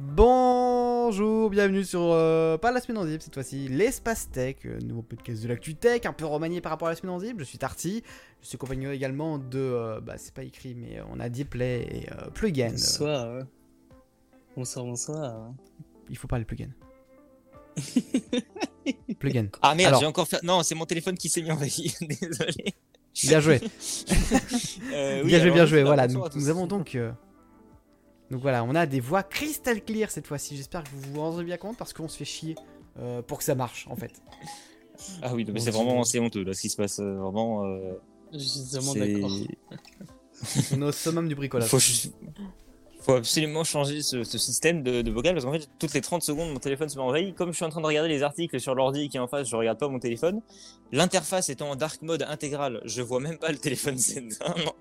[0.00, 5.02] Bonjour, bienvenue sur euh, pas la semaine en zip cette fois-ci, l'espace tech, euh, nouveau
[5.02, 7.34] podcast de l'actu tech, un peu remanié par rapport à la semaine en zip.
[7.40, 8.04] Je suis Tarty,
[8.40, 12.12] je suis accompagné également de, euh, bah c'est pas écrit mais on a Deepplay et
[12.12, 12.70] euh, Plugin.
[12.70, 13.42] Bonsoir.
[14.56, 15.50] Bonsoir, bonsoir.
[16.08, 16.70] Il faut parler Plugin.
[19.18, 19.48] Plugin.
[19.62, 20.44] Ah merde, Alors- j'ai encore fait.
[20.44, 21.92] Non, c'est mon téléphone qui s'est mis en veille.
[22.00, 22.74] Désolé.
[23.24, 23.60] Bien joué,
[24.92, 25.82] Euh, oui, bien joué, bien joué.
[25.82, 26.06] bonsoir, Voilà,
[26.36, 27.10] nous, avons donc, euh,
[28.30, 30.56] donc voilà, on a des voix crystal clear cette fois-ci.
[30.56, 32.54] J'espère que vous vous rendez bien compte parce qu'on se fait chier
[32.98, 34.12] euh, pour que ça marche en fait.
[35.22, 36.98] Ah oui, non, mais c'est vraiment c'est honteux là ce qui se passe.
[36.98, 37.64] euh, Vraiment.
[37.66, 37.92] euh,
[38.32, 39.30] Je suis vraiment c'est- d'accord.
[40.72, 41.68] On est au summum du bricolage.
[41.68, 41.78] Faut,
[43.00, 46.22] faut absolument changer ce, ce système de, de vocal parce qu'en fait, toutes les 30
[46.24, 47.32] secondes, mon téléphone se met en veille.
[47.32, 49.48] Comme je suis en train de regarder les articles sur l'ordi qui est en face,
[49.48, 50.40] je regarde pas mon téléphone.
[50.90, 54.74] L'interface étant en dark mode intégral, je vois même pas le téléphone s'éteindre.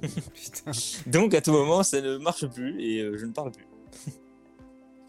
[0.00, 0.72] Putain.
[1.06, 3.66] Donc à tout moment, ça ne marche plus et euh, je ne parle plus.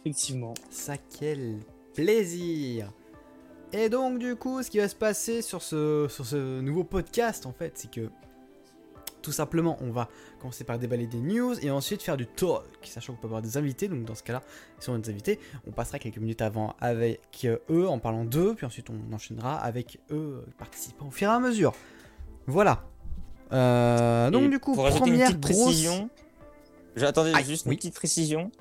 [0.02, 0.54] Effectivement.
[0.70, 1.60] Ça, quel
[1.94, 2.92] plaisir
[3.72, 7.46] Et donc, du coup, ce qui va se passer sur ce, sur ce nouveau podcast,
[7.46, 8.10] en fait, c'est que
[9.22, 13.14] tout simplement, on va commencer par déballer des news et ensuite faire du talk, sachant
[13.14, 13.88] qu'on peut avoir des invités.
[13.88, 14.44] Donc, dans ce cas-là,
[14.80, 18.54] si on a des invités, on passera quelques minutes avant avec eux en parlant d'eux,
[18.56, 21.74] puis ensuite on enchaînera avec eux participants au fur et à mesure.
[22.46, 22.84] Voilà.
[23.54, 25.52] Euh, donc, Et du coup, pour première une grosse.
[25.52, 26.10] précision,
[26.96, 27.74] j'attendais juste oui.
[27.74, 28.52] une petite précision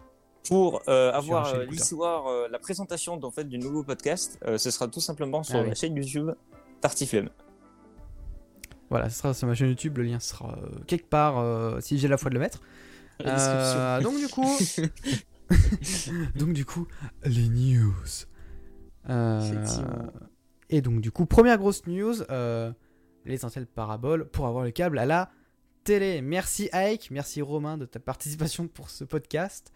[0.48, 4.38] pour euh, avoir euh, l'histoire, la présentation en fait du nouveau podcast.
[4.56, 5.76] ce sera tout simplement sur Ah la oui.
[5.76, 6.30] chaîne YouTube
[6.80, 7.30] Tartiflemme.
[8.90, 12.18] Voilà, ce sera sur ma chaîne YouTube, le lien sera quelque part si j'ai la
[12.18, 12.60] foi de le mettre.
[14.02, 14.58] Donc du coup,
[16.36, 16.86] donc du coup,
[17.24, 17.94] les news.
[19.10, 19.64] Euh,
[20.70, 22.72] et donc du coup, première grosse news, euh,
[23.24, 25.30] les antennes parabole pour avoir le câble à la
[25.84, 26.20] télé.
[26.22, 29.72] Merci Ike, merci Romain de ta participation pour ce podcast.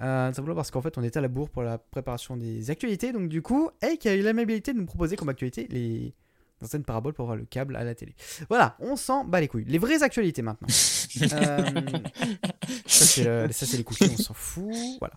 [0.00, 3.12] Euh, simplement parce qu'en fait on était à la bourre pour la préparation des actualités.
[3.12, 6.14] Donc du coup, Ike a eu l'amabilité de nous proposer comme actualité les
[6.64, 8.14] antennes parabole pour avoir le câble à la télé.
[8.48, 9.64] Voilà, on s'en bat les couilles.
[9.66, 10.68] Les vraies actualités maintenant.
[11.30, 11.66] Euh,
[12.86, 14.72] ça, c'est le- ça, c'est les cookies, on s'en fout.
[14.98, 15.12] Voilà.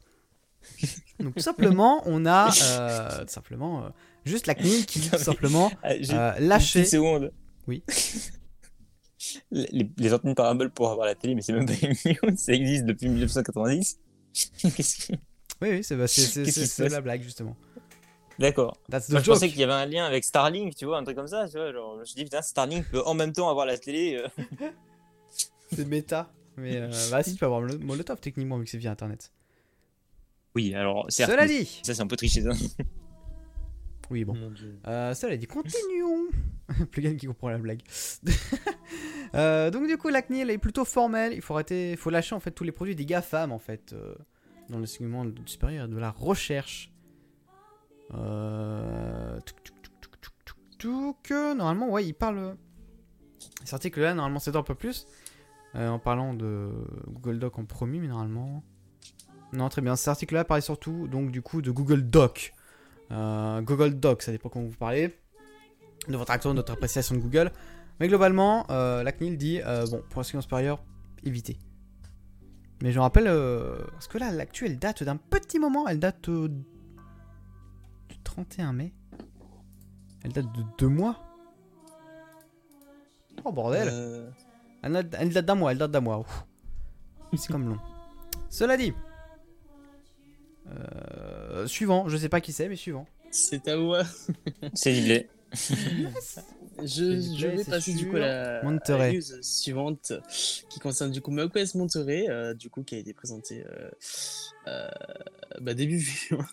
[1.22, 3.89] Donc, tout simplement, on a euh, tout simplement euh,
[4.25, 6.79] juste la CNIL qui, tout simplement, euh, une lâché.
[6.81, 7.31] petite seconde.
[7.67, 7.83] Oui.
[9.51, 12.53] les, les antennes parabole pour avoir la télé, mais c'est même pas une news, ça
[12.53, 13.99] existe depuis 1990.
[14.75, 15.13] Qu'est-ce que-
[15.61, 17.55] Oui, oui, c'est bah, la blague, justement.
[18.37, 18.77] D'accord.
[18.91, 21.47] Je pensais qu'il y avait un lien avec Starlink, tu vois, un truc comme ça,
[21.47, 21.71] tu vois.
[21.71, 24.21] Genre, je me suis dit, putain, Starlink peut en même temps avoir la télé.
[24.21, 24.27] euh.
[25.73, 26.31] C'est méta.
[26.57, 29.31] Mais euh, bah, si, tu peux avoir Molo- Molotov techniquement, vu que c'est via internet.
[30.53, 31.79] Oui, alors, certes, Cela dit.
[31.83, 32.41] ça c'est un peu triché.
[32.43, 32.51] ça.
[34.09, 34.35] Oui, bon.
[34.88, 36.27] Euh, cela dit, continuons.
[36.91, 37.81] Plugin qui comprend la blague.
[39.33, 41.33] Euh, donc du coup, la CNIL est plutôt formelle.
[41.33, 43.91] Il faut arrêter, il faut lâcher en fait tous les produits des GAFAM en fait
[43.91, 44.15] euh,
[44.69, 46.94] dans le segment supérieur de la recherche.
[48.11, 49.57] Touc,
[50.77, 51.31] touc.
[51.31, 52.55] Euh, Normalement, ouais, il parle.
[53.63, 55.05] Cet article-là, normalement, c'est un peu plus
[55.75, 56.71] euh, en parlant de
[57.07, 58.63] Google Doc en premier, mais normalement.
[59.53, 59.95] Non, très bien.
[59.95, 62.53] Cet article-là parlait surtout donc du coup de Google Doc.
[63.11, 65.16] Euh, Google Docs, ça dépend comment vous parlez,
[66.07, 67.51] de votre action, de votre appréciation de Google.
[67.99, 70.83] Mais globalement, euh, la CNIL dit, euh, bon, pour seconde supérieure,
[71.23, 71.57] évitez.
[72.81, 73.25] Mais je me rappelle,
[73.91, 78.94] parce que là, l'actu, elle date d'un petit moment, elle date du 31 mai?
[80.23, 81.15] Elle date de deux mois?
[83.45, 84.29] Oh bordel Euh,
[84.81, 84.94] elle,
[85.31, 86.25] date- d'un mois, elle date d'un mois.
[87.38, 87.77] C'est comme long.
[88.49, 88.94] Cela dit.
[90.69, 93.05] Euh, suivant, je sais pas qui c'est, mais suivant.
[93.31, 94.03] C'est à moi.
[94.73, 95.27] C'est l'idée.
[96.83, 100.11] Je, vais passer du coup à la, à news suivante
[100.69, 103.89] qui concerne du coup macOS Monterey, euh, du coup qui a été présenté euh,
[104.67, 104.89] euh,
[105.61, 106.45] bah, début juin.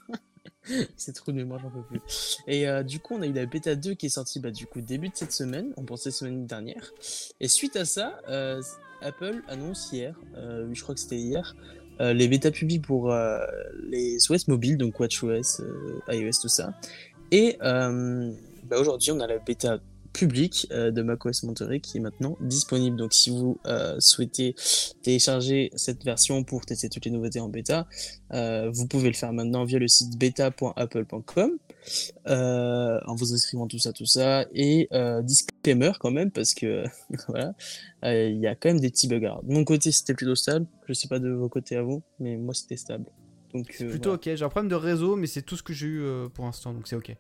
[0.97, 2.39] C'est trop de mémoire, j'en peux plus.
[2.47, 4.67] Et euh, du coup, on a eu la bêta 2 qui est sortie bah, du
[4.67, 6.93] coup début de cette semaine, on pensait semaine dernière.
[7.41, 8.63] Et suite à ça, euh,
[9.01, 11.57] Apple annonce hier, euh, oui, je crois que c'était hier,
[12.03, 13.39] euh, les bêtas publics pour euh,
[13.89, 16.75] les OS mobiles, donc WatchOS, euh, iOS, tout ça.
[17.31, 19.79] Et bah, aujourd'hui, on a la bêta
[20.13, 22.97] publique euh, de macOS Monterey qui est maintenant disponible.
[22.97, 24.55] Donc, si vous euh, souhaitez
[25.03, 27.87] télécharger cette version pour tester toutes les nouveautés en bêta,
[28.33, 31.59] euh, vous pouvez le faire maintenant via le site beta.apple.com
[32.29, 34.47] euh, en vous inscrivant tout ça, tout ça.
[34.53, 36.85] Et euh, disclaimer quand même, parce que
[37.29, 37.55] voilà,
[38.05, 39.25] il y a quand même des petits bugs.
[39.25, 40.67] Alors, de mon côté, c'était plutôt stable.
[40.87, 43.07] Je sais pas de vos côtés à vous, mais moi, c'était stable.
[43.55, 44.15] Donc, plutôt voilà.
[44.15, 44.31] ok.
[44.35, 46.05] J'ai un problème de réseau, mais c'est tout ce que j'ai eu
[46.35, 47.15] pour l'instant, donc c'est ok.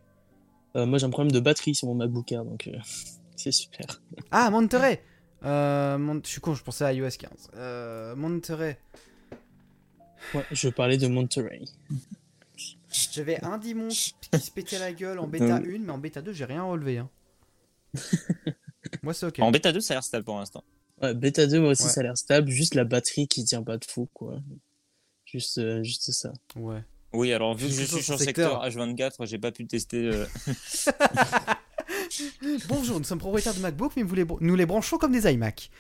[0.76, 2.76] Euh, moi, j'ai un problème de batterie sur mon MacBook Air, donc euh,
[3.36, 4.00] c'est super.
[4.30, 5.02] Ah, Monterey
[5.44, 7.30] euh, Mon- Je suis con, je pensais à iOS 15.
[7.56, 8.78] Euh, Monterey.
[10.34, 11.62] Ouais, je parlais de Monterey.
[13.12, 16.32] J'avais un Dimon qui se pétait la gueule en bêta 1, mais en bêta 2,
[16.32, 16.98] j'ai rien relevé.
[16.98, 17.08] Hein.
[19.02, 19.38] Moi, c'est ok.
[19.40, 20.62] En bêta 2, ça a l'air stable pour l'instant.
[21.00, 21.88] Ouais, bêta 2, moi aussi, Ouais.
[21.88, 22.48] ça a l'air stable.
[22.50, 24.38] Juste la batterie qui tient pas de fou, quoi.
[25.24, 26.32] Juste, euh, juste ça.
[26.54, 26.84] Ouais.
[27.12, 28.64] Oui, alors vu que je suis sur secteur.
[28.64, 30.10] secteur H24, j'ai pas pu tester.
[30.12, 30.26] euh,
[32.68, 35.30] Bonjour, nous sommes propriétaires de MacBook, mais vous les br- nous les branchons comme des
[35.30, 35.70] iMac.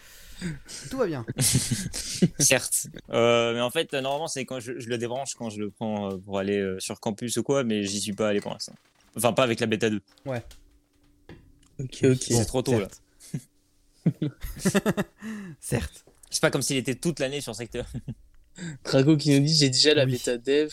[0.90, 1.24] Tout va bien.
[2.38, 2.88] Certes.
[3.10, 6.12] Euh, mais en fait, normalement, c'est quand je, je le débranche quand je le prends
[6.12, 8.74] euh, pour aller euh, sur campus ou quoi, mais j'y suis pas allé pour l'instant.
[9.16, 10.00] Enfin, pas avec la bêta 2.
[10.26, 10.34] Ok,
[12.04, 12.16] ok.
[12.20, 12.88] C'est trop tôt, là.
[12.88, 14.04] Certes.
[15.60, 16.04] Certes.
[16.30, 17.86] C'est pas comme s'il était toute l'année sur secteur.
[18.84, 20.12] Drago qui nous dit j'ai déjà la Oui.
[20.12, 20.70] bêta dev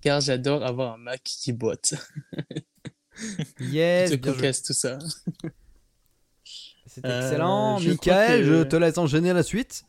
[0.00, 1.94] car j'adore avoir un Mac qui boite.
[3.60, 4.20] Yes, joué.
[4.20, 4.98] cocasse tout ça.
[6.86, 7.78] C'est Euh, excellent.
[7.78, 9.84] je Michael, que- je te laisse enchaîner la suite.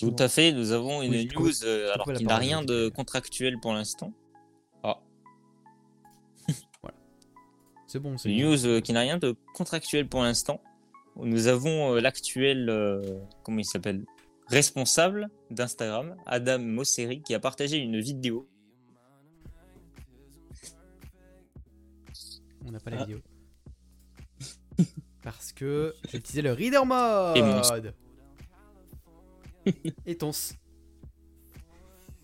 [0.00, 0.50] Tout à fait.
[0.50, 3.72] Nous avons une Oui, je news, euh, alors qui n'a rien je de contractuel pour
[3.72, 4.12] l'instant.
[7.86, 8.50] C'est bon, c'est Une bon.
[8.50, 10.60] news euh, qui n'a rien de contractuel pour l'instant.
[11.16, 13.00] Nous avons euh, l'actuel, euh,
[13.44, 14.04] comment il s'appelle?
[14.48, 18.48] Responsable d'Instagram, Adam Mosseri, qui a partagé une vidéo.
[22.74, 23.04] N'a pas la Ah.
[23.04, 23.20] vidéo.
[25.22, 27.36] Parce que j'ai utilisé le Reader Mode.
[27.36, 27.44] Et que-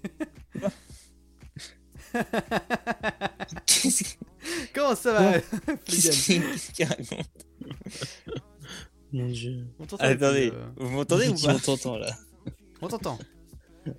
[4.75, 5.41] Comment ça va
[5.85, 7.29] qu'est-ce qu'il raconte
[9.12, 9.67] Mon dieu.
[9.79, 12.11] On t'entend Attendez, euh, vous m'entendez ou pas on t'entend là
[12.81, 13.19] On t'entend.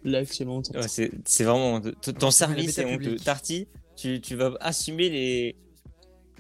[0.03, 0.79] Là, actuellement, on t'entend.
[0.81, 3.15] Ouais, c'est c'est vraiment ton service est honteux.
[3.17, 5.55] Tarty, tu, tu vas assumer les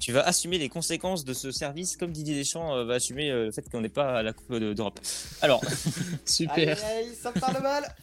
[0.01, 3.45] tu vas assumer les conséquences de ce service comme Didier Deschamps euh, va assumer euh,
[3.45, 4.99] le fait qu'on n'est pas à la Coupe de- d'Europe.
[5.41, 5.61] Alors,
[6.25, 6.77] Super.
[6.83, 7.95] Aïe, aïe, ça me parle mal.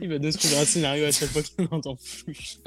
[0.00, 2.60] Il va nous trouver un scénario à chaque fois qu'il n'entend plus.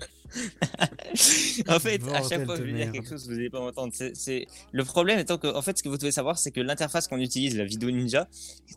[1.67, 3.93] en fait, à chaque fois que je vais dire quelque chose, vous n'allez pas m'entendre.
[3.95, 6.61] C'est- C'est le problème étant que, en fait, ce que vous devez savoir, c'est que
[6.61, 8.27] l'interface qu'on utilise, la vidéo Ninja,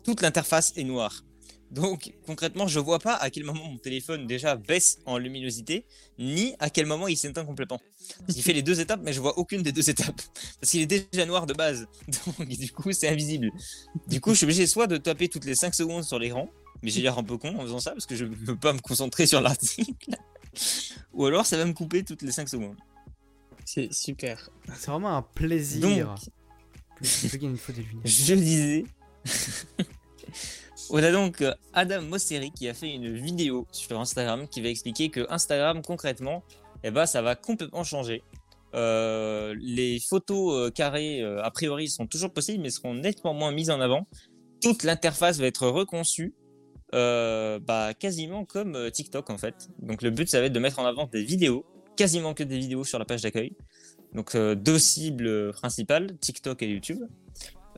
[0.03, 1.23] toute l'interface est noire.
[1.71, 5.85] Donc, concrètement, je vois pas à quel moment mon téléphone déjà baisse en luminosité,
[6.19, 7.81] ni à quel moment il s'éteint complètement.
[8.29, 10.21] Il fait les deux étapes, mais je vois aucune des deux étapes
[10.61, 11.87] parce qu'il est déjà noir de base.
[12.37, 13.51] Donc, du coup, c'est invisible.
[14.07, 16.49] Du coup, je suis obligé soit de taper toutes les 5 secondes sur l'écran,
[16.81, 18.73] mais j'ai l'air un peu con en faisant ça parce que je ne peux pas
[18.73, 20.15] me concentrer sur l'article.
[21.13, 22.75] Ou alors, ça va me couper toutes les 5 secondes.
[23.65, 24.51] C'est super.
[24.75, 25.81] C'est vraiment un plaisir.
[25.81, 26.19] Donc,
[27.01, 28.85] je disais.
[30.91, 34.69] On a donc euh, Adam Mosseri qui a fait une vidéo sur Instagram qui va
[34.69, 36.43] expliquer que Instagram concrètement,
[36.83, 38.21] eh ben, ça va complètement changer.
[38.75, 43.69] Euh, les photos euh, carrées, a priori, sont toujours possibles, mais seront nettement moins mises
[43.69, 44.07] en avant.
[44.61, 46.35] Toute l'interface va être reconçue,
[46.91, 49.69] bah, quasiment comme TikTok en fait.
[49.79, 51.65] Donc le but, ça va être de mettre en avant des vidéos,
[51.95, 53.53] quasiment que des vidéos sur la page d'accueil.
[54.13, 57.03] Donc deux cibles principales, TikTok et YouTube.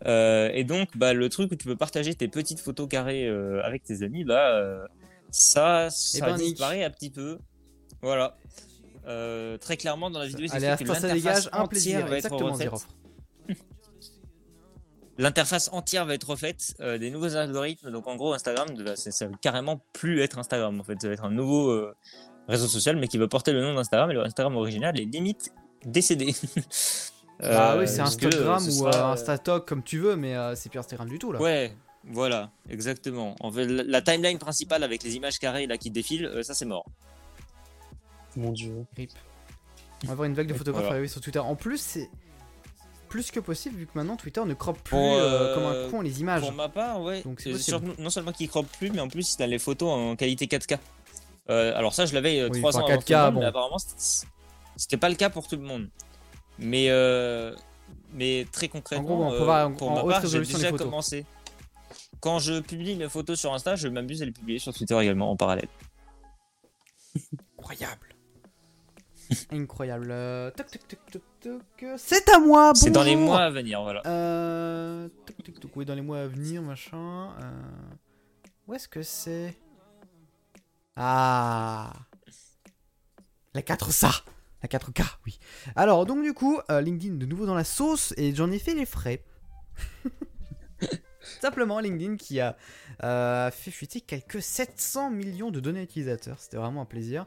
[0.05, 3.61] Euh, et donc, bah, le truc où tu peux partager tes petites photos carrées euh,
[3.63, 4.85] avec tes amis, bah, euh,
[5.31, 6.49] ça, ça ben, Nick.
[6.49, 7.39] disparaît un petit peu.
[8.01, 8.37] Voilà.
[9.61, 12.05] Très clairement, dans la vidéo, Allez, explique que ça dégage un plaisir.
[12.05, 12.57] va être Exactement.
[15.19, 17.89] L'interface entière va être refaite, des nouveaux algorithmes.
[17.89, 20.79] Donc, en gros, Instagram, ça, ça va carrément plus être Instagram.
[20.79, 21.89] En fait, ça va être un nouveau
[22.47, 24.11] réseau social, mais qui va porter le nom d'Instagram.
[24.11, 25.51] Et le Instagram original est limite
[25.85, 26.35] décédé.
[27.41, 30.15] Ah Euh, oui, c'est que, Instagram ce ou sera, euh, euh, Instatok comme tu veux,
[30.15, 31.39] mais euh, c'est plus Instagram du tout là.
[31.41, 31.71] Ouais,
[32.05, 33.35] voilà, exactement.
[33.39, 36.65] En fait, la, timeline principale avec les images carrées là qui défilent, euh, ça c'est
[36.65, 36.85] mort.
[38.35, 38.85] Mon dieu.
[38.95, 39.11] Rip.
[40.03, 40.95] On va avoir une vague de photographes Voilà.
[40.95, 41.39] arriver sur Twitter.
[41.39, 42.09] En plus, c'est
[43.09, 45.89] plus que possible vu que maintenant Twitter ne croppe plus Pour, euh, euh, comme un
[45.91, 46.41] con les images.
[46.41, 47.23] Pour ma part, ouais.
[47.23, 47.43] Donc,
[47.97, 50.77] non seulement qu'il crop plus, mais en plus il a les photos en qualité 4K.
[51.49, 53.39] Euh, alors ça, je l'avais Oui, 3 enfin, ans avant 4K, tout le monde, bon.
[53.39, 54.27] mais apparemment c'était-
[54.75, 55.87] c'était pas le cas pour tout le monde.
[56.59, 57.55] Mais euh,
[58.13, 61.25] mais très concrètement, gros, on peut euh, pour en ma part, j'ai les déjà commencé.
[62.19, 65.29] Quand je publie mes photos sur Insta, je m'amuse à les publier sur Twitter également
[65.29, 65.67] en parallèle.
[67.59, 68.15] Incroyable.
[69.51, 70.07] Incroyable.
[70.55, 71.85] Toc, toc, toc, toc, toc.
[71.97, 72.71] C'est à moi.
[72.75, 74.01] C'est dans les mois à venir, voilà.
[74.05, 77.31] Euh, toc, toc, toc, oui, dans les mois à venir, machin.
[77.41, 77.51] Euh,
[78.67, 79.55] où est-ce que c'est?
[80.95, 81.93] Ah
[83.53, 84.23] La 4K
[84.63, 85.39] La 4K, oui.
[85.75, 88.73] Alors, donc du coup, euh, LinkedIn de nouveau dans la sauce et j'en ai fait
[88.73, 89.21] les frais.
[91.41, 92.57] Simplement, LinkedIn qui a
[93.03, 96.39] euh, fait fuiter quelques 700 millions de données utilisateurs.
[96.39, 97.25] C'était vraiment un plaisir.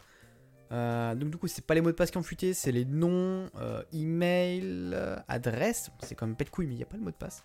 [0.72, 2.84] Euh, donc du coup, c'est pas les mots de passe qui ont fuité, c'est les
[2.84, 3.48] noms,
[3.92, 4.96] email,
[5.28, 5.90] adresse.
[6.02, 7.44] C'est quand même pas de couilles, mais il n'y a pas le mot de passe.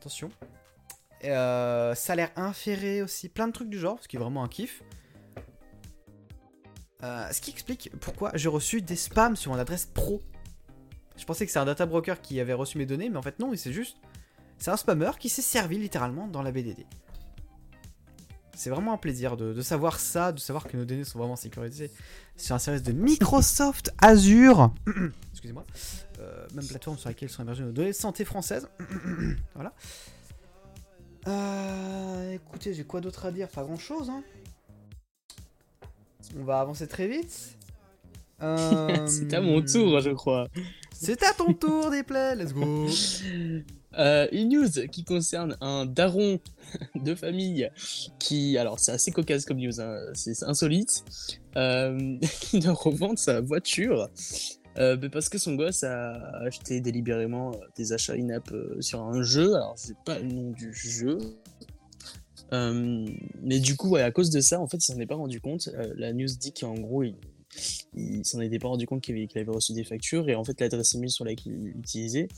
[0.00, 0.30] Attention.
[1.22, 4.82] Salaire inféré aussi, plein de trucs du genre, ce qui est vraiment un kiff.
[7.02, 10.20] Euh, ce qui explique pourquoi j'ai reçu des spams sur mon adresse pro.
[11.16, 13.38] Je pensais que c'est un data broker qui avait reçu mes données, mais en fait
[13.38, 13.96] non, c'est juste.
[14.58, 16.84] C'est un spammer qui s'est servi littéralement dans la BDD.
[18.54, 21.90] C'est vraiment un plaisir de, savoir ça, de savoir que nos données sont vraiment sécurisées
[22.36, 24.74] sur un service de Microsoft Azure.
[25.32, 25.64] Excusez-moi.
[26.18, 28.68] Euh, même plateforme sur laquelle sont hébergées nos données santé françaises.
[29.54, 29.72] voilà.
[31.26, 33.48] Euh, écoutez, j'ai quoi d'autre à dire?
[33.48, 34.10] Pas grand chose.
[34.10, 34.22] Hein.
[36.38, 37.56] On va avancer très vite.
[38.42, 40.48] Euh, C'est à mon tour, je crois.
[40.92, 42.36] C'est à ton tour, Desplay.
[42.36, 42.86] Let's go.
[43.98, 46.38] Euh, une news qui concerne un daron
[46.94, 47.68] de famille
[48.20, 51.04] qui, alors c'est assez cocasse comme news, hein, c'est insolite,
[51.56, 54.08] euh, qui doit revendre sa voiture
[54.78, 56.12] euh, parce que son gosse a
[56.44, 59.54] acheté délibérément euh, des achats in-app euh, sur un jeu.
[59.54, 61.18] Alors c'est pas le nom du jeu.
[62.52, 63.06] Euh,
[63.42, 65.40] mais du coup, ouais, à cause de ça, en fait, il s'en est pas rendu
[65.40, 65.68] compte.
[65.74, 67.14] Euh, la news dit qu'en gros, il,
[67.94, 70.94] il s'en était pas rendu compte qu'il avait, reçu des factures et en fait, l'adresse
[70.94, 72.28] email sur laquelle il utilisait,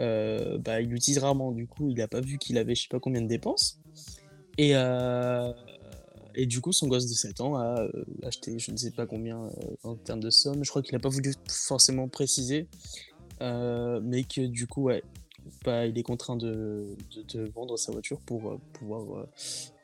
[0.00, 1.52] euh, bah, il l'utilise rarement.
[1.52, 3.78] Du coup, il a pas vu qu'il avait je sais pas combien de dépenses.
[4.58, 4.72] Et,
[6.34, 7.86] et du coup, son gosse de 7 ans a
[8.22, 9.50] acheté je ne sais pas combien
[9.82, 10.64] en termes de somme.
[10.64, 12.66] Je crois qu'il a pas voulu forcément préciser.
[13.40, 15.02] Mais que du coup, ouais,
[15.64, 19.28] bah, il est contraint de, de, de vendre sa voiture pour euh, pouvoir euh,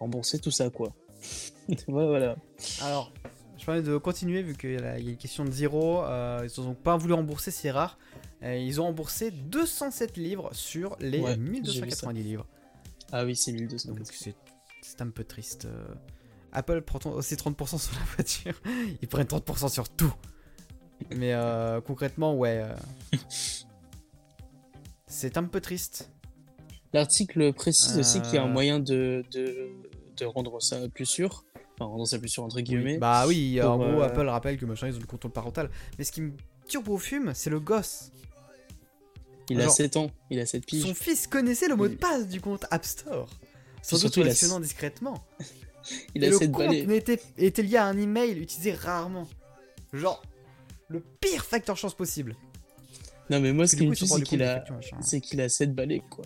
[0.01, 0.93] rembourser tout ça, quoi.
[1.89, 2.37] voilà.
[2.81, 3.13] Alors,
[3.59, 6.03] je parlais de continuer vu qu'il y, a y une question de zéro.
[6.03, 7.99] euh, ils n'ont pas voulu rembourser, c'est rare.
[8.45, 12.47] Ils ont remboursé 207 livres sur les Ouais, j'ai vu 1290 livres.
[13.13, 13.93] Ah oui, c'est 1200.
[13.93, 13.99] Donc
[14.83, 15.67] c'est un peu triste.
[15.67, 15.95] euh.
[16.53, 18.55] Apple prend aussi 30% sur la voiture.
[19.01, 20.13] Ils prennent 30% sur tout.
[21.15, 21.35] Mais
[21.87, 22.65] concrètement, ouais.
[25.13, 26.11] c'est un peu triste.
[26.93, 28.53] L'article précise aussi qu'il y a un Euh.
[28.53, 29.71] moyen de, de,
[30.17, 31.45] de rendre ça plus sûr.
[31.75, 32.99] Enfin, rendre ça plus sûr entre guillemets.
[32.99, 35.71] Bah oui, en gros, euh, Apple rappelle que machin, ils ont le contrôle parental.
[35.99, 36.33] Mais ce qui me
[36.69, 38.11] turbo fume, c'est le gosse.
[39.49, 40.83] il a genre, 7 ans, il a 7 piges.
[40.83, 43.29] Son fils connaissait le mot de passe du compte App Store.
[43.83, 45.25] Sans doute positionnant discrètement.
[46.15, 49.27] Il Et a le 7 compte n'était- était lié à un email utilisé rarement.
[49.93, 50.23] Genre,
[50.89, 52.37] le pire facteur chance possible.
[53.31, 54.65] Non, mais moi, ce qui me tue, c'est qu'il a,
[55.23, 56.25] qu'il a 7 balais, quoi.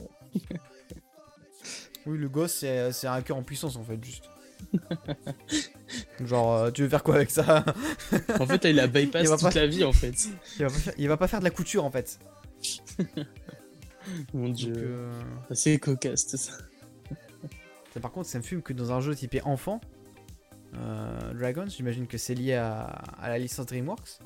[2.07, 4.25] Oui, le gosse, c'est c'est un cœur en puissance en fait, juste.
[6.25, 7.65] Genre, euh, tu veux faire quoi avec ça?
[8.41, 10.15] En fait, là, il a bypass Il va toute pas- la vie, en fait.
[10.59, 12.19] il va, pas faire, il va pas faire de la couture en fait.
[14.33, 14.73] Mon dieu.
[14.77, 16.53] euh, C'est cocasse, tout ça.
[17.93, 19.81] ça, par contre, ça me fume que dans un jeu typé enfant,
[20.75, 22.83] euh, Dragons, j'imagine que c'est lié à,
[23.21, 24.19] à la licence DreamWorks.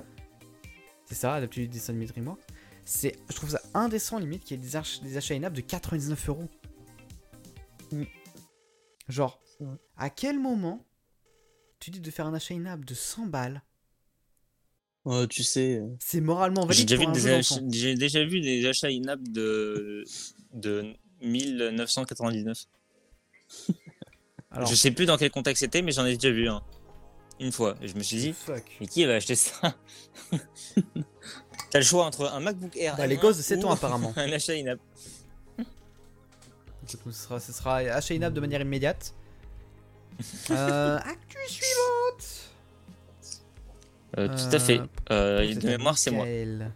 [1.06, 2.40] C'est ça, adapté du dessin DreamWorks?
[2.92, 5.60] C'est, je trouve ça indécent limite qu'il y ait des, ach- des achats in-app de
[5.60, 6.48] 99 euros.
[7.92, 8.02] Mm.
[9.08, 9.40] Genre,
[9.96, 10.84] à quel moment
[11.78, 13.62] tu dis de faire un achat in-app de 100 balles?
[15.04, 15.78] Oh, tu sais.
[15.78, 20.04] euh, C'est moralement J'ai valide déjà, j'ai déjà vu des achats in-app de,
[20.52, 20.92] de
[21.22, 22.66] 1999.
[24.50, 26.60] Alors, Je sais plus dans quel contexte c'était, mais j'en ai déjà vu un.
[27.38, 27.76] Une fois.
[27.80, 28.64] Et je me suis dit, fuck.
[28.80, 29.76] mais qui va acheter ça?
[31.70, 32.96] T'as le choix entre un MacBook Air.
[32.96, 34.12] Bah, les M1 gosses de 7 ou ans apparemment.
[34.16, 34.78] Un achat in-app.
[36.88, 39.14] Du coup, ce sera, ce sera achat de manière immédiate.
[40.50, 42.50] Euh, actu suivante
[44.18, 44.80] Euh, tout à fait.
[45.10, 46.24] Euh, C'est de mémoire, c'est moi.
[46.26, 46.72] Michael.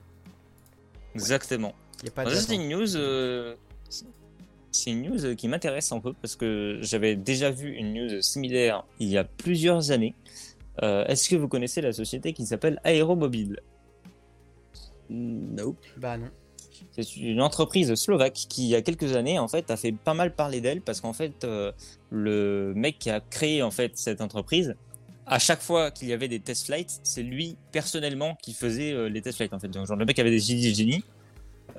[1.15, 1.75] Exactement.
[2.05, 2.97] Y a pas Alors, de ça, c'est une news.
[2.97, 3.55] euh,
[4.73, 8.23] C'est une news euh, qui m'intéresse un peu parce que j'avais déjà vu une news
[8.23, 10.15] similaire il y a plusieurs années.
[10.83, 13.61] Euh, Est-ce que vous connaissez la société qui s'appelle Aéromobile
[15.11, 15.85] Nope.
[15.97, 16.29] Bah non.
[16.91, 20.15] C'est une entreprise slovaque qui, il y a quelques années, en fait, a fait pas
[20.15, 21.73] mal parler d'elle parce qu'en fait, euh,
[22.11, 24.75] le mec qui a créé en fait cette entreprise,
[25.27, 29.09] à chaque fois qu'il y avait des test flights, c'est lui personnellement qui faisait euh,
[29.09, 29.69] les test flights en fait.
[29.69, 31.05] Donc, genre, le mec avait des idées de génie.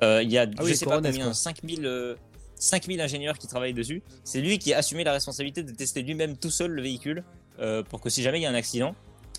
[0.02, 1.34] Euh, il y a, Ah je sais pas combien, quoi.
[1.34, 2.16] 5000 euh,
[2.58, 4.02] 5000 ingénieurs qui travaillent dessus.
[4.24, 7.24] C'est lui qui a assumé la responsabilité de tester lui-même tout seul le véhicule
[7.58, 8.94] euh, pour que si jamais il y a un accident,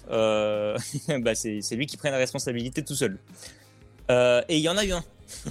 [0.09, 0.77] euh,
[1.21, 3.19] bah, c'est lui qui prenne la responsabilité tout seul.
[4.11, 5.03] Euh, et il y en a eu un.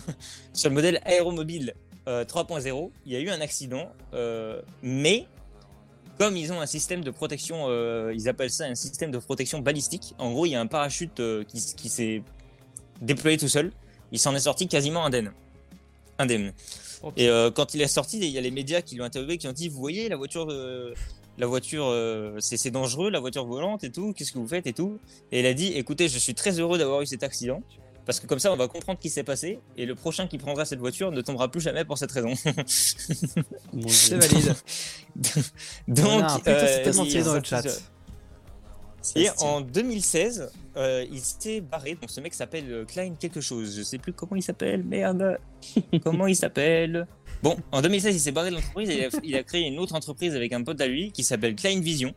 [0.53, 1.75] Sur le modèle aéromobile
[2.09, 5.27] euh, 3.0, il y a eu un accident, euh, mais
[6.19, 9.59] comme ils ont un système de protection, euh, ils appellent ça un système de protection
[9.59, 10.15] balistique.
[10.19, 12.23] En gros, il y a un parachute euh, qui, s'est
[13.03, 13.71] déployé tout seul.
[14.13, 15.33] Il s'en est sorti quasiment indemne.
[16.19, 16.53] Indemne.
[17.17, 19.47] Et euh, quand il est sorti, il y a les médias qui l'ont interviewé, qui
[19.47, 20.95] ont dit, vous voyez, la voiture, euh,
[21.37, 24.15] la voiture, euh, c'est c'est dangereux, la voiture volante et tout.
[24.15, 24.99] Qu'est-ce que vous faites et tout
[25.33, 27.63] Et il a dit, écoutez, je suis très heureux d'avoir eu cet accident.
[28.07, 30.39] Parce que comme ça, on va comprendre ce qui s'est passé, et le prochain qui
[30.39, 32.33] prendra cette voiture ne tombera plus jamais pour cette raison.
[33.89, 34.55] C'est valide.
[35.89, 37.63] Donc, euh, tellement tiré dans le chat.
[37.63, 41.95] Ça Et en 2016, euh, il s'était barré.
[41.95, 43.77] Donc ce mec s'appelle euh, Klein quelque chose.
[43.77, 44.85] Je sais plus comment il s'appelle.
[44.85, 45.39] Merde.
[46.05, 47.07] comment il s'appelle?
[47.43, 49.79] Bon, en 2016, il s'est barré de l'entreprise et il a, il a créé une
[49.79, 52.15] autre entreprise avec un pote à lui qui s'appelle Klein Vision,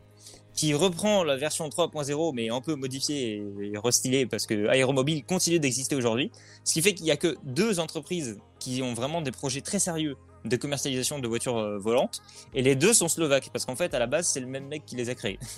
[0.54, 5.58] qui reprend la version 3.0 mais un peu modifiée et restylée parce que Aéromobile continue
[5.58, 6.30] d'exister aujourd'hui.
[6.64, 9.78] Ce qui fait qu'il y a que deux entreprises qui ont vraiment des projets très
[9.78, 12.22] sérieux de commercialisation de voitures euh, volantes
[12.54, 14.84] et les deux sont slovaques parce qu'en fait à la base c'est le même mec
[14.86, 15.38] qui les a créés.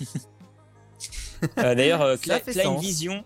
[1.59, 2.39] Euh, D'ailleurs, euh, Klein.
[2.79, 3.25] Vision,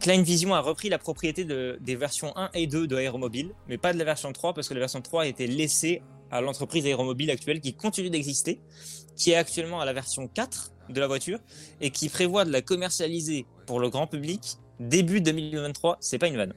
[0.00, 3.76] Klein Vision a repris la propriété de, des versions 1 et 2 de Aéromobile, mais
[3.76, 6.86] pas de la version 3 parce que la version 3 a été laissée à l'entreprise
[6.86, 8.60] Aéromobile actuelle qui continue d'exister,
[9.16, 11.38] qui est actuellement à la version 4 de la voiture
[11.80, 15.98] et qui prévoit de la commercialiser pour le grand public début 2023.
[16.00, 16.54] C'est pas une vanne.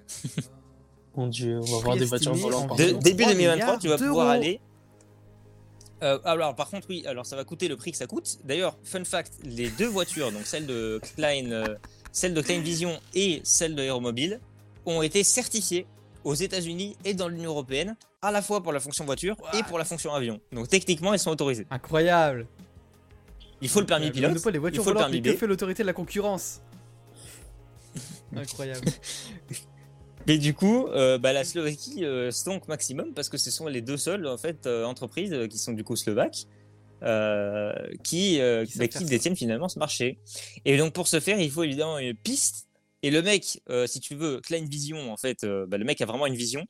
[1.15, 2.77] Mon Dieu, on va voir des voitures volantes.
[2.77, 4.59] De- début 3 2023, tu vas pouvoir aller.
[6.01, 8.37] Euh, alors, par contre, oui, alors ça va coûter le prix que ça coûte.
[8.45, 11.75] D'ailleurs, fun fact, les deux voitures, donc celle de Klein, euh,
[12.13, 14.39] celle de Klein Vision et celle de Aéromobile,
[14.85, 15.85] ont été certifiées
[16.23, 19.77] aux États-Unis et dans l'Union européenne, à la fois pour la fonction voiture et pour
[19.77, 20.39] la fonction avion.
[20.51, 21.67] Donc techniquement, elles sont autorisées.
[21.69, 22.47] Incroyable.
[23.61, 24.29] Il faut le permis Le pilote.
[24.31, 25.39] monopole il voitures faut le volantes, permis mais que B.
[25.39, 26.61] fait l'autorité de la concurrence
[28.35, 28.85] Incroyable.
[30.27, 33.81] Et du coup, euh, bah, la Slovaquie euh, stonk maximum parce que ce sont les
[33.81, 36.45] deux seules en fait euh, entreprises euh, qui sont du coup slovaques
[37.01, 37.73] euh,
[38.03, 40.19] qui euh, bah, qui détiennent finalement ce marché.
[40.65, 42.67] Et donc pour ce faire, il faut évidemment une piste.
[43.01, 45.99] Et le mec, euh, si tu veux, Klein Vision en fait, euh, bah, le mec
[46.01, 46.65] a vraiment une vision.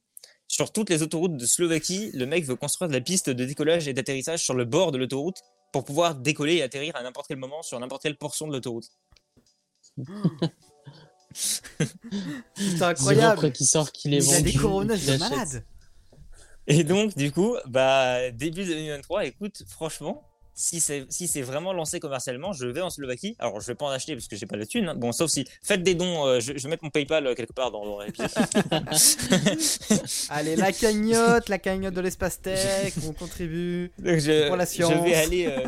[0.48, 3.88] Sur toutes les autoroutes de Slovaquie, le mec veut construire de la piste de décollage
[3.88, 5.41] et d'atterrissage sur le bord de l'autoroute
[5.72, 8.90] pour pouvoir décoller et atterrir à n'importe quel moment sur n'importe quelle portion de l'autoroute.
[11.34, 13.34] C'est incroyable.
[13.34, 14.44] après qui sort, qui les Il a vend.
[14.44, 15.66] des coronas de malade.
[16.68, 20.28] Et donc, du coup, bah, début 2023, écoute, franchement,
[20.60, 23.36] si c'est si vraiment lancé commercialement, je vais en Slovaquie.
[23.39, 24.90] Alors, je vais pas en acheter parce que j'ai pas de thunes.
[24.90, 24.96] hein.
[24.96, 27.53] Bon, sauf si faites des dons, euh, je, je vais mettre mon PayPal euh, quelque
[27.53, 28.29] part dans, dans l'épisode.
[30.29, 33.92] Allez, la cagnotte, la cagnotte de l'espace tech, on contribue.
[34.00, 35.03] Donc, je, Pour la je science.
[35.05, 35.68] vais aller, euh,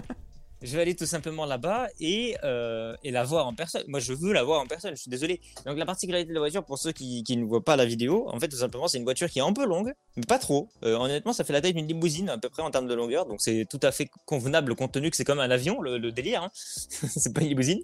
[0.62, 3.84] je vais aller tout simplement là-bas et, euh, et la voir en personne.
[3.88, 4.96] Moi, je veux la voir en personne.
[4.96, 5.42] Je suis désolé.
[5.66, 8.28] Donc, la particularité de la voiture, pour ceux qui, qui ne voient pas la vidéo,
[8.30, 10.70] en fait, tout simplement, c'est une voiture qui est un peu longue, mais pas trop.
[10.84, 13.26] Euh, honnêtement, ça fait la taille d'une limousine à peu près en termes de longueur,
[13.26, 16.44] donc c'est tout à fait convenable compte tenu que c'est comme un avion, le, délire.
[16.44, 16.52] hein.
[16.54, 17.82] c'est pas une limousine.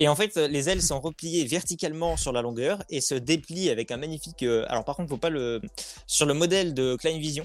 [0.00, 3.90] Et en fait, les ailes sont repliées verticalement sur la longueur et se déplient avec
[3.92, 4.42] un magnifique.
[4.42, 5.60] euh, alors, par contre, faut pas le.
[6.06, 7.44] Sur le modèle de Klein Vision,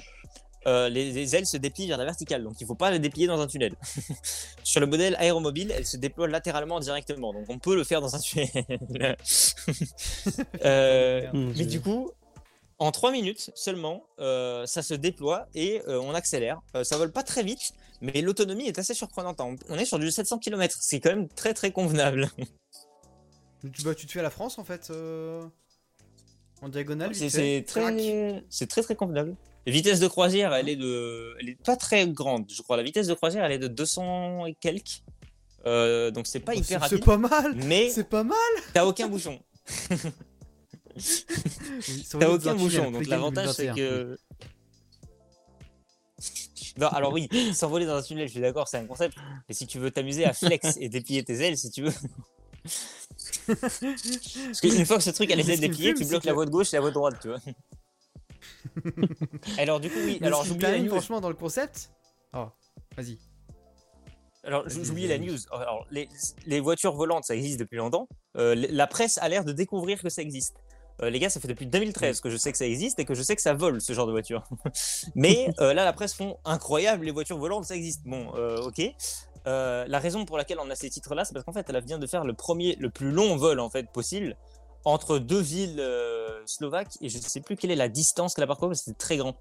[0.66, 3.28] euh, les, les ailes se déplient vers la verticale, donc il faut pas les déplier
[3.28, 3.76] dans un tunnel.
[4.64, 8.16] Sur le modèle aéromobile, elles se déploient latéralement directement, donc on peut le faire dans
[8.16, 8.50] un tunnel.
[10.66, 12.12] Euh, Mon mais du coup,
[12.80, 16.62] en 3 minutes seulement, euh, ça se déploie et euh, on accélère.
[16.76, 19.40] Euh, ça vole pas très vite, mais l'autonomie est assez surprenante.
[19.70, 22.30] On est sur du 700 km, c'est quand même très très convenable.
[23.74, 24.90] Tu, bah, tu te fais à la France en fait.
[24.92, 25.44] euh,
[26.62, 29.36] En diagonale, C'est très, c'est très très convenable.
[29.68, 32.78] La vitesse de croisière, elle est de, elle est pas très grande, je crois.
[32.78, 35.04] La vitesse de croisière, elle est de 200 et quelques.
[35.66, 37.54] Euh, donc c'est pas Oh, hyper rapide, C'est pas mal.
[37.66, 38.38] mais C'est pas mal.
[38.74, 39.40] t'as aucun bouchon.
[42.18, 43.76] T'as aucun bouchon, donc l'avantage c'est 2021.
[43.76, 44.18] que.
[46.80, 49.18] Non, alors oui, s'envoler dans un tunnel, je suis d'accord, c'est un concept.
[49.50, 51.94] Mais si tu veux t'amuser à flex et déplier tes ailes, si tu veux.
[53.48, 53.80] Parce
[54.62, 56.52] qu'une fois que ce truc a les ailes dépliées, tu bloques que- la voie de
[56.52, 57.40] gauche et la voie de droite, tu vois.
[59.58, 60.90] alors du coup, oui, alors j'oublie la news.
[60.90, 61.92] franchement dans le concept.
[62.34, 62.48] Oh,
[62.96, 63.18] vas-y.
[64.48, 65.38] Alors, vas-y, la news.
[65.52, 66.08] Alors, les,
[66.46, 68.08] les voitures volantes, ça existe depuis longtemps.
[68.38, 70.56] Euh, la presse a l'air de découvrir que ça existe.
[71.02, 73.14] Euh, les gars, ça fait depuis 2013 que je sais que ça existe et que
[73.14, 74.48] je sais que ça vole ce genre de voiture.
[75.16, 78.04] Mais euh, là, la presse font incroyable, les voitures volantes, ça existe.
[78.06, 78.28] Bon,
[78.64, 78.82] ok.
[79.46, 82.08] La raison pour laquelle on a ces titres-là, c'est parce qu'en fait, elle vient de
[82.08, 84.36] faire le premier, le plus long vol en fait possible
[84.86, 88.48] entre deux villes euh, slovaques et je sais plus quelle est la distance qu'elle a
[88.48, 89.36] parcourue, mais c'était très grand.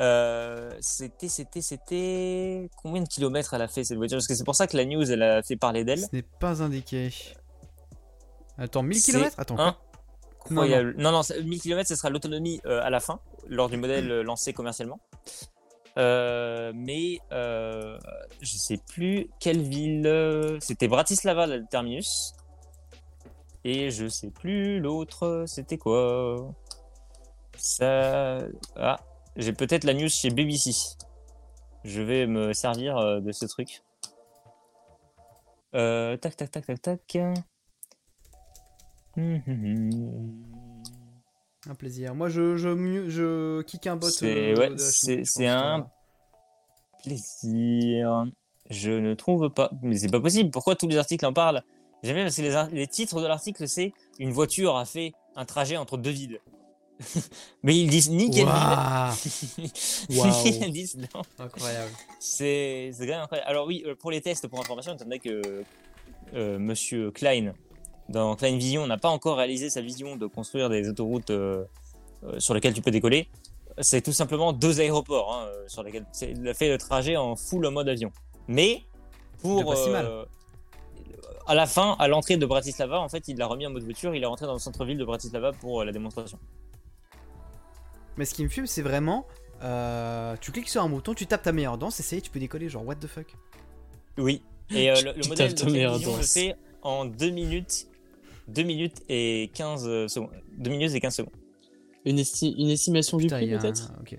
[0.00, 4.16] Euh, c'était, c'était, c'était combien de kilomètres elle a fait cette voiture?
[4.18, 6.00] Parce que c'est pour ça que la news elle a fait parler d'elle.
[6.00, 7.10] Ce n'est pas indiqué.
[8.58, 9.78] Attends, 1000 C'est km Attends, quoi?
[10.50, 10.94] Incroyable.
[10.98, 14.10] Non, non, ça- 1000 km, ce sera l'autonomie euh, à la fin, lors du modèle
[14.10, 15.00] euh, lancé commercialement.
[15.96, 17.98] Euh, mais euh,
[18.40, 20.58] je sais plus quelle ville.
[20.60, 22.32] C'était Bratislava, le terminus.
[23.64, 26.54] Et je sais plus l'autre, c'était quoi?
[27.56, 28.38] Ça.
[28.76, 28.98] Ah,
[29.36, 30.70] j'ai peut-être la news chez BBC.
[31.84, 33.82] Je vais me servir euh, de ce truc.
[35.74, 37.16] Euh, tac, tac, tac, tac, tac.
[41.66, 42.14] Un plaisir.
[42.14, 42.68] Moi, je, je,
[43.08, 44.08] je kick un bot.
[44.08, 45.86] C'est- euh, ouais, un-.
[47.02, 48.26] Plaisir.
[48.70, 49.70] Je ne trouve pas.
[49.82, 50.50] Mais c'est pas possible.
[50.50, 51.62] Pourquoi tous les articles en parlent?
[52.08, 55.76] J'aime bien parce que les, titres de l'article, c'est Une voiture a fait un trajet
[55.76, 56.40] entre deux villes.
[57.62, 60.16] Mais ils disent ni quelle ville.
[60.16, 60.46] Waouh.
[60.46, 61.20] ils disent non.
[61.38, 61.90] Incroyable.
[62.18, 63.50] C'est c'est quand même incroyable.
[63.50, 65.64] Alors oui, euh, pour les tests, pour information, étant donné que
[66.32, 67.52] euh, Monsieur Klein,
[68.08, 71.66] dans Klein Vision, n'a pas encore réalisé sa vision de construire des autoroutes euh,
[72.24, 73.28] euh, sur lesquelles tu peux décoller,
[73.82, 77.68] c'est tout simplement deux aéroports hein, sur lesquels il a fait le trajet en full
[77.68, 78.10] mode avion.
[78.46, 78.84] Mais
[79.42, 80.26] pour pas si mal.
[81.48, 84.14] À la fin, à l'entrée de Bratislava, en fait, il l'a remis en mode voiture.
[84.14, 86.38] Il est rentré dans le centre-ville de Bratislava pour euh, la démonstration.
[88.16, 89.26] Mais ce qui me fume, c'est vraiment.
[89.62, 92.22] euh, tu cliques sur un bouton, tu tapes ta meilleure danse, et ça y est,
[92.22, 92.68] tu peux décoller.
[92.68, 93.34] Genre, what the fuck.
[94.18, 94.42] Oui.
[94.70, 96.32] Et euh, le, le Tu modèle de télévision le danse.
[96.34, 97.86] fait en 2 minutes,
[98.48, 100.30] 2 minutes et 15 secondes.
[100.58, 101.32] 2 minutes et 15 secondes.
[102.04, 104.00] Une, esti- une estimation du Putain, prix peut-être un...
[104.00, 104.18] Ok.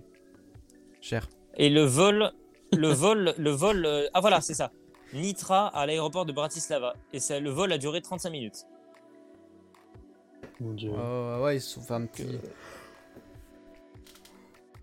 [1.02, 1.30] Cher.
[1.58, 2.32] Et le vol,
[2.74, 3.86] le vol, le vol.
[3.86, 4.72] euh, ah voilà, c'est ça.
[5.13, 6.95] Nitra à l'aéroport de Bratislava.
[7.13, 8.65] Et ça, le vol a duré 35 minutes.
[10.60, 10.91] Mon dieu.
[10.93, 12.26] Euh, ouais, ils se sont fait un petit.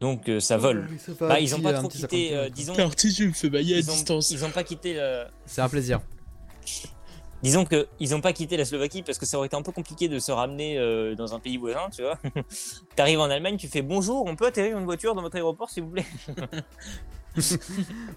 [0.01, 0.89] Donc euh, ça vole.
[1.21, 3.79] Bah, ils ont pas trop quitté, 50, euh, disons, Parti, je me fais bailler à
[3.79, 4.31] ils ont, distance.
[4.31, 6.01] ils ont pas quitté le, C'est un plaisir.
[7.43, 9.73] disons que ils ont pas quitté la Slovaquie parce que ça aurait été un peu
[9.73, 12.19] compliqué de se ramener euh, dans un pays voisin, tu vois.
[12.97, 15.85] T'arrives en Allemagne, tu fais bonjour, on peut atterrir une voiture dans votre aéroport s'il
[15.85, 16.07] vous plaît?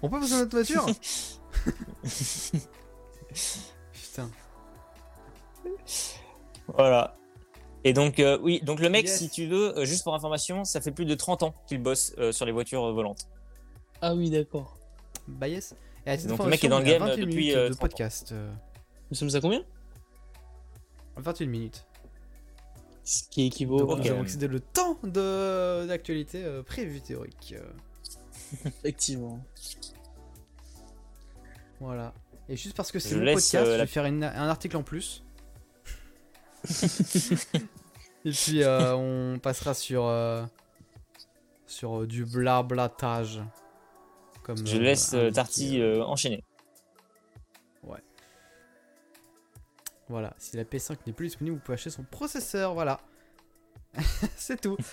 [0.02, 0.86] On peut poser notre voiture?
[3.92, 4.30] Putain.
[6.68, 7.16] Voilà.
[7.84, 9.18] Et donc, euh, oui, donc le mec, Yes.
[9.18, 12.14] si tu veux, euh, juste pour information, ça fait plus de 30 ans qu'il bosse
[12.18, 13.26] euh, sur les voitures euh, volantes.
[14.02, 14.76] Ah oui, d'accord.
[15.28, 15.74] Bah yes.
[16.06, 17.68] Et Donc le mec est dans le game on est à 28 depuis, minutes euh,
[17.68, 17.80] de 30 ans.
[17.80, 18.34] podcast.
[19.10, 19.62] Nous sommes à combien?
[21.16, 21.86] 21 minutes.
[23.04, 24.04] Ce qui équivaut Donc ok.
[24.04, 27.54] nous avons excédé le temps de d'actualité euh, prévu théorique.
[28.66, 29.44] Effectivement.
[31.80, 32.12] voilà.
[32.48, 34.82] Et juste parce que c'est mon podcast, euh, je vais faire une- un article en
[34.82, 35.22] plus.
[38.24, 40.44] Et puis euh, on passera sur euh,
[41.66, 43.40] sur du blablatage.
[44.42, 46.44] Comme Je laisse Tarty enchaîner.
[50.08, 52.98] Voilà, si la PS5 n'est plus disponible, vous pouvez acheter son processeur, voilà.
[54.36, 54.76] c'est tout.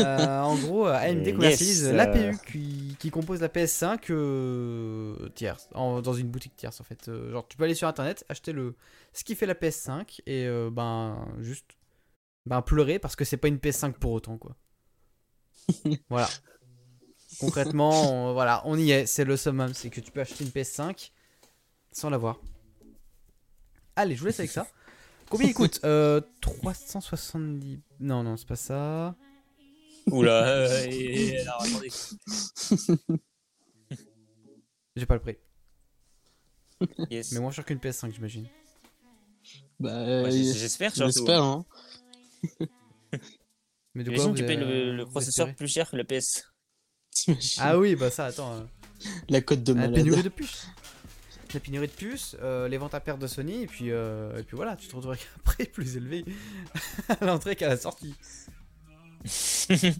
[0.00, 1.92] Euh, en gros, euh, AMD Yes, commercialise euh.
[1.92, 7.08] l'APU qui, qui compose la PS5 euh, tierce, en- dans une boutique tierce en fait.
[7.08, 8.74] Euh, genre, tu peux aller sur internet, acheter le
[9.12, 11.76] ce qui fait la PS5 et euh, ben juste
[12.46, 14.56] ben pleurer parce que c'est pas une PS5 pour autant quoi.
[16.08, 16.28] voilà.
[17.38, 17.90] Concrètement,
[18.30, 21.10] on- voilà, on y est, c'est le summum, c'est que tu peux acheter une PS5
[21.92, 22.40] sans l'avoir.
[23.96, 24.66] Allez, je vous laisse avec ça.
[25.30, 27.80] Combien il coûte euh, 370.
[28.00, 29.14] Non, non, c'est pas ça.
[30.10, 31.90] Oula, euh, et- alors attendez.
[34.96, 35.36] J'ai pas le prix.
[37.10, 37.32] Yes.
[37.32, 38.46] Mais moins cher qu'une PS5, j'imagine.
[39.80, 39.90] Bah,
[40.22, 41.12] Ouais, euh, J'espère surtout.
[41.12, 41.64] j'espère, hein.
[43.94, 45.90] Mais de quoi Imagine vous tu payes avez- le, le vous processeur espérez plus cher
[45.90, 46.44] que le PS.
[47.10, 48.52] T'imagines Ah oui, bah ça, attends.
[48.54, 48.64] euh,
[49.28, 49.94] La cote de la malade.
[49.94, 50.66] pénurie de puces.
[51.54, 54.42] La pénurie de puces, euh, les ventes à perte de Sony, et puis, euh, et
[54.42, 56.24] puis voilà, tu te retrouves avec un prix plus élevé
[57.08, 58.14] à l'entrée qu'à la sortie.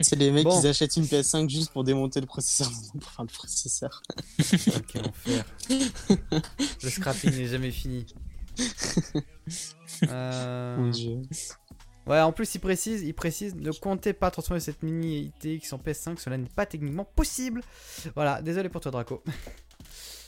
[0.00, 0.60] C'est les mecs Bon.
[0.60, 2.70] qui achètent une PS5 juste pour démonter le processeur.
[2.98, 4.00] Enfin, le processeur.
[4.36, 5.44] Putain, Quel enfer.
[5.70, 8.06] Le scrapping n'est jamais fini.
[10.08, 11.20] Euh, Mon dieu.
[12.06, 15.78] Ouais, en plus, il précise, il précise, ne comptez pas transformer cette mini ITX en
[15.78, 17.62] PS5, cela n'est pas techniquement possible.
[18.14, 19.22] Voilà, désolé pour toi, Draco.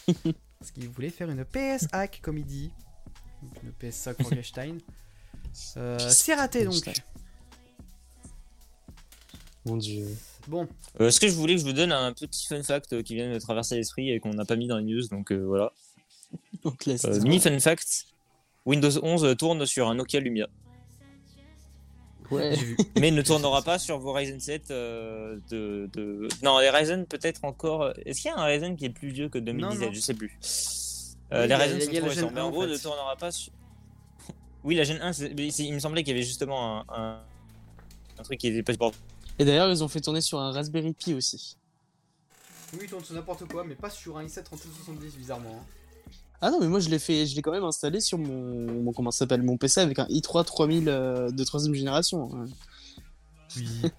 [0.58, 2.70] Parce qu'il voulait faire une PS hack, comme il dit.
[3.42, 4.78] Donc, Une PS5 Frankenstein.
[5.76, 6.74] Euh, c'est raté donc.
[9.66, 10.06] Mon dieu.
[10.46, 10.68] Bon,
[11.00, 13.14] Euh, Est-ce que je voulais que je vous donne un petit fun fact euh, qui
[13.16, 15.38] vient de me traverser l'esprit et qu'on n'a pas mis dans les news Donc euh,
[15.44, 15.72] voilà.
[16.64, 18.06] Donc là, Euh, c'est- mini fun fact
[18.64, 20.48] Windows 11 tourne sur un Nokia Lumia,
[22.31, 22.57] Ouais.
[23.01, 26.29] mais ne tournera pas sur vos Ryzen 7 euh, de, de.
[26.43, 27.93] Non, les Ryzen peut-être encore.
[28.07, 29.93] Est-ce qu'il y a un Ryzen qui est plus vieux que 2017 non.
[29.95, 30.38] Je sais plus.
[31.33, 32.69] Euh, les Ryzen sont trop récents, mais 1, en gros, fait.
[32.69, 33.53] ne tournera pas sur.
[34.64, 36.85] Oui, la Gen 1, c'est- mais c'est- il me semblait qu'il y avait justement un,
[36.95, 37.21] un,
[38.19, 39.03] un truc qui était pas supportable.
[39.38, 41.57] Et d'ailleurs, ils ont fait tourner sur un Raspberry Pi aussi.
[42.75, 45.49] Oui, il tourne sur n'importe quoi, mais pas sur un i7 3770, bizarrement.
[45.61, 45.64] hein.
[46.42, 48.92] Ah non, mais moi je l'ai fait, je l'ai quand même installé sur mon, mon
[48.92, 52.31] comment s'appelle, mon PC avec un i3 3000 euh, de troisième génération.
[52.35, 52.46] hein.
[53.57, 53.66] Oui.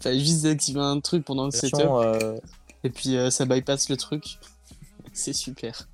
[0.00, 2.36] Fallait juste activer un truc pendant le setup euh,
[2.84, 4.38] et puis euh, ça bypass le truc.
[5.12, 5.88] C'est super.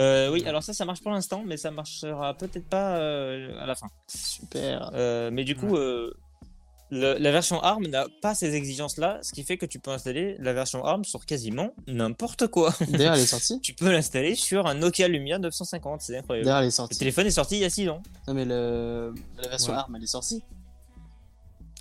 [0.00, 3.66] Euh, oui, alors ça, ça marche pour l'instant, mais ça marchera peut-être pas euh, à
[3.66, 3.88] la fin.
[4.06, 4.90] Super.
[4.94, 6.14] Euh, mais du coup, euh,
[6.90, 10.36] le- la version ARM n'a pas ces exigences-là, ce qui fait que tu peux installer
[10.38, 12.74] la version ARM sur quasiment n'importe quoi.
[12.88, 13.60] D'ailleurs, elle est sortie.
[13.60, 16.44] tu peux l'installer sur un Nokia Lumia 950, c'est incroyable.
[16.46, 16.98] D'ailleurs, elle est Le sortie.
[16.98, 18.02] téléphone est sorti il y a 6 ans.
[18.26, 19.14] Non, mais le...
[19.42, 19.78] la version Ouais.
[19.78, 20.42] ARM, elle est sortie.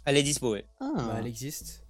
[0.05, 0.65] Elle est dispo, ouais.
[0.79, 1.83] Ah, Bah, elle existe.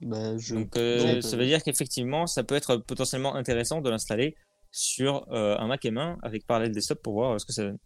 [0.00, 0.54] bah, je.
[0.54, 4.36] Donc euh, ça veut dire qu'effectivement, ça peut être potentiellement intéressant de l'installer
[4.70, 7.78] sur euh, un Mac M1 avec Parallel Desktop pour voir euh, ce que ça donne.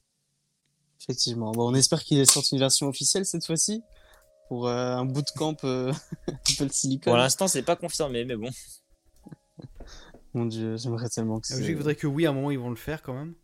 [1.00, 1.52] Effectivement.
[1.52, 3.82] Bon, on espère qu'il sorte une version officielle cette fois-ci.
[4.48, 5.92] Pour euh, un bootcamp euh,
[6.28, 7.10] Apple Silicon.
[7.10, 8.50] Pour l'instant, c'est pas confirmé, mais bon.
[10.34, 11.58] Mon dieu, j'aimerais tellement que c'est.
[11.58, 13.34] logique voudrait que oui, à un moment, ils vont le faire quand même.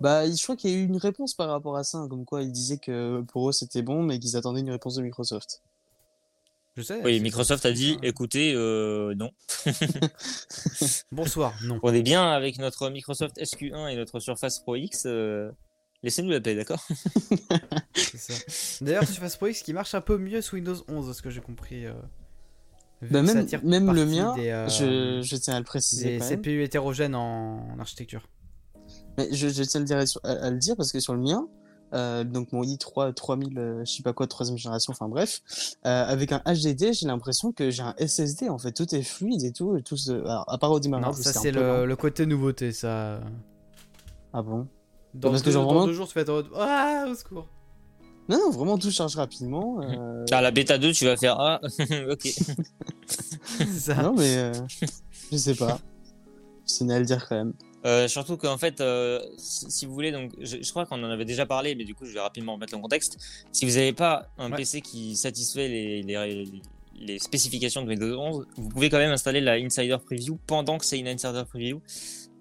[0.00, 1.98] Bah, je crois qu'il y a eu une réponse par rapport à ça.
[1.98, 4.96] hein, Comme quoi, ils disaient que pour eux c'était bon, mais qu'ils attendaient une réponse
[4.96, 5.62] de Microsoft.
[6.76, 7.00] Je sais.
[7.04, 8.06] Oui, Microsoft a dit, Ah.
[8.06, 9.30] écoutez, euh, non.
[11.12, 11.78] Bonsoir, non.
[11.84, 15.04] On est bien avec notre Microsoft SQ1 et notre Surface Pro X.
[15.06, 15.52] euh,
[16.02, 16.84] Laissez-nous la paix, d'accord.
[18.80, 21.30] D'ailleurs, Surface Pro X qui marche un peu mieux sous Windows 11, de ce que
[21.30, 21.86] j'ai compris.
[21.86, 21.92] euh,
[23.10, 26.28] Bah, même, même le mien, des, euh, je, je tiens à le préciser des quand
[26.30, 26.40] même.
[26.40, 28.28] CPU hétérogènes en, en architecture.
[29.16, 31.20] Mais je, je tiens à le, dire, à, à le dire parce que sur le
[31.20, 31.46] mien,
[31.94, 35.40] euh, donc mon i3 3000, euh, je sais pas quoi, troisième génération, enfin bref,
[35.86, 39.44] euh, avec un HDD, j'ai l'impression que j'ai un SSD en fait, tout est fluide
[39.44, 40.12] et tout, et tout se...
[40.12, 43.20] alors, à part au démarrage, non, ça c'est le, le côté nouveauté, ça.
[44.32, 44.66] Ah bon?
[45.14, 47.06] Dans, Parce que deux, genre dans vraiment- deux jours, tu vas être en mode Ah,
[47.10, 47.46] au secours.
[48.28, 49.80] Non, non, vraiment tout charge rapidement.
[49.82, 51.60] euh, À la bêta 2, tu vas faire Ah,
[52.10, 52.20] ok.
[53.46, 53.94] c'est ça.
[54.02, 54.52] Non, mais euh,
[55.30, 55.78] je sais pas.
[56.64, 57.52] C'est à le dire quand même.
[57.84, 61.10] Euh, surtout qu'en fait, euh, si, si vous voulez, donc, je, je crois qu'on en
[61.10, 63.18] avait déjà parlé, mais du coup, je vais rapidement remettre le contexte.
[63.50, 64.56] Si vous n'avez pas un Ouais.
[64.58, 66.44] PC qui satisfait les, les,
[67.00, 70.84] les spécifications de Windows 11, vous pouvez quand même installer la Insider Preview pendant que
[70.86, 71.80] c'est une Insider Preview,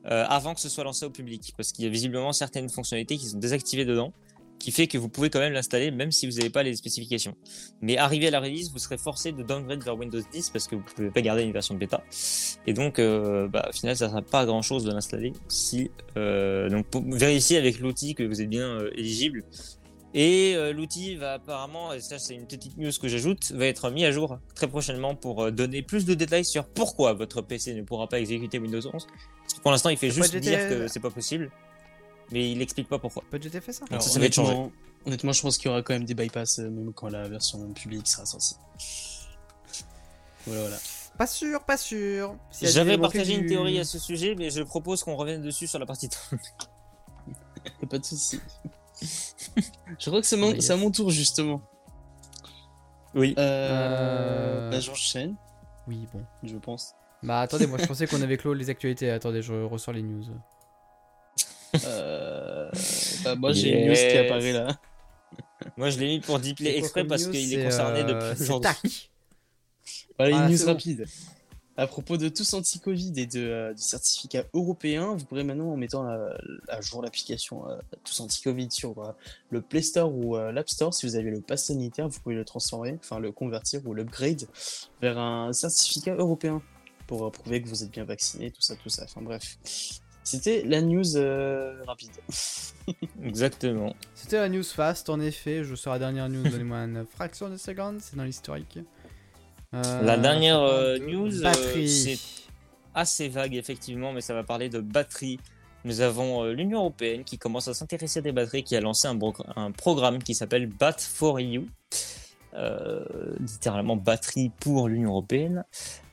[0.05, 3.17] euh, avant que ce soit lancé au public, parce qu'il y a visiblement certaines fonctionnalités
[3.17, 4.13] qui sont désactivées dedans,
[4.61, 7.35] qui fait que vous pouvez quand même l'installer même si vous n'avez pas les spécifications.
[7.81, 10.75] Mais arrivé à la release, vous serez forcé de downgrade vers Windows 10 parce que
[10.75, 12.03] vous pouvez pas garder une version bêta.
[12.67, 15.89] Et donc, euh, bah, au final, ça sert pas à grand chose de l'installer si,
[16.15, 19.43] euh, donc, pour vérifier avec l'outil que vous êtes bien euh, éligible.
[20.13, 24.03] Et l'outil va apparemment, et ça c'est une petite news que j'ajoute, va être mis
[24.03, 28.07] à jour très prochainement pour donner plus de détails sur pourquoi votre PC ne pourra
[28.07, 29.07] pas exécuter Windows 11.
[29.61, 31.51] Pour l'instant, il fait juste GT dire que c'est pas possible,
[32.31, 33.23] mais il explique pas pourquoi.
[33.29, 34.55] Pas de GT fait ça Alors, Alors, ça va être changé.
[35.05, 37.71] honnêtement, je pense qu'il y aura quand même des bypass euh, même quand la version
[37.73, 38.55] publique sera sortie.
[40.47, 40.77] Voilà, voilà.
[41.17, 42.35] Pas sûr, pas sûr.
[42.61, 45.77] J'avais partagé du- une théorie à ce sujet, mais je propose qu'on revienne dessus sur
[45.77, 46.09] la partie
[47.89, 48.39] pas de souci.
[49.99, 51.61] je crois que c'est mon, à mon tour justement.
[53.13, 53.35] Oui.
[53.37, 54.71] Euh, Euh.
[54.71, 55.35] Bah, j'enchaîne,
[55.87, 56.23] Oui, bon.
[56.43, 56.95] je pense.
[57.23, 59.09] Bah attendez, moi je pensais qu'on avait clos les actualités.
[59.11, 60.23] Attendez, je ressors les news.
[61.85, 62.69] Euh,
[63.23, 64.77] bah, moi j'ai une news qui apparaît là.
[65.77, 68.71] Moi, je l'ai mis pour quoi exprès parce news qu'il est concerné euh, depuis aujourd'hui.
[68.81, 69.09] tac.
[70.17, 70.73] Voilà Ah, une c'est news bon.
[70.73, 71.05] rapide.
[71.77, 75.77] À propos de tous anti-Covid et de, euh, du certificat européen, vous pourrez maintenant, en
[75.77, 76.35] mettant la-
[76.67, 79.11] à jour l'application euh, tous anti-Covid sur euh,
[79.51, 82.35] le Play Store ou euh, l'App Store, si vous avez le pass sanitaire, vous pouvez
[82.35, 84.43] le transformer, enfin le convertir ou l'upgrade
[85.01, 86.61] vers un certificat européen
[87.11, 89.03] pour euh, prouver que vous êtes bien vacciné, tout ça, tout ça.
[89.03, 89.57] Enfin bref.
[90.23, 92.11] C'était la news euh, rapide.
[93.25, 93.93] Exactement.
[94.15, 95.65] C'était la news fast, en effet.
[95.65, 98.79] Je sors la dernière news, donnez-moi une fraction de seconde, c'est dans l'historique.
[99.73, 101.89] Euh, La dernière, euh, news, euh, Batterie.
[101.89, 102.19] c'est-
[102.93, 105.37] Assez vague, effectivement, mais ça va parler de batterie.
[105.83, 109.07] Nous avons euh, l'Union Européenne qui commence à s'intéresser à des batteries, qui a lancé
[109.07, 111.65] un, programme qui s'appelle Bat for EU.
[112.53, 113.05] Euh,
[113.39, 115.63] littéralement batterie pour l'Union Européenne.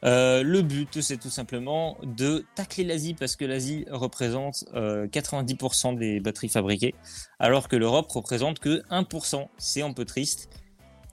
[0.04, 5.98] Euh, le but, c'est tout simplement de tacler l'Asie parce que l'Asie représente euh, 90%
[5.98, 6.94] des batteries fabriquées,
[7.40, 9.48] alors que l'Europe représente que 1%.
[9.58, 10.48] C'est un peu triste.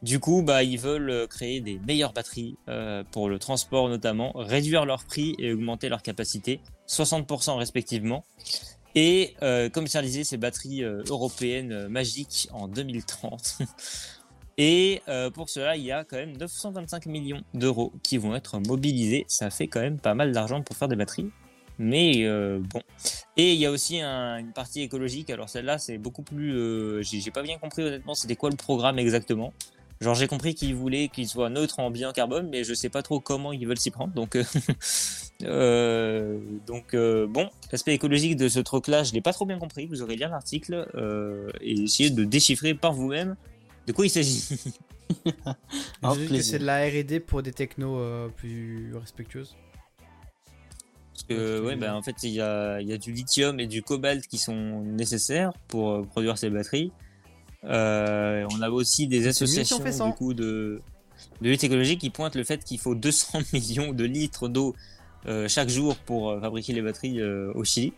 [0.04, 4.32] Du coup, bah, ils veulent euh, créer des meilleures batteries euh, pour le transport notamment,
[4.36, 8.24] réduire leur prix et augmenter leur capacité, 60% respectivement,
[8.96, 13.60] et euh, commercialiser ces batteries euh, européennes euh, magiques en 2030.
[14.58, 18.60] Et euh, pour cela, il y a quand même 925 millions d'euros qui vont être
[18.60, 19.26] mobilisés.
[19.28, 21.30] Ça fait quand même pas mal d'argent pour faire des batteries.
[21.78, 22.82] Mais euh, bon.
[23.36, 25.30] Et il y a aussi un- une partie écologique.
[25.30, 26.56] Alors celle-là, c'est beaucoup plus...
[26.56, 29.52] euh, J'ai pas bien compris honnêtement c'était quoi le programme exactement?
[30.00, 33.02] Genre j'ai compris qu'ils voulaient qu'il soit neutre en bilan carbone, mais je sais pas
[33.02, 34.14] trop comment ils veulent s'y prendre.
[34.14, 34.38] Donc,
[36.68, 39.86] donc bon, l'aspect écologique de ce truc-là, je l'ai pas trop bien compris.
[39.88, 40.88] Vous aurez lire l'article
[41.62, 43.36] et essayer de déchiffrer par vous-même
[43.88, 44.44] de quoi il s'agit?
[46.42, 49.56] C'est de la R&D pour des technos euh, plus respectueuses.
[51.30, 53.84] que, Ouais, bah, en fait, il y a, il y a du lithium et du
[53.84, 56.92] cobalt qui sont nécessaires pour euh, produire ces batteries.
[57.64, 60.82] Euh, on a aussi des associations du coup, de,
[61.42, 64.76] de lutte écologique qui pointent le fait qu'il faut 200 millions de litres d'eau
[65.28, 67.94] euh, chaque jour pour fabriquer les batteries euh, au Chili.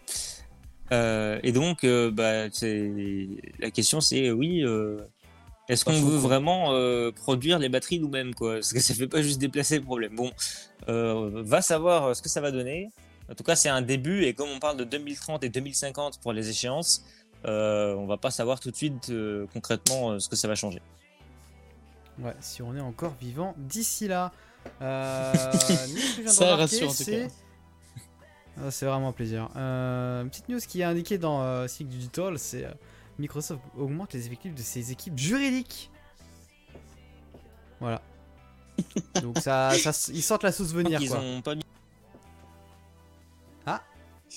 [0.91, 2.91] Euh, et donc, euh, bah, c'est
[3.59, 4.99] la question, c'est oui, euh,
[5.69, 8.55] est-ce qu'on veut vraiment euh, produire les batteries nous-mêmes, quoi?
[8.55, 10.15] Parce que ça fait pas juste déplacer le problème.
[10.15, 10.31] Bon,
[10.87, 12.89] euh, va savoir euh, ce que ça va donner.
[13.29, 16.31] En tout cas, c'est un début, et comme on parle de 2030 et 2050 pour
[16.31, 17.03] les échéances,
[17.45, 20.81] euh, on va pas savoir tout de suite euh, concrètement ce que ça va changer.
[22.19, 24.31] Ouais, si on est encore vivant d'ici là.
[24.81, 27.33] Ça rassure, en tout c'est- cas.
[28.59, 29.49] Ah, c'est vraiment un plaisir.
[30.29, 32.65] Petite news qui est indiquée dans Sig Digital, c'est
[33.19, 35.89] Microsoft augmente les effectifs de ses équipes juridiques.
[37.79, 38.01] Voilà.
[39.21, 41.19] Donc ça, ça, ils sortent la sauce venir Ils quoi.
[41.19, 41.61] ont pas mis-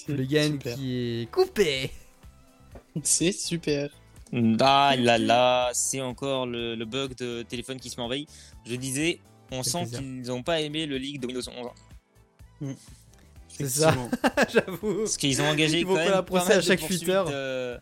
[0.09, 0.75] Le gain Super.
[0.77, 1.91] qui est coupé.
[3.03, 3.91] C'est super.
[4.61, 8.29] Ah là là, c'est encore le, le bug de téléphone qui se m'envahit.
[8.65, 11.43] Je disais, on sent qu'ils n'ont pas aimé le leak de Windows
[12.61, 12.75] 11.
[13.49, 13.95] C'est ça.
[14.53, 14.99] J'avoue.
[14.99, 17.79] Parce qu'ils ont engagé Ils quand vont même pas procès à chaque euh,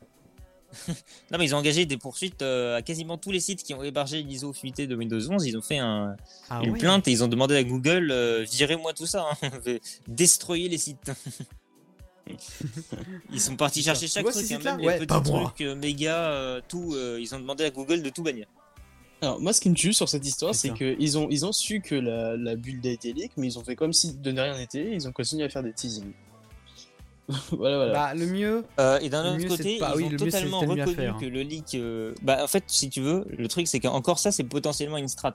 [1.31, 3.83] non mais ils ont engagé des poursuites euh, à quasiment tous les sites qui ont
[3.83, 5.47] hébergé l'ISO fuité de Windows 11.
[5.47, 6.15] Ils ont fait un,
[6.51, 9.49] Ah une plainte et ils ont demandé à Google euh, virez-moi tout ça, hein.
[10.09, 11.11] destroyez les sites.
[13.33, 15.45] ils sont partis chercher chaque truc, hein, même Ouais, les pas petits moi.
[15.55, 16.93] trucs euh, méga, euh, tout.
[16.95, 18.47] euh, ils ont demandé à Google de tout bannir.
[19.21, 21.81] Alors, moi, ce qui me tue sur cette histoire, c'est qu'ils ont, ils ont su
[21.81, 24.57] que la, la bulle a été leak, mais ils ont fait comme si de rien
[24.57, 26.13] n'était, ils ont continué à faire des teasings.
[27.53, 27.93] voilà, voilà.
[27.93, 30.71] Bah, le mieux, Euh, et d'un autre mieux, côté, pas- ils oui, ont totalement mieux
[30.83, 31.19] reconnu faire, hein.
[31.21, 31.75] que le leak.
[31.75, 35.09] euh, Bah, en fait, si tu veux, le truc, c'est qu'encore ça, c'est potentiellement une
[35.09, 35.35] strat.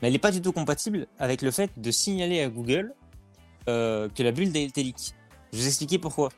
[0.00, 2.92] Mais elle n'est pas du tout compatible avec le fait de signaler à Google
[3.68, 5.14] euh, que la bulle a été leak.
[5.52, 6.28] Je vais vous expliquer pourquoi.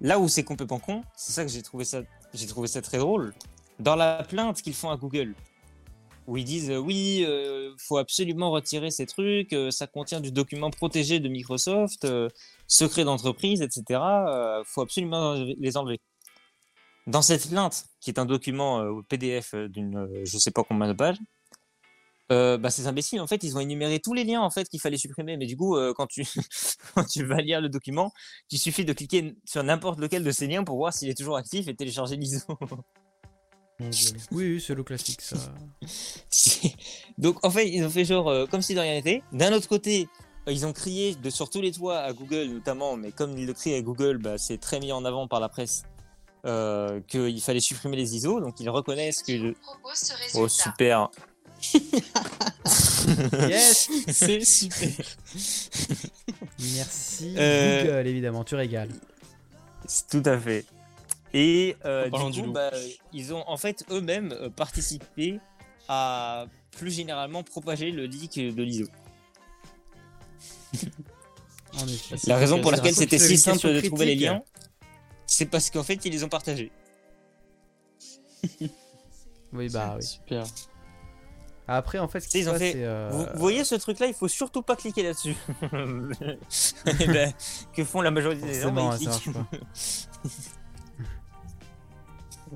[0.00, 2.02] Là où c'est complètement con, c'est ça que j'ai trouvé ça,
[2.34, 3.34] j'ai trouvé ça très drôle.
[3.80, 5.34] Dans la plainte qu'ils font à Google,
[6.28, 10.30] où ils disent euh, oui, euh, faut absolument retirer ces trucs, euh, ça contient du
[10.30, 12.28] document protégé de Microsoft, euh,
[12.66, 14.00] secret d'entreprise, etc.
[14.64, 16.00] faut absolument les enlever.
[17.06, 21.16] Dans cette plainte, qui est un document PDF d'une, je sais pas combien de pages,
[22.28, 24.98] bah, ces imbéciles, en fait, ils ont énuméré tous les liens en fait qu'il fallait
[24.98, 25.38] supprimer.
[25.38, 26.24] Mais du coup, quand tu
[26.94, 28.12] quand tu vas lire le document,
[28.50, 31.38] il suffit de cliquer sur n'importe lequel de ces liens pour voir s'il est toujours
[31.38, 32.44] actif et télécharger l'ISO.
[34.32, 35.36] Oui, c'est le classique ça.
[37.18, 39.22] Donc en fait, ils ont fait genre euh, comme si de rien n'était.
[39.32, 40.08] D'un autre côté,
[40.48, 43.46] euh, ils ont crié de sur tous les toits à Google notamment, mais comme ils
[43.46, 45.84] le crient à Google, bah, c'est très mis en avant par la presse
[46.44, 48.40] euh, qu'il fallait supprimer les ISO.
[48.40, 49.54] Donc ils reconnaissent que le...
[49.94, 51.08] ce oh super,
[53.48, 54.90] Yes C'est super.
[56.74, 58.90] Merci Euh, Google, évidemment, tu régales.
[59.86, 60.64] C'est tout à fait.
[61.34, 62.70] Et euh, du coup, bah,
[63.12, 65.40] ils ont en fait eux-mêmes euh, participé
[65.88, 68.86] à plus généralement propager le leak de l'ISO.
[72.26, 74.42] La raison pour laquelle c'était si simple de trouver les liens,
[75.26, 76.72] c'est parce qu'en fait ils les ont partagés.
[79.50, 80.04] Oui, bah oui.
[80.04, 80.44] Super.
[81.66, 84.12] Après, en fait, ce qui se passe, fait- euh, Vous, vous voyez ce truc-là, il
[84.12, 85.34] faut surtout pas cliquer là-dessus.
[87.00, 87.32] Eh ben,
[87.74, 88.74] que font la majorité des gens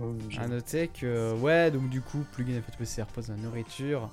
[0.00, 0.14] Oh.
[0.38, 4.08] À noter que, ouais, donc du coup, plugin FTPC repose dans la nourriture.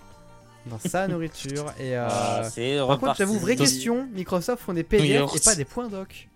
[0.66, 1.72] Dans sa nourriture.
[1.80, 1.98] Et.
[1.98, 2.08] Euh...
[2.10, 2.44] Ah,
[2.88, 6.28] par contre, j'avoue, vraie question Microsoft font des PDF et pas des points doc.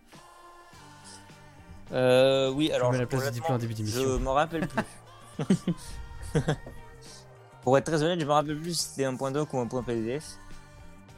[1.92, 4.84] Euh, oui, alors mets la place du honnêtement, diplôme en début je m'en rappelle plus.
[7.62, 9.68] Pour être très honnête, je me rappelle plus si c'était un point doc ou un
[9.68, 10.24] point PDF.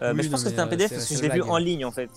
[0.01, 1.29] Euh, Oui, mais je pense que c'était un mais, PDF euh, parce que je l'ai
[1.29, 2.09] vu en ligne en fait.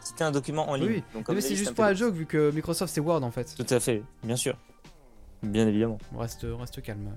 [0.00, 0.88] C'était un document en ligne.
[0.88, 2.00] Oui, Donc, comme mais c'est juste un pour la PDF.
[2.06, 3.54] joke, vu que Microsoft c'est Word en fait.
[3.56, 4.56] Tout à fait, bien sûr.
[5.44, 5.98] Bien évidemment.
[6.14, 7.12] On reste, reste calme.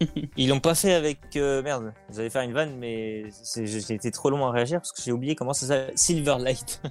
[0.36, 1.92] Ils l'ont pas fait avec euh, merde.
[2.14, 5.12] J'allais faire une vanne, mais c'est- j'ai été trop long à réagir parce que j'ai
[5.12, 5.92] oublié comment ça s'appelle.
[5.96, 6.82] Silverlight.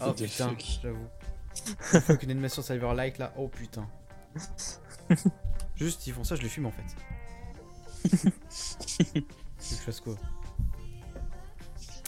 [0.00, 0.64] Oh What the putain, fuck.
[0.82, 1.06] j'avoue.
[1.92, 3.86] Une fois qu'une animation Silverlight là, oh putain.
[5.76, 6.82] Juste, ils font ça, je les fume en fait.
[8.48, 10.14] C'est quelque chose quoi.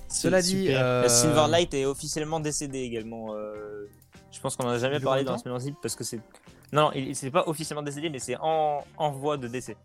[0.09, 0.80] C'est Cela dit, super.
[0.82, 3.34] euh, La Silverlight est officiellement décédé également.
[3.34, 3.86] euh,
[4.32, 6.20] Je pense qu'on en a jamais Depuis parlé dans ce Zip parce que c'est.
[6.72, 9.76] Non, non, il- c'est pas officiellement décédé, mais c'est en, en voie de décès.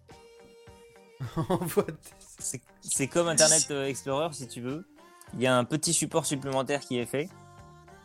[1.49, 1.95] en voie de-
[2.39, 4.85] C'est c'est comme Internet euh, Explorer si tu veux.
[5.35, 7.29] Il y a un petit support supplémentaire qui est fait.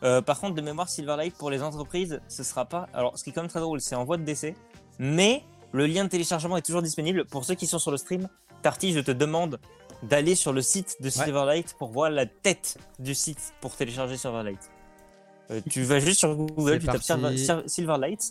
[0.02, 2.86] Euh, par contre, de mémoire, Silverlight pour les entreprises, ce sera pas.
[2.92, 4.54] Alors, ce qui est quand même très drôle, c'est en voie de décès.
[4.98, 7.24] Mais le lien de téléchargement est toujours disponible.
[7.24, 8.28] Pour ceux qui sont sur le stream,
[8.62, 9.58] Tarty, je te demande
[10.02, 14.60] d'aller sur le site de Silverlight pour voir la tête du site pour télécharger Silverlight.
[15.50, 17.02] Euh, tu vas juste sur Google, tu tapes
[17.66, 18.22] Silverlight.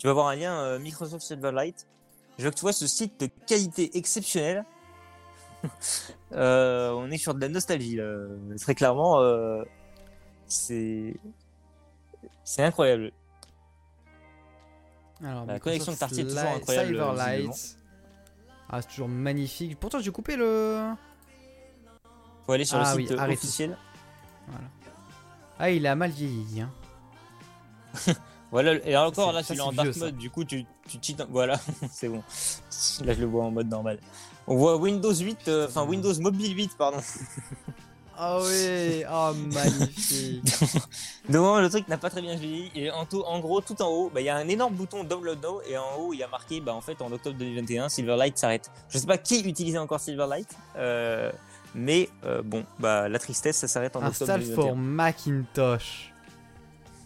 [0.00, 1.86] Tu vas voir un lien euh, Microsoft Silverlight.
[2.38, 4.64] Je veux que tu vois ce site de qualité exceptionnelle.
[6.32, 8.14] Euh, on est sur de la nostalgie là.
[8.60, 9.64] Très clairement, euh,
[10.46, 11.16] c'est
[12.44, 13.10] c'est incroyable.
[15.22, 17.76] Alors, La connexion de Tarty est toujours incroyable, Silverlight.
[18.68, 19.78] Ah, c'est toujours magnifique.
[19.80, 20.92] Pourtant, j'ai coupé le.
[22.46, 23.38] Faut aller sur Ah le oui, site arrêtez.
[23.38, 23.76] officiel.
[25.58, 26.60] Ah, il a mal vieilli.
[26.62, 26.70] Hein.
[28.52, 30.44] Voilà, et alors encore là, ça, tu l'as c'est en dark vieux, mode, du coup,
[30.44, 31.26] tu, tu cheats.
[31.30, 31.60] Voilà,
[31.92, 32.22] c'est bon.
[33.04, 33.98] Là, je le vois en mode normal.
[34.46, 36.98] On voit Windows 8, euh, enfin Windows Mobile 8, pardon.
[38.22, 40.44] Ah oui, oh magnifique.
[41.30, 42.70] Donc le truc n'a pas très bien vieilli.
[42.74, 45.04] Et en, tout, en gros, tout en haut, bah, il y a un énorme bouton
[45.04, 45.62] Download Now.
[45.66, 48.70] Et en haut, il y a marqué, bah, en fait, en octobre 2021, Silverlight s'arrête.
[48.90, 50.48] Je sais pas qui utilisait encore Silverlight.
[50.76, 51.32] euh,
[51.74, 54.66] mais euh, bon, bah, la tristesse, ça s'arrête en octobre Install 2021.
[54.66, 56.12] for Macintosh.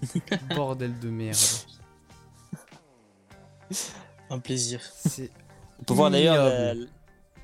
[0.55, 1.37] Bordel de merde.
[4.31, 4.81] Un plaisir.
[4.83, 5.31] C'est
[5.81, 6.87] On peut voir d'ailleurs, la-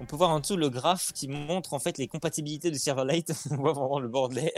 [0.00, 3.32] on peut voir en dessous le graphe qui montre en fait les compatibilités de Silverlight.
[3.50, 4.50] on voit vraiment le bordel.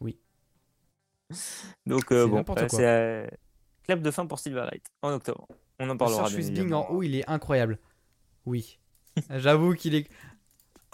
[0.00, 0.18] Oui.
[1.86, 3.26] Donc euh, bon, euh, c'est euh,
[3.84, 5.48] clap de fin pour Silverlight en octobre.
[5.78, 6.28] On en Le parlera.
[6.28, 7.78] with Bing en haut, il est incroyable.
[8.44, 8.78] Oui.
[9.30, 10.08] J'avoue qu'il est.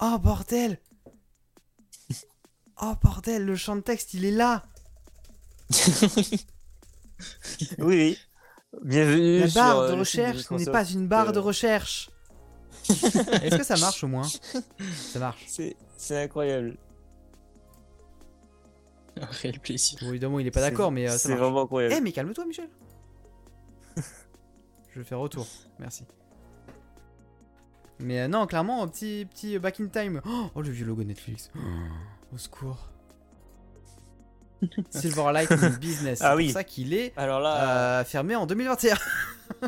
[0.00, 0.78] Oh bordel
[2.80, 4.64] Oh bordel, le champ de texte, il est là
[7.78, 8.18] oui, oui.
[8.82, 12.10] Bienvenue La barre euh, de site recherche n'est pas une barre de euh, recherche.
[12.88, 14.26] Est-ce que ça marche au moins?
[15.12, 15.44] Ça marche.
[15.46, 16.76] C'est c'est incroyable.
[19.20, 19.98] Un réel plaisir.
[20.00, 22.02] Bon, évidemment, il est pas d'accord, mais euh, c'est vraiment Eh, incroyable.
[22.02, 22.68] mais calme-toi, Michel.
[24.94, 25.46] Je vais faire retour.
[25.78, 26.04] Merci.
[27.98, 30.20] Mais euh, non, clairement, un petit, petit back in time.
[30.26, 31.50] Oh, oh, le vieux logo Netflix.
[31.54, 31.60] Oh,
[32.34, 32.88] au secours.
[34.90, 36.18] Silverlight in Business.
[36.18, 36.50] C'est Ah pour oui.
[36.50, 38.96] ça qu'il est Alors là, euh, fermé en 2021.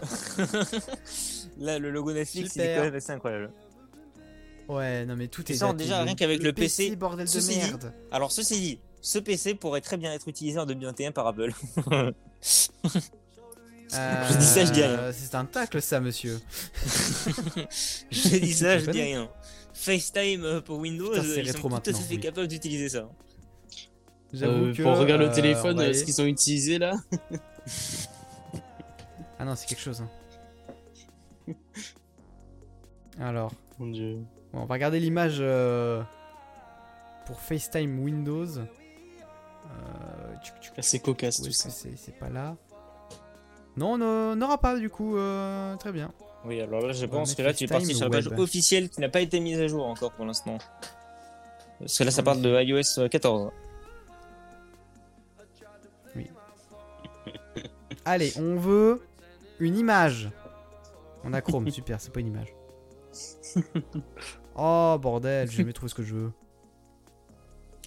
[1.59, 2.79] là, le logo Netflix, il est Super.
[2.79, 3.51] quand même assez incroyable.
[4.69, 5.85] Ouais, non mais tout est sens daté.
[5.85, 7.93] déjà rien qu'avec le PC, bordel de dit, merde.
[8.11, 11.53] Alors ceci dit, ce PC pourrait très bien être utilisé en 2021 par Apple.
[13.91, 14.91] Je dis ça, je dis rien.
[14.91, 16.41] Euh, C'est un tacle ça, monsieur.
[18.11, 19.29] je dis ça, je dis rien.
[19.73, 22.21] FaceTime euh, pour Windows, Putain, c'est euh, ils sont tout à fait oui.
[22.21, 23.09] capables d'utiliser ça.
[24.35, 24.83] J'avoue Euh, que.
[24.83, 26.95] pour regarder euh, le téléphone, on va euh, aller- ce qu'ils ont utilisé là.
[29.39, 30.01] Ah non, c'est quelque chose.
[30.03, 31.55] hein.
[33.21, 34.19] Alors, Mon dieu.
[34.53, 36.03] bon, on va regarder l'image euh,
[37.27, 38.59] pour FaceTime Windows.
[38.59, 40.35] Euh,
[40.81, 41.71] c'est cocasse tout ça.
[41.71, 41.97] c'est?
[41.97, 42.57] C'est pas là.
[43.77, 45.17] Non, on n'aura pas du coup.
[45.17, 46.13] euh, très bien.
[46.45, 48.39] Oui, alors là, je pense que là, tu es parti sur la page web.
[48.39, 50.59] officielle qui n'a pas été mise à jour encore pour l'instant.
[51.81, 53.51] Parce que là, ça parle de iOS 14.
[58.05, 59.03] Allez, on veut
[59.61, 60.31] une image.
[61.25, 62.55] On a Chrome, super, c'est pas une image.
[64.57, 66.33] Oh bordel, j'ai jamais trouvé ce que je veux.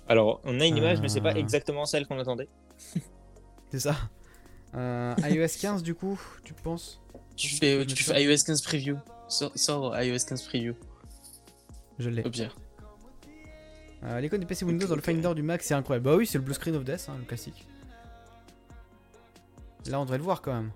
[0.10, 1.36] Alors, on a une image, mais c'est pas Euh.
[1.38, 2.50] exactement celle qu'on attendait.
[3.72, 3.96] C'est ça.
[4.76, 7.02] Euh, iOS 15 du coup, tu penses
[7.38, 8.98] Tu fais, Je tu fais iOS 15 preview.
[9.30, 10.74] Sors, sors iOS 15 preview,
[12.00, 12.24] Je l'ai.
[12.26, 12.56] au pire.
[14.04, 16.06] Euh, L'icône du PC Windows dans le Finder du Mac, c'est incroyable.
[16.06, 17.66] Bah oui, c'est le blue screen of death, hein, le classique.
[19.86, 20.72] Là, on devrait le voir quand même.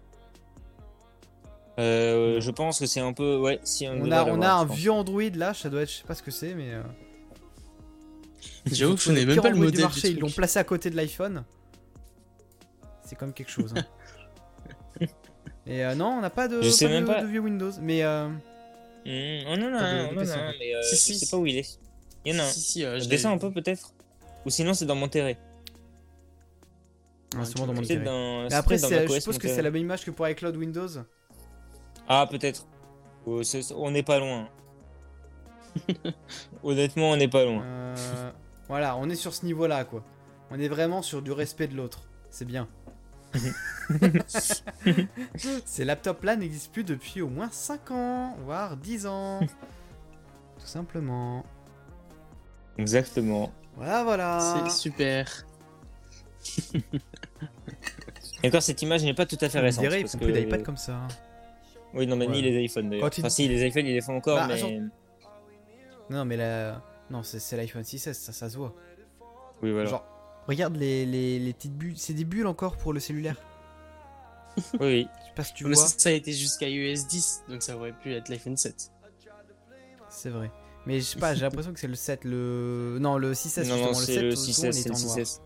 [1.80, 3.38] Euh, je pense que c'est un peu.
[3.38, 4.78] Ouais, si on, On a, on a un pense.
[4.78, 6.72] vieux Android là, ça doit être, je sais pas ce que c'est, mais.
[6.74, 6.84] euh,
[8.72, 10.60] J'avoue que je connais même pas le Android du modèle marché, du ils l'ont placé
[10.60, 11.44] à côté de l'iPhone.
[13.06, 13.74] C'est comme quelque chose.
[13.76, 13.86] hein.
[15.68, 17.22] Et euh, non, on n'a pas de, Je sais pas même de, pas.
[17.22, 18.28] de vieux Windows, mais euh,
[19.04, 21.20] Mmh, on en a un, on en a un, mais euh, Si, je si.
[21.20, 21.80] sais pas où il est.
[22.24, 22.50] Il y en a un.
[22.52, 23.94] Si, si, euh, je descends un peu peut-être
[24.46, 25.38] Ou sinon c'est dans Monterrey.
[27.38, 27.82] Ah, sûrement dans mon.
[27.82, 30.90] Mais après, je suppose que c'est la même image que pour iCloud Windows.
[32.08, 32.66] Ah, peut-être.
[33.26, 33.42] Oh,
[33.76, 34.50] on n'est pas loin.
[36.64, 37.64] Honnêtement, on n'est pas loin.
[37.64, 38.32] Euh,
[38.68, 40.04] voilà, on est sur ce niveau-là, quoi.
[40.50, 42.02] On est vraiment sur du respect de l'autre.
[42.30, 42.68] C'est bien.
[45.66, 49.40] Ces laptops-là n'existent plus depuis au moins 5 ans, voire 10 ans.
[49.40, 51.46] Tout simplement.
[52.78, 53.52] Exactement.
[53.76, 54.66] Voilà, voilà.
[54.66, 55.46] C'est super.
[58.44, 59.84] Et encore, cette image n'est pas tout à fait récente.
[59.84, 61.00] dirait, ils parce font que- plus d'iPad comme ça.
[61.94, 63.06] Oui, non, mais ni les iPhones d'ailleurs.
[63.06, 64.58] Enfin, si, les iPhones, ils les font encore, Bah, mais.
[64.58, 64.72] genre-
[66.10, 66.82] Non, mais la...
[67.10, 68.74] Non, c'est l'iPhone 6S, ça, ça se voit.
[69.62, 69.90] Oui, voilà.
[69.90, 70.06] Genre,
[70.48, 71.98] regarde les, les, les petites bulles.
[71.98, 73.36] C'est des bulles encore pour le cellulaire.
[74.74, 75.08] Oui, oui.
[75.20, 75.86] Je sais pas si tu Mais vois.
[75.86, 78.92] ça, ça a été jusqu'à iOS 10, donc ça aurait pu être l'iPhone 7.
[80.10, 80.50] C'est vrai.
[80.86, 82.98] Mais je sais pas, j'ai l'impression que c'est le 7, le.
[83.00, 83.78] Non, le 6S, non, justement.
[83.78, 85.18] non, le c'est 7, le souvent, 6S, il c'est est le en noir.
[85.18, 85.42] 6S.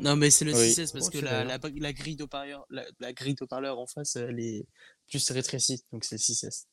[0.00, 0.70] Non, mais c'est le Oui.
[0.72, 4.40] 6S parce Oh, que la, la, la grille d'haut-parleur la, la grille en face, elle
[4.40, 4.66] est
[5.08, 5.82] plus rétrécie.
[5.92, 6.64] Donc c'est le 6S.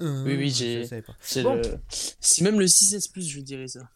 [0.00, 1.16] Oui, oui, je j'ai- savais pas.
[1.20, 1.54] C'est Bon.
[1.56, 1.62] le...
[2.20, 3.88] C'est même le 6S Plus, je dirais ça.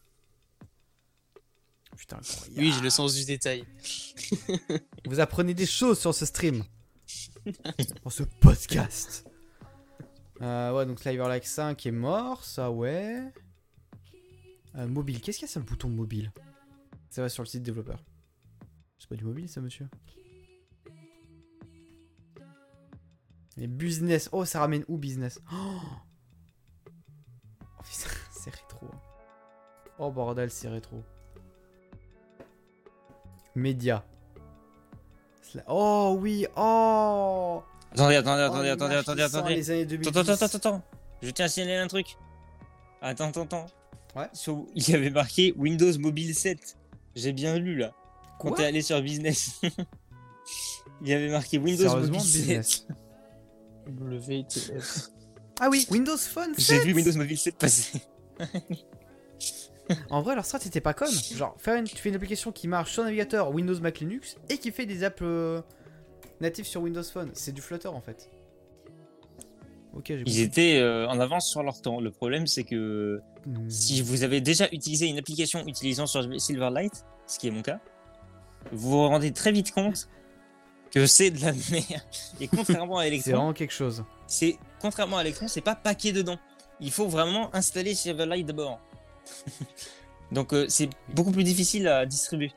[1.97, 2.59] Putain, incroyable.
[2.59, 3.65] Oui, j'ai le sens du détail.
[5.05, 6.63] Vous apprenez des choses sur ce stream.
[8.03, 9.25] Dans ce podcast.
[10.41, 13.21] Euh, ouais, donc Sliver Like 5 est mort, ça ouais.
[14.75, 16.31] Euh, mobile, qu'est-ce qu'il y a sur le bouton mobile?
[17.09, 18.03] Ça va sur le site développeur.
[18.99, 19.87] C'est pas du mobile ça, monsieur
[23.57, 24.29] Les business.
[24.31, 25.79] Oh, ça ramène où business Oh,
[27.77, 27.83] Oh,
[28.31, 28.87] c'est rétro.
[29.97, 31.03] Oh bordel, c'est rétro.
[33.55, 34.05] Média.
[35.67, 39.55] Oh oui, oh Attendez, attendez, Oh, attendez, attendez, attendez, attendez.
[39.55, 40.09] les années 2010.
[40.09, 40.81] Attends, attends, attends, attends.
[41.23, 42.17] Je tiens à signaler un truc.
[43.01, 43.65] Attends, attends, attends.
[44.15, 44.29] Ouais.
[44.33, 46.77] Sur- Il y avait marqué Windows Mobile 7.
[47.15, 47.93] J'ai bien lu là.
[48.39, 49.59] Quand t'es allé sur Business.
[51.01, 52.87] Il y avait marqué Windows Mobile 7.
[53.87, 55.11] business.
[55.59, 58.01] Ah oui, Windows Phone J'ai 7 vu Windows Mobile 7 passer.
[60.11, 61.09] En vrai, leur strat c'était pas conne.
[61.11, 64.59] Genre, faire une, tu fais une application qui marche sur navigateur Windows, Mac, Linux et
[64.59, 65.61] qui fait des apps euh,
[66.41, 67.31] natives sur Windows Phone.
[67.33, 68.29] C'est du Flutter en fait.
[69.95, 70.41] Ils compris.
[70.41, 71.99] étaient euh, en avance sur leur temps.
[71.99, 73.69] Le problème, c'est que Hmm.
[73.69, 77.79] si vous avez déjà utilisé une application utilisant Silverlight, ce qui est mon cas,
[78.73, 80.09] vous vous rendez très vite compte
[80.91, 82.01] que c'est de la merde.
[82.41, 84.03] Et contrairement à C'est Electron, vraiment quelque chose.
[84.27, 86.37] c'est contrairement à Electron, c'est pas paqué dedans.
[86.81, 88.79] Il faut vraiment installer Silverlight d'abord.
[90.33, 92.51] Donc euh, c'est beaucoup plus difficile à distribuer.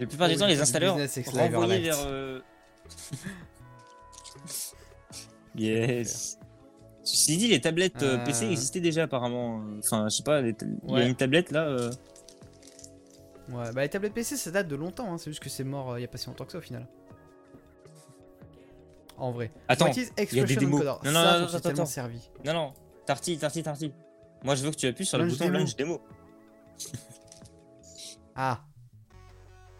[0.00, 1.82] La plupart Oh du temps, les installeurs Silverlight.
[1.82, 1.96] vers.
[2.06, 2.40] euh,
[5.58, 6.38] yes.
[7.04, 8.24] Ceci dit, les tablettes euh, Euh.
[8.24, 9.62] PC existaient déjà apparemment.
[9.78, 11.08] Enfin, je sais pas, il y a Ouais.
[11.08, 11.64] une tablette là.
[11.66, 11.90] euh,
[13.50, 15.16] Ouais, bah les tablettes PC ça date de longtemps, hein.
[15.16, 16.62] c'est juste que c'est mort euh, il y a pas si longtemps que ça au
[16.62, 16.86] final.
[19.16, 19.50] En vrai.
[19.68, 20.84] Attends, il y a des démos.
[20.84, 21.86] Non, non, Ça, non, j'en attends, attends.
[21.86, 22.20] servi.
[22.44, 22.72] Non, non,
[23.06, 23.92] Tarty, Tarty, Tarty.
[24.44, 25.58] Moi, je veux que tu appuies sur le bouton démo.
[25.58, 26.00] Launch Démo.
[28.36, 28.60] Ah.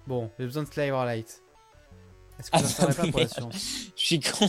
[0.07, 1.43] Bon, j'ai besoin de Silverlight.
[2.41, 3.55] Est-ce que ça serait pas pour la science
[3.97, 4.49] Je suis con.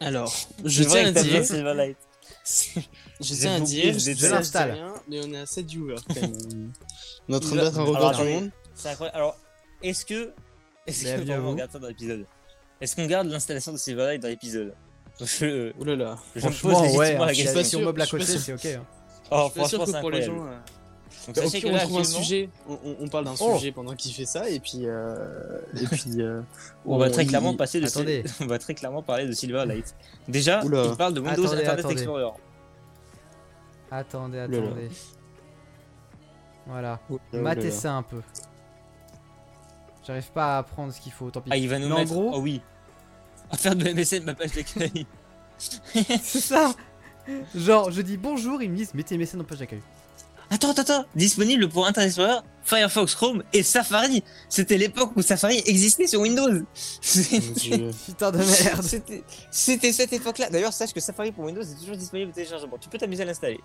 [0.00, 0.34] Alors,
[0.64, 4.72] je tiens à dire, je tiens à dire, je je l'installe.
[4.72, 6.72] rien, mais on est à 7 viewers quand même.
[7.28, 8.50] On est en train de battre un record du monde.
[8.74, 9.16] C'est incroyable.
[9.16, 9.36] Alors,
[9.82, 10.32] est-ce que.
[10.86, 11.54] Est-ce que on vous.
[11.54, 12.26] garde ça dans l'épisode?
[12.80, 14.74] Est-ce qu'on garde l'installation de Silverlight dans l'épisode?
[15.20, 16.18] Je, Oh là là.
[16.34, 17.62] je me pose ouais, légitimement la hein, si question.
[17.62, 18.64] si on sûr, meuble à je pas côté, c'est ok.
[18.66, 18.86] hein.
[19.30, 20.62] Oh, Je pas franchement, que c'est pour les incroyable.
[21.26, 23.54] Donc, Bah, pire, on trouve un sujet, on, parle d'un Oh.
[23.56, 24.80] sujet pendant qu'il fait ça, et puis.
[24.84, 26.42] Euh, et puis euh,
[26.84, 28.24] on va très clairement passer de Attendez.
[28.40, 29.94] on va très clairement parler de Silverlight.
[30.28, 30.84] Déjà, Oula.
[30.90, 31.94] il parle de Windows Attendez, Internet attendez.
[31.94, 32.24] Explorer.
[33.90, 34.44] Attendez, là.
[34.44, 34.90] attendez.
[36.66, 37.00] Voilà.
[37.32, 38.20] Là Matez ça un peu.
[40.06, 41.50] J'arrive pas à apprendre ce qu'il faut, tant pis.
[41.52, 42.12] Ah, il va nous Mais en mettre.
[42.12, 42.60] gros- Oh oui.
[43.50, 45.06] À faire de MSN ma page d'accueil.
[45.58, 46.74] C'est ça
[47.54, 49.80] Genre, je dis bonjour, ils me disent mettez MSN en page d'accueil.
[50.50, 51.04] Attends, attends, attends.
[51.14, 54.22] Disponible pour Internet Explorer, Firefox, Chrome et Safari.
[54.48, 56.62] C'était l'époque où Safari existait sur Windows.
[56.74, 57.90] C'est- Mon Dieu.
[58.06, 60.50] Putain de merde C'était cette époque-là.
[60.50, 62.78] D'ailleurs, sache que Safari pour Windows est toujours disponible au téléchargement.
[62.78, 63.60] Tu peux t'amuser à l'installer.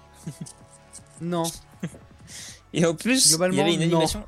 [1.21, 1.43] Non.
[2.73, 3.97] Et en plus, il y avait une non.
[3.97, 4.23] animation.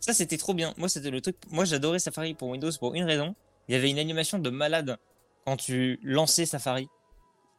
[0.00, 0.74] Ça, c'était trop bien.
[0.76, 1.36] Moi, c'était le truc.
[1.50, 3.34] Moi, j'adorais Safari pour Windows pour une raison.
[3.68, 4.98] Il y avait une animation de malade
[5.46, 6.88] quand tu lançais Safari.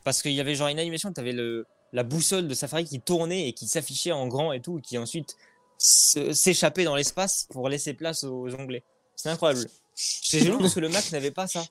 [0.03, 1.65] Parce qu'il y avait genre une animation, tu avais le,
[1.96, 4.98] la boussole de Safari qui tournait et qui s'affichait en grand et tout, et qui
[4.98, 5.36] ensuite
[5.78, 8.84] s'échappait dans l'espace pour laisser place aux onglets.
[9.16, 9.68] C'est incroyable.
[9.93, 11.66] C'est génial parce que le Mac n'avait pas ça.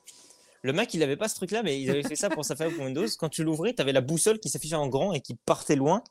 [0.63, 2.83] Le Mac, il avait pas ce truc-là, mais ils avaient fait ça pour Safari pour
[2.85, 3.05] Windows.
[3.19, 6.03] Quand tu l'ouvrais, tu avais la boussole qui s'affichait en grand et qui partait loin.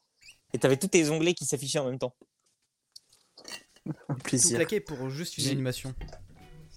[0.53, 2.15] Et tu avais tous tes onglets qui s'affichaient en même temps.
[4.09, 4.57] Un Tout plaisir.
[4.57, 5.93] claqué pour juste une animation.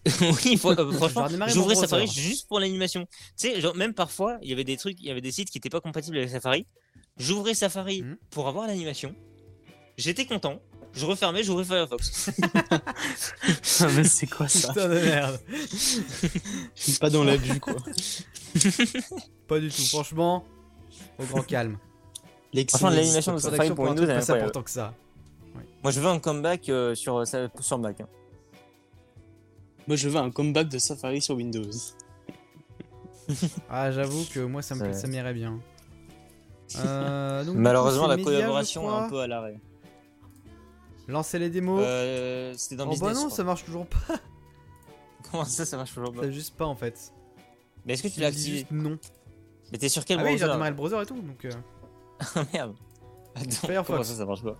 [0.45, 1.75] oui, faut- euh, franchement, j'ouvrais.
[1.75, 3.05] Safari juste pour l'animation.
[3.37, 5.49] Tu sais, genre, même parfois, il y avait des trucs, il y avait des sites
[5.51, 6.65] qui n'étaient pas compatibles avec Safari.
[7.17, 8.17] J'ouvrais Safari Mhm.
[8.29, 9.15] pour avoir l'animation.
[9.97, 10.59] J'étais content.
[10.93, 12.29] Je refermais, j'ouvrais Firefox.
[13.81, 14.69] Ah, mais c'est quoi ça?
[14.69, 15.39] Putain de merde
[16.99, 17.75] Pas dans l'abus, quoi.
[19.47, 20.45] Pas du tout, franchement.
[21.19, 21.77] Au grand calme.
[22.69, 24.93] Franchement, l'animation de Safari pour Windows, truc elle est pas important que ça.
[25.83, 28.01] Moi, je veux un comeback euh, sur, ça- sur Mac.
[28.01, 28.07] hein.
[29.87, 31.69] Moi, je veux un comeback de Safari sur Windows.
[33.69, 34.93] Ah, j'avoue que moi ça me Ouais.
[34.93, 35.59] ça m'irait bien.
[36.75, 39.59] Euh, donc, Malheureusement, la collaboration est un peu à l'arrêt.
[41.07, 41.81] Lancer les démos.
[41.85, 43.13] Euh, C'était dans oh Business.
[43.15, 43.97] bah non, ça marche toujours pas.
[45.31, 47.13] Comment ça, ça marche toujours pas Ça juste pas en fait.
[47.85, 48.97] Mais est-ce que tu l'as activé non.
[49.71, 51.45] Mais t'es sur quel Ah oui, j'ai browser redémarré le browser et tout, donc.
[51.45, 51.51] euh,
[52.35, 52.75] Ah merde.
[53.35, 53.87] Attends, Firefox.
[53.87, 54.57] comment ça, ça marche pas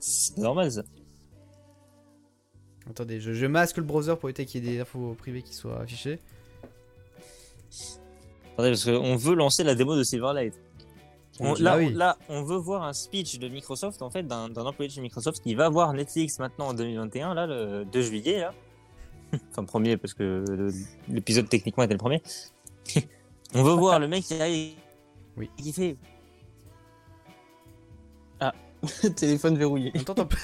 [0.00, 0.82] C'est normal ça.
[2.90, 5.54] Attendez, je, je masque le browser pour éviter qu'il y ait des infos privées qui
[5.54, 6.18] soient affichées.
[8.54, 10.54] Attendez, parce qu'on veut lancer la démo de Silverlight.
[11.40, 11.92] On- dit- là, Ah on, oui.
[11.94, 15.42] là, on veut voir un speech de Microsoft, en fait, d'un employé de chez Microsoft
[15.42, 18.54] qui va voir Netflix maintenant en 2021, là, le 2 juillet, là.
[19.50, 20.44] enfin, premier, parce que
[21.08, 22.22] l'épisode techniquement était le premier.
[23.54, 24.74] on veut voir le mec qui arrive.
[25.36, 25.50] Oui.
[25.56, 25.96] Qui fait.
[29.16, 29.92] Téléphone verrouillé.
[29.94, 30.36] On t'entend pas.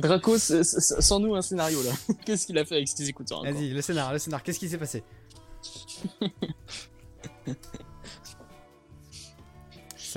[0.00, 1.92] Draco, sans nous un scénario là.
[2.24, 4.78] Qu'est-ce qu'il a fait avec ses écouteurs Vas-y, le scénar, le scénar, qu'est-ce qui s'est
[4.78, 5.04] passé?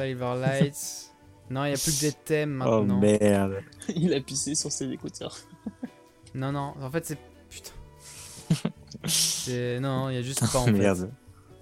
[0.03, 0.75] Silverlight.
[1.51, 2.99] Non, il n'y a plus que des thèmes Oh maintenant.
[2.99, 3.63] merde.
[3.95, 5.35] Il a pissé sur ses écouteurs.
[6.35, 7.17] non, non, en fait, c'est.
[7.49, 7.71] Putain.
[9.07, 10.71] C'est- Non, il y a juste pas en Oh fait.
[10.73, 11.11] merde.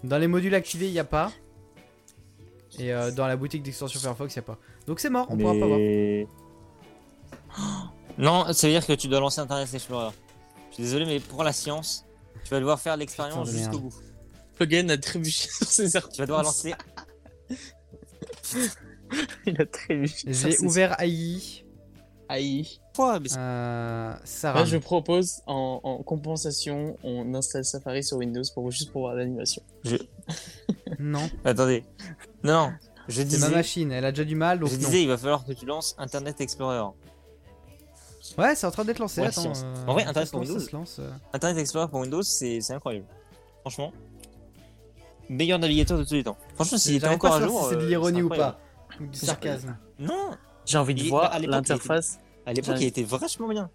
[0.04, 1.32] Dans les modules activés, il n'y a pas.
[2.80, 4.58] Et euh, dans la boutique d'extension Firefox, il n'y a pas.
[4.88, 5.80] Donc c'est mort, on pourra pas voir.
[8.18, 10.12] Non, ça veut dire que tu dois lancer Internet Explorer.
[10.72, 12.04] Je suis désolé, mais pour la science,
[12.44, 13.94] tu vas devoir faire l'expérience jusqu'au bout.
[14.60, 16.16] A trébuché sur ses articles.
[16.16, 16.74] Tu vas devoir lancer.
[19.46, 19.66] Il a
[20.08, 21.64] sur J'ai ouvert AI.
[22.30, 22.80] Aïe.
[22.94, 28.18] Quoi mais c'est- Euh, ça Là, je propose en, en compensation, on installe Safari sur
[28.18, 29.62] Windows pour juste pour voir l'animation.
[31.00, 31.84] Non, Attendez.
[32.44, 32.72] Non,
[33.08, 33.48] je disais.
[33.48, 34.80] ma machine, elle a déjà du mal, donc Je non.
[34.80, 36.82] disais, il va falloir que tu lances Internet Explorer.
[38.38, 39.22] Ouais, c'est en train d'être lancé.
[39.22, 39.54] Ouais, Attends.
[39.56, 40.60] euh, En vrai, Internet pour Windows.
[40.74, 41.10] lance, euh.
[41.34, 43.06] Internet Explorer pour Windows, c'est incroyable.
[43.62, 43.94] Franchement.
[45.30, 46.38] Meilleur navigateur de tous les temps.
[46.56, 47.64] Franchement, s'il était J'arrive pas encore à jour.
[47.64, 48.60] si c'est de euh, l'ironie ou pas.
[49.02, 49.78] Ou du sarcasme.
[50.00, 50.32] Non,
[50.66, 52.20] J'ai envie de Il- voir à l'époque, il était- l'interface.
[52.46, 53.70] à l'époque, J'ai- il était vachement bien.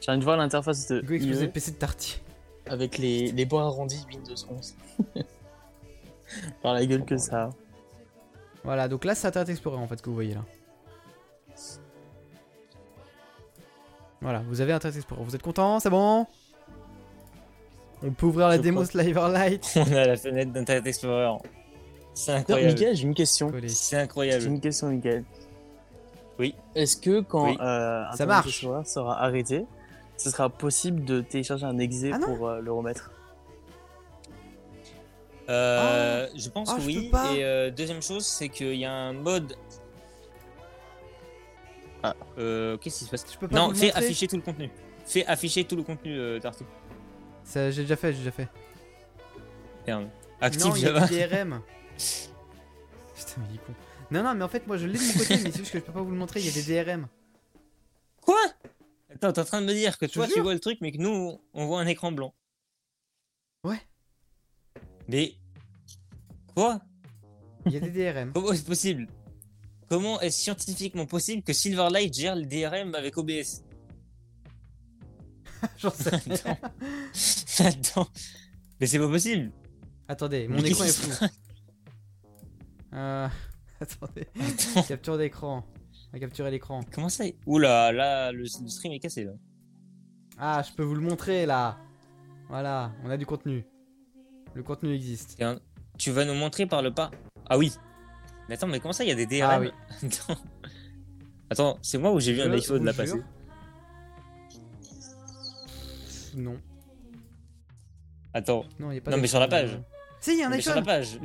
[0.00, 2.20] J'ai envie de voir l'interface de coup, exploser le PC de Tarty.
[2.66, 4.74] avec les, les bords arrondis Windows 11.
[6.62, 7.50] Par la gueule que ça a.
[8.64, 10.44] Voilà, donc là, c'est Internet Explorer en fait que vous voyez là.
[14.20, 15.22] Voilà, vous avez Internet Explorer.
[15.24, 16.26] Vous êtes content C'est bon?
[18.02, 19.02] On peut ouvrir la Je démo crois.
[19.02, 19.72] Sliverlight.
[19.76, 21.36] On a la fenêtre d'Internet Explorer.
[22.14, 22.72] C'est incroyable.
[22.72, 23.52] Mickaël, j'ai une question.
[23.68, 24.44] C'est J'ai incroyable.
[24.46, 25.24] une question, Mickaël.
[26.38, 26.54] Oui.
[26.74, 27.56] Est-ce que quand Oui.
[27.60, 28.48] euh, Internet marche.
[28.48, 29.66] Explorer sera arrêté,
[30.16, 33.10] ce sera possible de télécharger un exe Ah pour euh, le remettre?
[35.48, 37.04] Euh, je pense Oh, que je oui.
[37.06, 37.32] peux pas.
[37.34, 39.56] Et euh, deuxième chose, c'est qu'il y a un mode.
[42.02, 42.14] Ah.
[42.38, 43.26] Euh, Qu'est-ce qui se passe?
[43.30, 44.70] Je peux pas Non, fais montrer afficher tout le contenu.
[45.04, 46.38] Fais afficher tout le contenu, euh.
[47.44, 48.48] Ça, J'ai déjà fait, j'ai déjà fait.
[49.86, 50.08] Merde.
[50.40, 51.60] Active non, il y a DRM.
[53.14, 53.74] Putain, mais il est con.
[54.10, 55.78] Non, non, mais en fait, moi je l'ai de mon côté, mais c'est juste que
[55.78, 57.06] je peux pas vous le montrer, il y a des DRM.
[58.22, 58.40] Quoi?
[59.12, 60.98] Attends, t'es en train de me dire que toi tu vois le truc, mais que
[60.98, 62.34] nous on voit un écran blanc.
[63.64, 63.80] Ouais.
[65.08, 65.34] Mais.
[66.54, 66.80] Quoi?
[67.66, 68.32] Il y a des DRM.
[68.34, 69.08] Comment est-ce possible?
[69.88, 73.64] Comment est-ce scientifiquement possible que Silverlight gère le DRM avec OBS
[75.78, 76.56] J'en sais rien.
[77.66, 78.08] Attends.
[78.80, 79.52] Mais c'est pas possible.
[80.08, 81.24] Attendez, mon écran est se
[82.94, 83.28] Euh...
[83.80, 84.26] Attendez.
[84.38, 84.82] Attends.
[84.82, 85.64] Capture d'écran.
[86.08, 86.80] On va capturer l'écran.
[86.92, 89.32] Comment ça Oula, là, le, le stream est cassé là.
[90.38, 91.78] Ah, je peux vous le montrer là.
[92.48, 93.64] Voilà, on a du contenu.
[94.54, 95.40] Le contenu existe.
[95.40, 95.60] Un-
[95.98, 97.10] Tu vas nous montrer par le pas.
[97.48, 97.72] Ah oui.
[98.48, 99.70] Mais attends, mais comment ça, il y a des DRM Ah oui.
[100.02, 100.40] Attends.
[101.50, 102.96] Attends, c'est moi où j'ai vu un iPhone là jure.
[103.04, 103.22] passer
[106.40, 106.56] Non.
[108.32, 108.64] Attends.
[108.78, 109.74] Non, il y a pas Non, mais sur la page.
[109.74, 109.78] euh.
[110.20, 110.86] Si, il y a un Mais sur la iPhone.
[110.86, 111.18] page.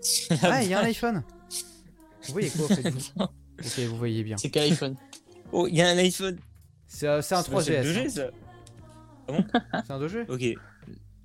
[0.00, 0.90] Sur la Ah, il y a un page.
[0.90, 1.22] iPhone.
[2.26, 4.36] Vous voyez quoi, en fait vous Ok, vous voyez bien.
[4.36, 4.96] C'est quel iPhone
[5.52, 6.38] Oh, il y a un iPhone.
[6.86, 7.82] C'est euh, c'est un C'est pas 3GS.
[7.82, 8.08] le 2G, hein.
[8.08, 10.30] ça C'est un 2G.
[10.30, 10.58] Ok.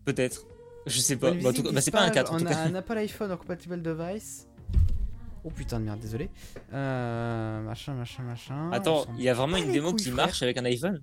[0.05, 0.45] Peut-être.
[0.87, 1.31] Je sais pas.
[1.31, 2.49] Bah, en tout visite cas- bah, c'est pas un dispatch 4 en On tout a
[2.49, 2.59] cas.
[2.63, 4.47] un Apple iPhone en compatible device.
[5.45, 6.29] Oh putain de merde, désolé.
[6.73, 8.71] Euh, machin, machin, machin.
[8.71, 10.25] Attends, il y a vraiment une démo couilles, qui frère.
[10.27, 11.01] marche avec un iPhone?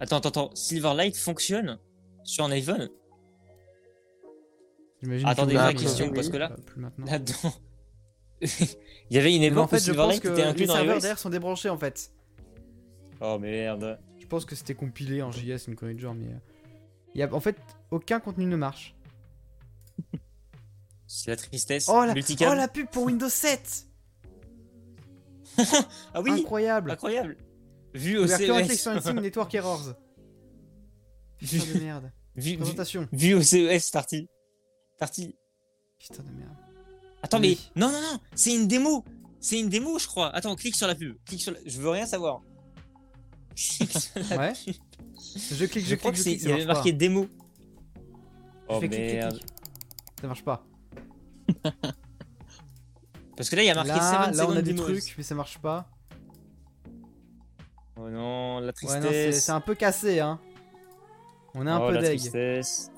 [0.00, 0.50] Attends, attends, attends.
[0.54, 1.78] Silverlight fonctionne
[2.24, 2.88] sur un iPhone
[5.02, 6.56] J'imagine Attendez, vraie question, mais parce que là-
[7.06, 7.54] là-dedans.
[8.40, 8.46] il
[9.10, 10.94] y avait une Mais en époque fait, où Silverlight que était inclus les dans serveurs
[10.96, 11.00] iOS.
[11.00, 12.12] derrière sont débranchés en fait.
[13.20, 13.98] Oh merde.
[14.18, 16.26] Je pense que c'était compilé en JS, une connerie de genre, mais.
[16.26, 16.38] euh,
[17.14, 17.56] il y a, en fait,
[17.90, 18.94] aucun contenu ne marche.
[21.06, 21.88] C'est la tristesse.
[21.88, 23.86] Oh la, oh, la pub pour Windows 7
[26.14, 27.36] Ah oui, Incroyable incroyable.
[27.94, 28.86] Vu au CES.
[29.14, 29.94] Network Errors.
[31.38, 32.12] Putain de merde.
[32.36, 33.08] vu, Présentation.
[33.12, 34.28] vu au CES, Tarty.
[34.98, 35.34] Tarty.
[35.98, 36.54] Putain de merde.
[37.22, 37.58] Attends, Oui.
[37.76, 39.04] mais non, non, non, c'est une démo.
[39.40, 40.34] C'est une démo, je crois.
[40.34, 41.16] Attends, clique sur la pub.
[41.24, 42.42] Clique sur la- Je veux rien savoir.
[43.54, 44.52] Clique sur la Ouais.
[44.64, 44.74] pub.
[45.50, 46.30] Je clique, je, Je crois clique, que je c'est.
[46.36, 46.98] clique, Il y avait marqué pas.
[46.98, 47.26] démo.
[47.26, 48.00] Je
[48.68, 49.34] Oh fais clic, clic, merde.
[49.38, 49.46] clic.
[50.20, 50.64] Ça marche pas.
[53.36, 55.14] Parce que là, il y a marqué Là, 7 là on secondes a des trucs,
[55.16, 55.88] mais ça marche pas.
[58.08, 59.44] Oh non, la Ouais, non, c'est tristesse.
[59.44, 60.40] c'est un peu cassé, hein.
[61.54, 62.18] On est un Oh, peu la deg.
[62.18, 62.90] tristesse.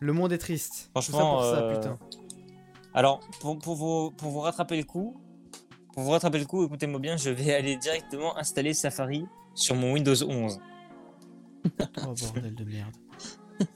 [0.00, 0.90] Le monde est triste.
[0.94, 1.98] Tout ça Franchement, ça, euh, putain.
[2.94, 5.16] Alors, pour, pour, vous, pour vous rattraper le coup,
[5.92, 9.92] pour vous rattraper le coup, écoutez-moi bien, je vais aller directement installer Safari sur mon
[9.92, 10.58] Windows 11.
[11.66, 12.94] Oh bordel de merde.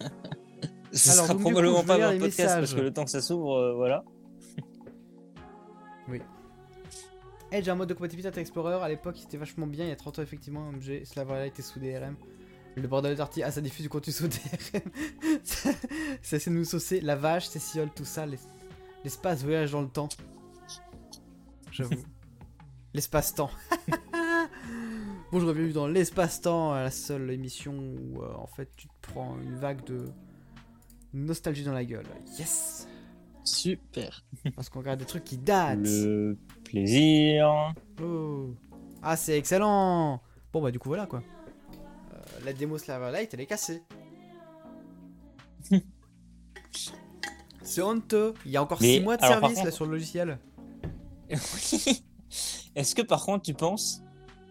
[0.93, 2.61] Ce Alors, sera coup, probablement je pas les podcast messages.
[2.61, 4.05] parce que le temps que ça s'ouvre, euh, voilà.
[7.51, 8.75] Edge a un mode de compatibilité Internet Explorer.
[8.83, 9.85] À l'époque, c'était vachement bien.
[9.87, 10.71] Il y a 30 ans, effectivement.
[10.73, 12.17] MG, Slaverlight est sous DRM.
[12.77, 14.83] Le bordel de Darty, ah, ça diffuse du contenu sous DRM.
[16.23, 17.01] ça de nous saucer.
[17.01, 18.27] La vache, Céciole, tout ça.
[18.27, 18.39] l'es-
[19.05, 20.09] L'espace voyage dans le temps.
[21.71, 21.95] J'avoue.
[22.95, 23.51] L'espace-temps.
[25.33, 29.57] Bonjour, bienvenue dans l'espace-temps, la seule émission où euh, en fait tu te prends une
[29.57, 30.07] vague de
[31.13, 32.07] nostalgie dans la gueule.
[32.39, 32.89] Yes!
[33.49, 34.25] Super.
[34.57, 35.79] Parce qu'on regarde des trucs qui datent.
[35.83, 37.75] Le plaisir.
[38.03, 38.55] Oh.
[39.03, 40.21] Ah, c'est excellent
[40.53, 41.23] Bon, bah, du coup, voilà quoi.
[42.13, 43.83] Euh, la démo Slaverlight, elle est cassée.
[47.63, 48.35] c'est honteux.
[48.45, 50.39] Il y a encore Mais, 6 mois de service là sur le logiciel.
[51.31, 52.03] Oui.
[52.75, 54.03] Est-ce que par contre tu penses,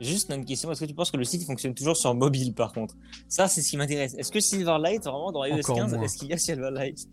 [0.01, 2.73] juste une question, est-ce que tu penses que le site fonctionne toujours sur mobile par
[2.73, 2.95] contre?
[3.29, 4.15] Ça c'est ce qui m'intéresse.
[4.15, 6.03] Est-ce que Silverlight vraiment dans iOS Encore 15, moins.
[6.03, 7.07] est-ce qu'il y a Silverlight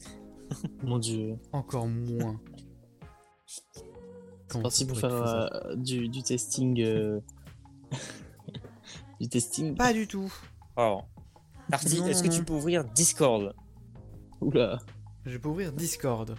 [0.82, 1.36] Mon dieu.
[1.52, 2.40] Encore moins.
[3.46, 6.80] C'est parti pour faire euh, du, du testing.
[6.80, 7.20] euh,
[9.20, 9.74] du testing.
[9.76, 10.32] Pas du tout.
[10.76, 11.06] Alors,
[11.70, 13.54] Non, est-ce que tu peux ouvrir Discord?
[14.40, 14.78] Oula.
[15.24, 16.36] Je peux ouvrir Discord.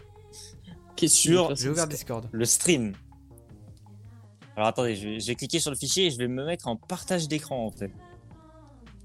[0.95, 2.27] Qu'est-ce que J'ai ouvert Discord.
[2.31, 2.93] Le stream.
[4.55, 6.67] Alors attendez, je vais, je vais cliquer sur le fichier et je vais me mettre
[6.69, 7.91] en partage d'écran en fait.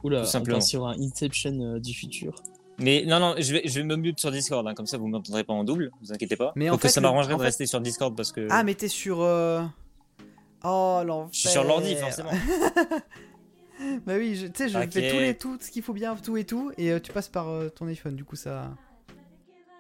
[0.05, 0.61] Oula, tout simplement.
[0.61, 2.40] sur un Inception euh, du futur.
[2.80, 5.06] Mais non, non, je vais, je vais me mute sur Discord, hein, comme ça vous
[5.08, 6.52] m'entendrez pas en double, vous inquiétez pas.
[6.56, 8.74] Mais Donc en fait, ça m'arrangerait de fait- rester sur Discord parce que Ah, mais
[8.74, 9.20] t'es sur.
[9.20, 9.62] euh,
[10.64, 11.30] Oh, l'enfer.
[11.32, 12.30] je suis sur l'ordi forcément.
[14.04, 16.44] Bah oui, tu sais, je fais tous les tout, ce qu'il faut bien, tout et
[16.44, 18.76] tout, et euh, tu passes par euh, ton iPhone, du coup ça.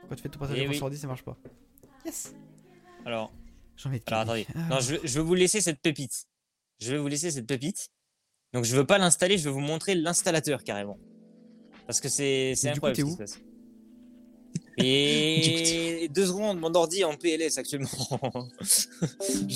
[0.08, 0.74] Quand tu fais ton passage Eh oui.
[0.74, 1.36] sur ordi, ça marche pas.
[2.06, 2.34] Yes
[3.04, 3.30] Alors,
[3.84, 4.46] envie de alors attendez.
[4.54, 4.58] Ah.
[4.70, 6.24] Non, je, vais- je vais vous laisser cette pépite.
[6.80, 7.90] Je vais vous laisser cette pépite.
[8.54, 10.96] Donc je veux pas l'installer, je vais vous montrer l'installateur carrément.
[11.90, 13.40] Parce que c'est coup, incroyable t'es ce qui où se passe.
[14.84, 17.88] Et deux secondes, mon ordi est en PLS actuellement.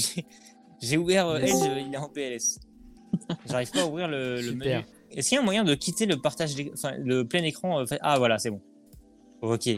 [0.80, 1.62] J'ai- ouvert euh, Yes.
[1.87, 2.59] Il est en PLS.
[3.47, 4.85] J'arrive pas à ouvrir le, le menu.
[5.12, 7.85] Est-ce qu'il y a un moyen de quitter le partage, enfin le plein écran euh,
[8.03, 8.61] Ah voilà, c'est bon.
[9.41, 9.68] Ok,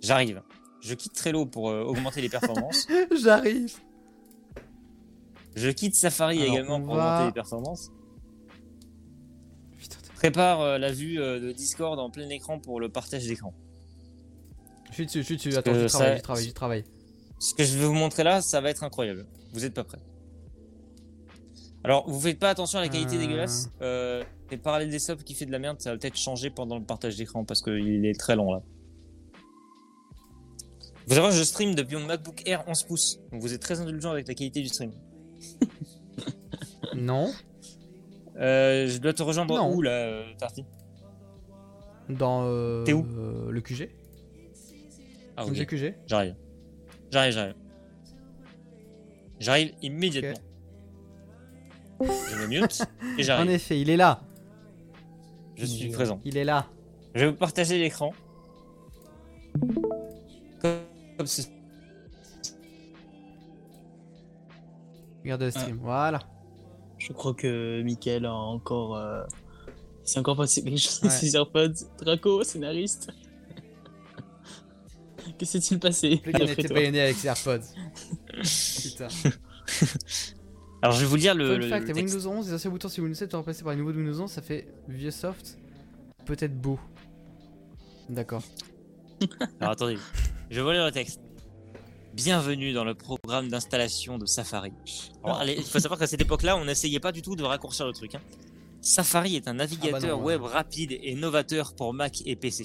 [0.00, 0.42] j'arrive.
[0.82, 2.86] Je quitte Trello pour euh, augmenter les performances.
[3.20, 3.74] J'arrive
[5.56, 7.90] Je quitte Safari Alors, également pour va- augmenter les performances.
[10.18, 13.54] Prépare euh, la vue euh, de Discord en plein écran pour le partage d'écran.
[14.88, 16.84] je suis dessus, je suis dessus, attends, j'y travaille, j'y travaille, j'y travaille.
[17.38, 19.28] Ce que je vais vous montrer là, ça va être incroyable.
[19.52, 20.00] Vous êtes pas prêts.
[21.84, 23.20] Alors, vous faites pas attention à la qualité Euh.
[23.20, 23.70] dégueulasse.
[23.80, 26.76] Euh, les parallèles des subs qui fait de la merde, ça va peut-être changer pendant
[26.80, 28.62] le partage d'écran parce qu'il est très long là.
[31.06, 33.20] Vous savez, je stream depuis mon MacBook Air 11 pouces.
[33.30, 34.90] Donc vous êtes très indulgent avec la qualité du stream.
[36.96, 37.32] Non,
[38.38, 39.74] Euh, je dois te rejoindre Non.
[39.74, 40.64] où là, euh, Tarty?
[42.08, 43.04] Dans euh, T'es où?
[43.04, 43.90] euh, le QG.
[45.36, 45.44] Ah.
[45.44, 45.94] QG.
[46.06, 46.34] J'arrive.
[47.10, 47.54] J'arrive, j'arrive.
[49.40, 50.40] J'arrive immédiatement.
[52.00, 52.82] Je me mute
[53.18, 53.50] et En j'arrive.
[53.50, 54.20] effet, il est là,
[55.56, 56.20] Je suis présent.
[56.24, 56.66] il est là.
[57.14, 58.12] Je vais vous partager l'écran.
[60.60, 60.80] Comme,
[61.16, 61.48] comme ceci.
[65.24, 66.20] Regarde le stream, voilà.
[66.98, 68.96] Je crois que Michael a encore.
[68.96, 69.22] euh,
[70.04, 71.10] C'est encore passé quelque chose Ouais.
[71.10, 71.74] ses AirPods.
[71.98, 73.10] Draco, scénariste.
[75.38, 77.64] que s'est-il passé Le gars n'était pas né avec ses AirPods.
[78.82, 79.08] Putain.
[80.80, 82.14] Alors je vais vous lire le, Fun le- fact, le texte.
[82.14, 84.20] Windows 11, les anciens boutons sur Windows 7 sont remplacés par les nouveaux de Windows
[84.22, 85.58] 11, ça fait vieux soft,
[86.24, 86.78] peut-être beau.
[88.08, 88.42] D'accord.
[89.60, 89.98] Alors attendez,
[90.50, 91.20] je vais vous lire le texte.
[92.14, 94.72] Bienvenue dans le programme d'installation de Safari.
[95.22, 97.86] Alors, allez, il faut savoir qu'à cette époque-là, on n'essayait pas du tout de raccourcir
[97.86, 98.14] le truc.
[98.14, 98.20] hein.
[98.80, 100.34] Safari est un navigateur Ah bah non, ouais.
[100.36, 102.64] web rapide et novateur pour Mac et PC.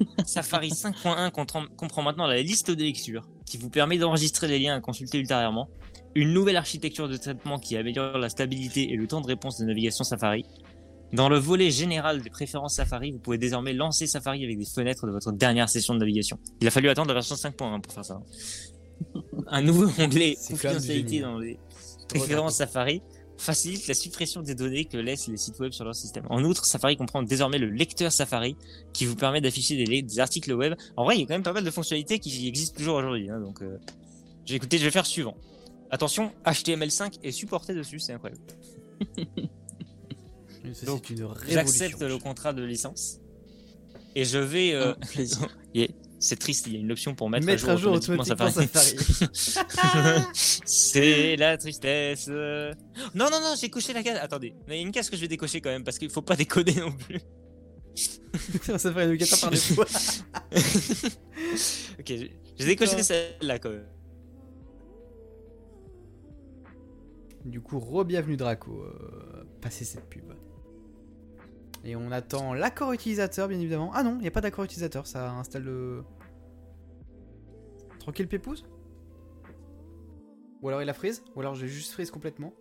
[0.26, 4.76] Safari 5.1 comprend, comprend maintenant la liste des lectures, qui vous permet d'enregistrer les liens
[4.76, 5.68] à consulter ultérieurement,
[6.14, 9.64] une nouvelle architecture de traitement qui améliore la stabilité et le temps de réponse de
[9.64, 10.44] navigation Safari.
[11.12, 15.06] Dans le volet général des préférences Safari, vous pouvez désormais lancer Safari avec des fenêtres
[15.06, 16.38] de votre dernière session de navigation.
[16.60, 18.20] Il a fallu attendre la version 5.1 pour faire ça.
[19.48, 21.58] Un nouveau onglet confidentialité dans les
[22.08, 23.02] préférences Safari
[23.36, 26.24] facilite la suppression des données que laissent les sites web sur leur système.
[26.30, 28.56] En outre, Safari comprend désormais le lecteur Safari
[28.94, 30.74] qui vous permet d'afficher des, des articles web.
[30.96, 33.28] En vrai, il y a quand même pas mal de fonctionnalités qui existent toujours aujourd'hui.
[33.28, 33.78] hein, donc, euh,
[34.46, 35.36] j'ai écouté, je vais faire suivant.
[35.90, 38.40] Attention, HTML5 est supporté dessus, c'est incroyable.
[40.72, 43.18] Ça, Donc, une J'accepte le contrat de licence.
[44.14, 44.74] Et je vais.
[44.74, 44.94] euh,
[45.74, 45.88] yeah,
[46.18, 50.22] C'est triste, il y a une option pour mettre, Mettre à jour automatiquement automatiquement Safari.
[50.34, 52.28] C'est la tristesse.
[52.28, 54.18] Non, non, non, j'ai coché la case.
[54.20, 56.10] Attendez, mais il y a une case que je vais décocher quand même parce qu'il
[56.10, 57.20] faut pas décoder non plus.
[58.78, 59.82] Safari navigateur par défaut.
[59.82, 59.88] ok,
[62.06, 62.30] j'ai
[62.66, 63.86] décoché celle-là quand même.
[67.44, 68.82] Du coup, re-bienvenue Draco.
[68.82, 70.32] Euh, passer cette pub.
[71.84, 73.90] Et on attend l'accord utilisateur, bien évidemment.
[73.94, 76.04] Ah non, il n'y a pas d'accord utilisateur, ça installe le.
[77.98, 78.64] Tranquille Pépouze
[80.60, 82.52] Ou alors il a freeze Ou alors j'ai juste freeze complètement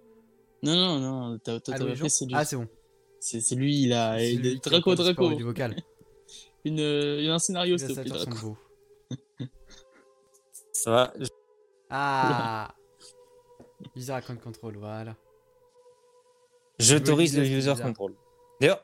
[0.63, 1.59] Non, non, non, t'as
[2.09, 2.34] c'est lui.
[2.36, 2.67] Ah, c'est bon.
[3.19, 4.17] C'est c'est lui, il a.
[4.17, 5.34] C'est il est a Draco, Draco.
[5.34, 5.76] Du vocal.
[6.65, 8.11] Une, euh, un scénario, s'il te plaît.
[10.74, 11.13] Ça va.
[11.19, 11.28] je-
[11.89, 12.74] Ah
[13.95, 15.15] User account control, voilà.
[16.80, 17.88] J'autorise le c'est user bizarre.
[17.88, 18.15] control.
[18.59, 18.84] D'ailleurs,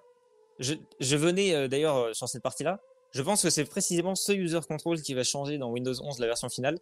[0.60, 2.80] je, je venais euh, d'ailleurs euh, sur cette partie-là.
[3.14, 6.28] Je pense que c'est précisément ce user control qui va changer dans Windows 11 la
[6.28, 6.78] version finale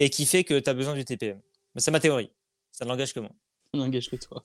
[0.00, 1.40] et qui fait que tu as besoin du TPM.
[1.74, 2.30] Mais c'est ma théorie.
[2.72, 3.30] Ça ne l'engage que moi.
[3.74, 4.42] On n'engage que toi.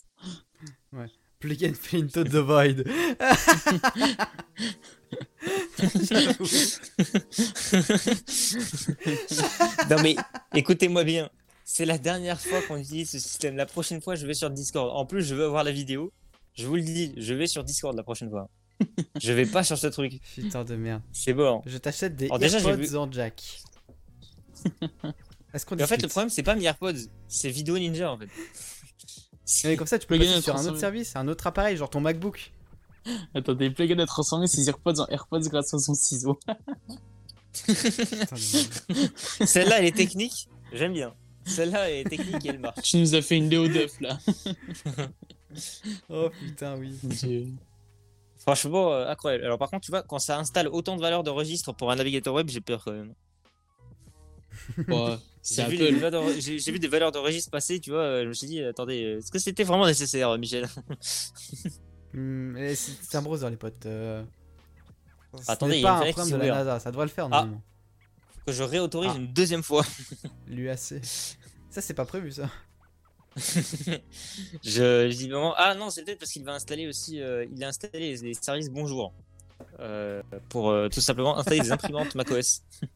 [1.40, 2.84] Plug and play into the void.
[9.90, 10.16] Non mais
[10.54, 11.30] écoutez-moi bien.
[11.66, 13.56] C'est la dernière fois qu'on utilise ce système.
[13.56, 14.92] La prochaine fois, je vais sur Discord.
[14.94, 16.12] En plus, je veux avoir la vidéo.
[16.54, 18.50] Je vous le dis, je vais sur Discord la prochaine fois.
[19.22, 20.22] je vais pas sur ce truc.
[20.36, 21.02] Putain de merde.
[21.12, 21.62] C'est bon.
[21.66, 23.62] Je t'achète des Alors AirPods en jack.
[25.54, 26.94] Est-ce qu'on en fait, le problème, c'est pas mes AirPods,
[27.28, 28.30] c'est Video Ninja en fait.
[29.66, 30.80] Mais comme ça, tu peux Plugin passer à sur un autre transformer.
[30.80, 32.54] service, un autre appareil, genre ton MacBook.
[33.34, 36.40] Attendez, Plagan a transformé ses AirPods en AirPods grâce à son ciseau.
[37.66, 39.12] Putain de merde.
[39.46, 41.14] Celle-là, elle est technique, j'aime bien.
[41.44, 42.82] Celle-là, elle est technique et elle marche.
[42.84, 44.20] Tu nous as fait une Léo Duff là.
[46.10, 46.96] oh putain, oui.
[47.04, 47.48] Dieu.
[48.42, 49.46] Franchement, euh, incroyable.
[49.46, 51.96] Alors par contre, tu vois, quand ça installe autant de valeurs de registre pour un
[51.96, 53.14] navigateur web, j'ai peur quand même.
[54.88, 55.98] Ouais, J'ai vu, les Apple.
[55.98, 58.34] valeurs de- j'ai- j'ai vu des valeurs de registre passer, tu vois, euh, je me
[58.34, 60.68] suis dit, attendez, euh, est-ce que c'était vraiment nécessaire, Michel?
[62.14, 63.86] Hmm, c'est c'est un browser, les potes.
[63.86, 64.22] Euh...
[65.48, 66.56] Attendez, il y a pas une un problème de la.
[66.56, 67.30] NASA, ça devrait le faire Ah.
[67.30, 67.62] normalement.
[68.46, 69.18] Que je réautorise Ah.
[69.18, 69.86] une deuxième fois.
[70.48, 70.78] L'UAC.
[71.70, 72.50] Ça, c'est pas prévu ça.
[74.64, 77.64] je, je dis vraiment, ah non, c'est peut-être parce qu'il va installer aussi, euh, il
[77.64, 79.14] a installé les, les services Bonjour.
[79.80, 82.62] Euh, pour euh, tout simplement installer des imprimantes macOS.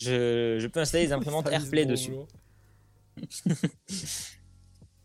[0.00, 2.10] je, je peux installer des imprimantes AirPlay dessus.
[2.10, 2.28] bonjour.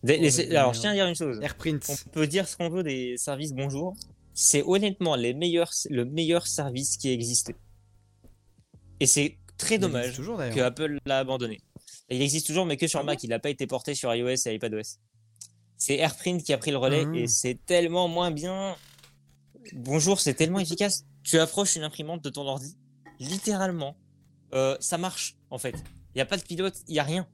[0.04, 1.40] Des- les- Oh, alors, je tiens à dire une chose.
[1.42, 1.80] AirPrint.
[1.90, 3.96] On peut dire ce qu'on veut des services bonjour.
[4.34, 7.56] C'est honnêtement les meilleurs, le meilleur service qui a existé.
[9.00, 10.60] Et c'est très dommage toujours que.
[10.62, 11.60] Apple l'a abandonné.
[12.10, 13.24] Il existe toujours, mais que sur Ah Mac.
[13.24, 14.98] Il n'a pas été porté sur iOS et iPadOS.
[15.78, 17.16] C'est AirPrint qui a pris le relais Ah.
[17.16, 18.76] et c'est tellement moins bien.
[19.74, 21.06] Bonjour, c'est tellement efficace.
[21.24, 22.78] Tu approches une imprimante de ton ordi,
[23.20, 23.98] littéralement,
[24.54, 25.76] euh, ça marche en fait.
[25.76, 27.28] Il n'y a pas de pilote, il n'y a rien.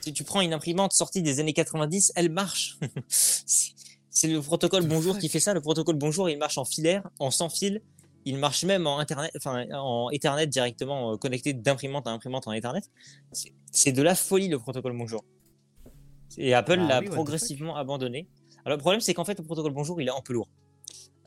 [0.00, 2.78] Si tu prends une imprimante sortie des années 90, elle marche.
[3.08, 5.54] C'est- le protocole Bonjour qui fait ça.
[5.54, 7.82] Le protocole Bonjour, il marche en filaire, en sans fil.
[8.30, 12.52] Il marche même en internet, enfin en Ethernet directement euh, connecté d'imprimante à imprimante en
[12.52, 12.82] Ethernet.
[13.72, 15.24] C'est- de la folie le protocole Bonjour.
[16.36, 18.28] Et Apple Ah l'a oui, progressivement abandonné.
[18.66, 20.48] Alors le problème c'est qu'en fait le protocole Bonjour il est un peu lourd.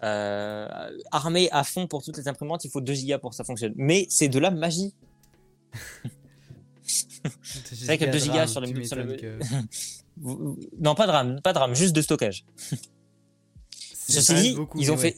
[0.04, 0.68] Euh,
[1.12, 3.74] armé à fond pour toutes les imprimantes, il faut 2 gigas pour que ça fonctionne.
[3.78, 4.94] Mais c'est de la magie.
[6.84, 9.18] C'est vrai que 2 gigas sur le- sur le-
[10.18, 12.46] Vous- Non, pas de RAM, pas de RAM, juste de stockage.
[14.08, 15.16] Ceci dit, ils ont fait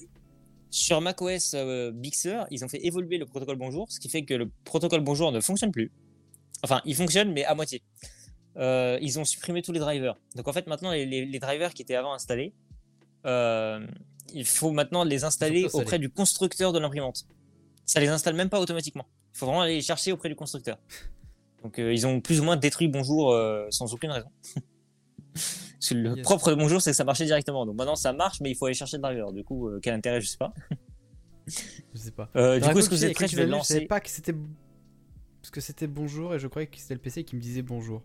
[0.73, 4.23] sur macOS euh, Big Sur, ils ont fait évoluer le protocole Bonjour, ce qui fait
[4.23, 5.91] que le protocole Bonjour ne fonctionne plus.
[6.63, 7.83] Enfin, il fonctionne, mais à moitié.
[8.57, 10.15] Euh, ils ont supprimé tous les drivers.
[10.35, 12.53] Donc en fait, maintenant, les, les- les drivers qui étaient avant installés,
[13.27, 13.85] euh,
[14.33, 17.25] il faut maintenant les installer auprès du constructeur de l'imprimante.
[17.85, 19.05] Ça les installe même pas automatiquement.
[19.33, 20.77] Il faut vraiment aller les chercher auprès du constructeur.
[21.61, 23.37] Donc euh, ils ont plus ou moins détruit Bonjour
[23.69, 24.29] sans aucune raison.
[25.91, 26.23] Le Yes.
[26.23, 27.65] propre de Bonjour, c'est que ça marchait directement.
[27.65, 29.33] Donc maintenant, ça marche, mais il faut aller chercher le driver.
[29.33, 30.53] Du coup, euh, quel intérêt, je sais pas.
[31.45, 32.29] Je sais pas.
[32.37, 33.87] Euh, du coup, est-ce que vous êtes prêts Je vais mis, Je savais lancer.
[33.87, 34.33] pas que c'était.
[35.41, 38.01] Parce que c'était bonjour et je croyais que c'était le PC qui me disait bonjour.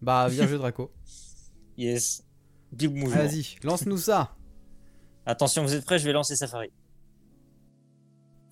[0.00, 0.90] Bah, bien joué Draco.
[1.76, 2.24] Yes.
[2.72, 3.10] Big bonjour.
[3.16, 4.34] Vas-y, lance-nous ça.
[5.26, 6.70] Attention, vous êtes prêts Je vais lancer Safari.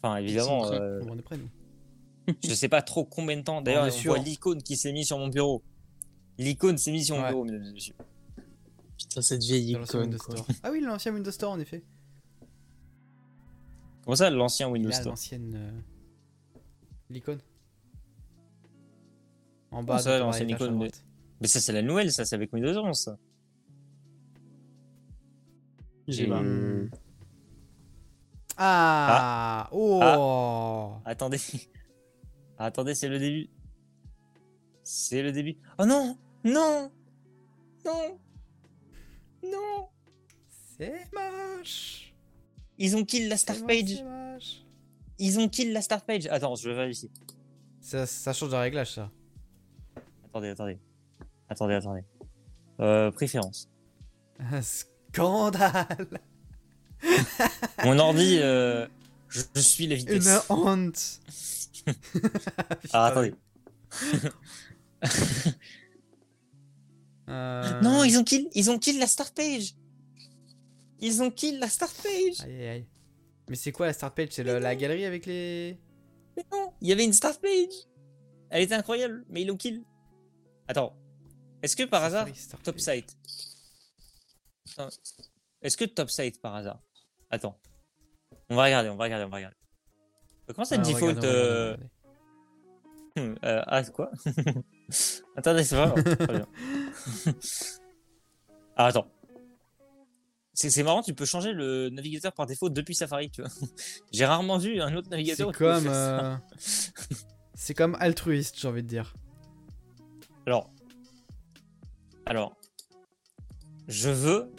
[0.03, 2.35] Enfin, évidemment, euh, on est prêts, nous.
[2.47, 3.61] je sais pas trop combien de temps.
[3.63, 5.63] D'ailleurs, On on, voit l'icône qui s'est mis sur mon bureau.
[6.41, 7.28] L'icône s'est mise sur mon Ouais.
[7.30, 7.95] bureau, mesdames et messieurs.
[8.99, 10.01] Putain, cette vieille icône.
[10.03, 10.36] Windows quoi.
[10.36, 10.47] Store.
[10.62, 11.84] Ah oui, l'ancien Windows Store, en effet.
[14.05, 15.53] Comment ça, l'ancien Windows Là, Store l'ancienne.
[15.55, 15.80] euh,
[17.11, 17.41] L'icône.
[19.70, 20.88] En Comment bas, ça, l'ancienne icône de-.
[21.41, 22.99] Mais ça, c'est la nouvelle, ça, c'est avec Windows 11.
[22.99, 23.18] ça.
[26.09, 26.41] J'ai pas.
[26.41, 26.91] Hmm.
[28.57, 31.38] Ah, Oh Attendez.
[32.59, 33.49] Attendez, c'est le début.
[34.82, 35.57] C'est le début.
[35.78, 36.91] Oh non Non
[37.84, 38.18] Non
[39.45, 39.88] Non
[40.78, 42.14] C'est moche
[42.78, 44.03] Ils ont kill la start page.
[44.03, 44.64] moche.
[45.18, 46.26] Ils ont kill la start page.
[46.28, 47.11] Attends, je vais vérifier.
[47.80, 49.11] Ça, ça change de réglage, ça.
[50.26, 50.78] Attendez, attendez.
[51.49, 52.05] Attendez, attendez.
[52.80, 53.68] Euh, préférence.
[54.38, 56.20] Un scandale
[57.84, 58.86] Mon ordi, euh,
[59.28, 60.47] je, je suis la Une vitesse.
[60.49, 61.20] honte
[62.93, 63.34] Ah, attendez.
[67.31, 69.74] Euh, Non, ils ont kill, ils ont kill la start page.
[71.01, 72.41] Ils ont kill la start page.
[72.47, 72.87] Aïe aïe.
[73.49, 74.28] Mais c'est quoi la start page?
[74.33, 75.78] C'est la galerie avec les.
[76.37, 77.87] Mais non, il y avait une start page.
[78.51, 79.83] Elle était incroyable, mais ils l'ont kill.
[80.68, 80.97] Attends.
[81.62, 82.26] Est-ce que par hasard,
[82.62, 83.16] top site.
[85.62, 86.81] Est-ce que top site par hasard?
[87.31, 87.59] Attends.
[88.49, 89.57] On va regarder, on va regarder, on va regarder.
[90.49, 91.76] Comment ça Ah, default regardez, euh,
[93.16, 93.39] regardez.
[93.45, 94.11] euh, Ah, quoi?
[95.36, 95.95] Attendez, c'est pas
[96.32, 96.47] bien.
[98.76, 99.07] ah, attends.
[100.53, 103.51] C'est marrant, tu peux changer le navigateur par défaut depuis Safari, tu vois.
[104.12, 105.51] J'ai rarement vu un autre navigateur.
[105.53, 105.86] C'est comme.
[105.86, 106.36] euh,
[107.55, 109.14] C'est comme altruiste, j'ai envie de dire.
[110.47, 110.70] Alors.
[112.26, 112.57] Alors.
[113.88, 114.53] Je veux.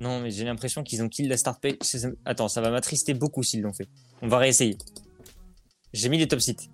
[0.00, 1.76] Non, mais j'ai l'impression qu'ils ont kill la start page.
[2.24, 3.88] Attends, ça va m'attrister beaucoup s'ils l'ont fait.
[4.22, 4.78] On va réessayer.
[5.92, 6.70] J'ai mis les top sites.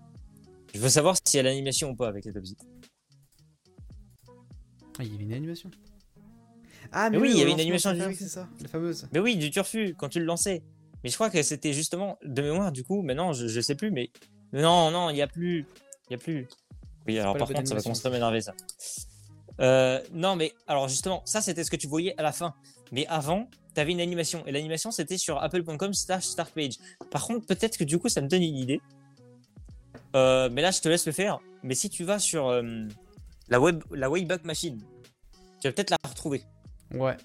[0.74, 2.60] Je veux savoir s'il y a l'animation ou pas avec les top sites.
[4.98, 5.70] Ah, il y avait une animation.
[6.92, 9.08] Ah, Mais oui, il y avait une animation du- c'est ça, la fameuse.
[9.12, 10.62] Mais oui, du turfu, quand tu le lançais.
[11.02, 13.02] Mais je crois que c'était justement de mémoire, du coup.
[13.02, 14.10] Maintenant, je, je sais plus, mais.
[14.52, 15.66] Non, non, il n'y a plus.
[16.08, 16.46] Il y a plus.
[17.06, 18.54] Oui, alors par contre, ça va commencer à m'énerver ça.
[19.60, 22.54] Euh, non, mais alors justement, ça c'était ce que tu voyais à la fin.
[22.92, 24.44] Mais avant, tu avais une animation.
[24.46, 26.74] Et l'animation c'était sur apple.com slash start page.
[27.10, 28.80] Par contre, peut-être que du coup, ça me donne une idée.
[30.14, 31.40] Euh, mais là, je te laisse le faire.
[31.62, 32.62] Mais si tu vas sur euh,
[33.48, 34.80] la, web, la Wayback Machine,
[35.60, 36.42] tu vas peut-être la retrouver.
[36.92, 37.16] Ouais.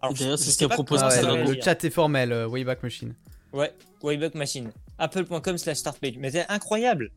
[0.00, 2.32] Alors, D'ailleurs, c'est ce sais qu'a pas proposé comment Ah ouais, le, chat est formel,
[2.32, 3.14] euh, Wayback Machine.
[3.52, 4.70] Ouais, Wayback Machine.
[4.98, 6.16] Apple.com slash start page.
[6.18, 7.10] Mais c'est incroyable.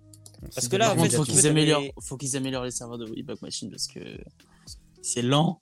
[0.54, 2.98] Parce que là, en fait, faut qu'ils veux, améliorent, t'avais- faut qu'ils améliorent les serveurs
[2.98, 4.00] de Wayback Machine parce que
[5.02, 5.62] c'est lent.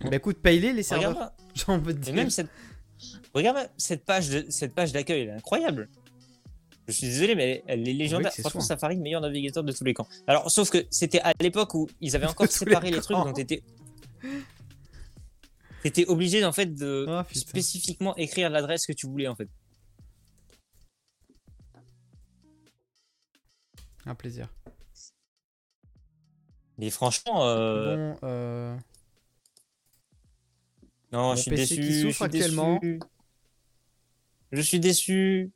[0.00, 1.32] Bah écoute, paye-les les serveurs.
[1.68, 2.14] De Et dire.
[2.14, 2.48] même cette,
[3.34, 4.46] regarde cette page, de...
[4.48, 5.88] cette page d'accueil, elle est incroyable.
[6.88, 8.30] Je suis désolé, mais elle est légendaire.
[8.30, 8.68] que c'est Franchement, soin.
[8.68, 10.08] Safari, meilleur navigateur de tous les camps.
[10.26, 13.34] Alors, sauf que c'était à l'époque où ils avaient encore séparé les les, trucs, donc
[13.36, 13.62] t'étais,
[15.82, 19.50] t'étais obligé en fait de Ah, spécifiquement écrire l'adresse que tu voulais en fait.
[24.06, 24.48] Un plaisir.
[26.78, 28.76] Mais franchement, euh, Bon, euh...
[31.12, 32.00] non, mon je suis PC qui déçu.
[32.08, 32.78] Je suis actuellement.
[32.78, 33.00] déçu.
[34.52, 35.52] Je suis déçu.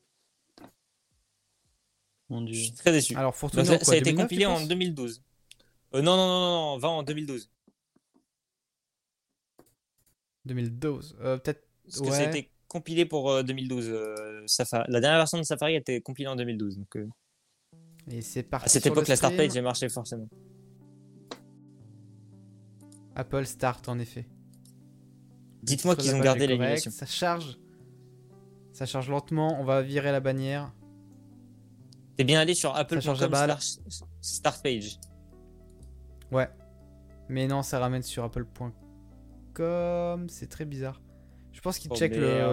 [2.32, 3.14] Mon Je suis très déçu.
[3.14, 5.22] alors faut Donc, retourner ça, ça a été 2009, compilé en penses 2012.
[5.94, 7.50] Euh, non, non, non, non, va en 2012.
[10.46, 11.16] 2012.
[11.20, 11.62] Euh, peut-être.
[11.84, 13.88] Parce que ça a été compilé pour euh, 2012.
[13.90, 14.90] euh, Safari.
[14.90, 16.78] La dernière version de Safari a été compilée en 2012.
[16.78, 17.06] Donc, euh,
[18.10, 18.64] Et c'est parti.
[18.64, 20.28] à cette sur époque, le la start page a marché forcément.
[23.14, 24.26] Apple Start en effet.
[25.62, 26.90] Dites-moi qu'ils ont gardé l'animation.
[26.90, 27.58] Ça charge.
[28.72, 29.60] Ça charge lentement.
[29.60, 30.72] On va virer la bannière.
[32.16, 33.32] T'es bien allé sur apple.com
[34.20, 34.98] start page.
[36.30, 36.48] Ouais.
[37.28, 38.72] Mais non, ça ramène sur apple.com.
[40.28, 41.00] C'est très bizarre.
[41.52, 42.52] Je pense qu'il Oh, check le, merde.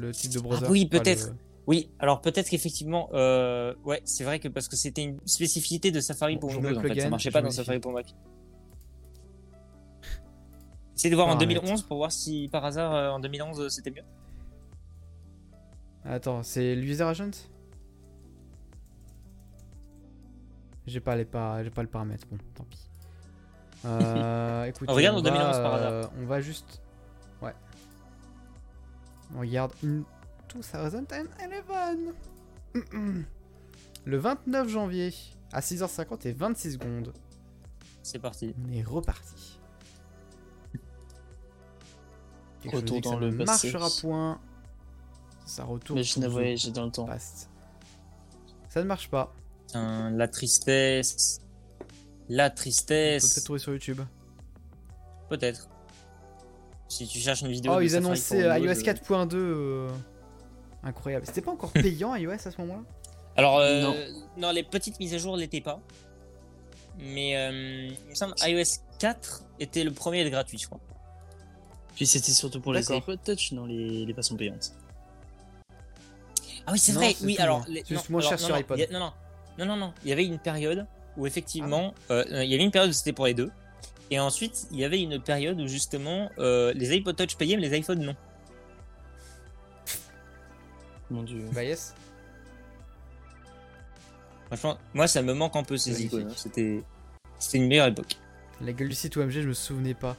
[0.00, 0.64] le type de browser.
[0.66, 1.28] Ah oui, peut-être.
[1.28, 1.36] le-
[1.66, 6.00] Oui, alors peut-être qu'effectivement, euh, ouais, c'est vrai que parce que c'était une spécificité de
[6.00, 7.50] Safari Bon, pour Windows, en fait, ça marchait pas dans.
[7.50, 8.14] Safari pour Mac.
[10.96, 11.60] Essayez de voir en Paramètres.
[11.62, 14.02] 2011 pour voir si par hasard euh, en 2011 euh, c'était mieux.
[16.04, 17.30] Attends, c'est l'user agent?
[20.88, 22.26] J'ai pas les pas, j'ai pas le paramètre.
[22.30, 22.84] Bon, tant pis.
[23.84, 25.92] Euh, écoutez, Regarde on en va, 2011 par hasard.
[25.92, 26.82] euh, on va juste,
[27.42, 27.54] ouais.
[29.36, 30.02] On regarde une
[30.52, 32.14] 2011.
[32.74, 33.24] Mm-mm.
[34.04, 35.14] Le 29 janvier
[35.52, 37.12] à 6h50 et 26 secondes,
[38.02, 38.52] C'est parti.
[38.66, 39.60] on est reparti.
[42.62, 43.70] Quelque Retour dans ça le ne passé.
[43.72, 44.40] marchera point.
[45.46, 46.00] Ça retourne.
[46.00, 47.04] À voyager dans le temps.
[47.06, 47.48] past.
[48.70, 49.32] Ça ne marche pas.
[49.68, 51.40] Putain, la tristesse.
[52.28, 53.44] La On peut peut-être tristesse.
[53.44, 54.00] trouver sur YouTube.
[55.28, 55.68] Peut-être.
[56.88, 57.72] Si tu cherches une vidéo.
[57.74, 59.34] Oh, de ils annonçaient iOS 4.2.
[59.34, 59.88] euh,
[60.82, 61.26] Incroyable.
[61.26, 62.82] C'était pas encore payant iOS à ce moment-là?
[63.36, 63.94] Alors, euh, Non.
[64.38, 64.50] non.
[64.52, 65.80] les petites mises à jour l'étaient pas.
[66.98, 70.80] Mais euh, il me semble iOS 4 était le premier à être gratuit, je crois.
[71.94, 74.72] Puis c'était surtout pour les iPod Touch dans les, les payantes.
[76.66, 77.16] Ah oui, c'est Non, vrai.
[77.22, 77.58] Oui, alors.
[77.60, 77.64] hein.
[77.68, 78.80] les- C'est juste non, moins cher alors, sur non, non, iPod.
[78.80, 79.12] a- Non, non,
[79.58, 79.92] non, non, non.
[80.04, 80.86] Il y avait une période
[81.16, 83.50] où effectivement, euh, il y avait une période où c'était pour les deux,
[84.10, 87.68] et ensuite il y avait une période où justement euh, les iPod Touch payaient, mais
[87.68, 88.14] les iPhones non.
[91.10, 91.42] Mon dieu.
[91.52, 91.94] Bah yes.
[94.46, 96.28] Franchement, moi ça me manque un peu ces icônes.
[96.30, 96.34] hein.
[96.36, 96.82] C'était,
[97.38, 98.16] c'était une meilleure époque.
[98.60, 100.16] La gueule du site OMG, je me souvenais pas.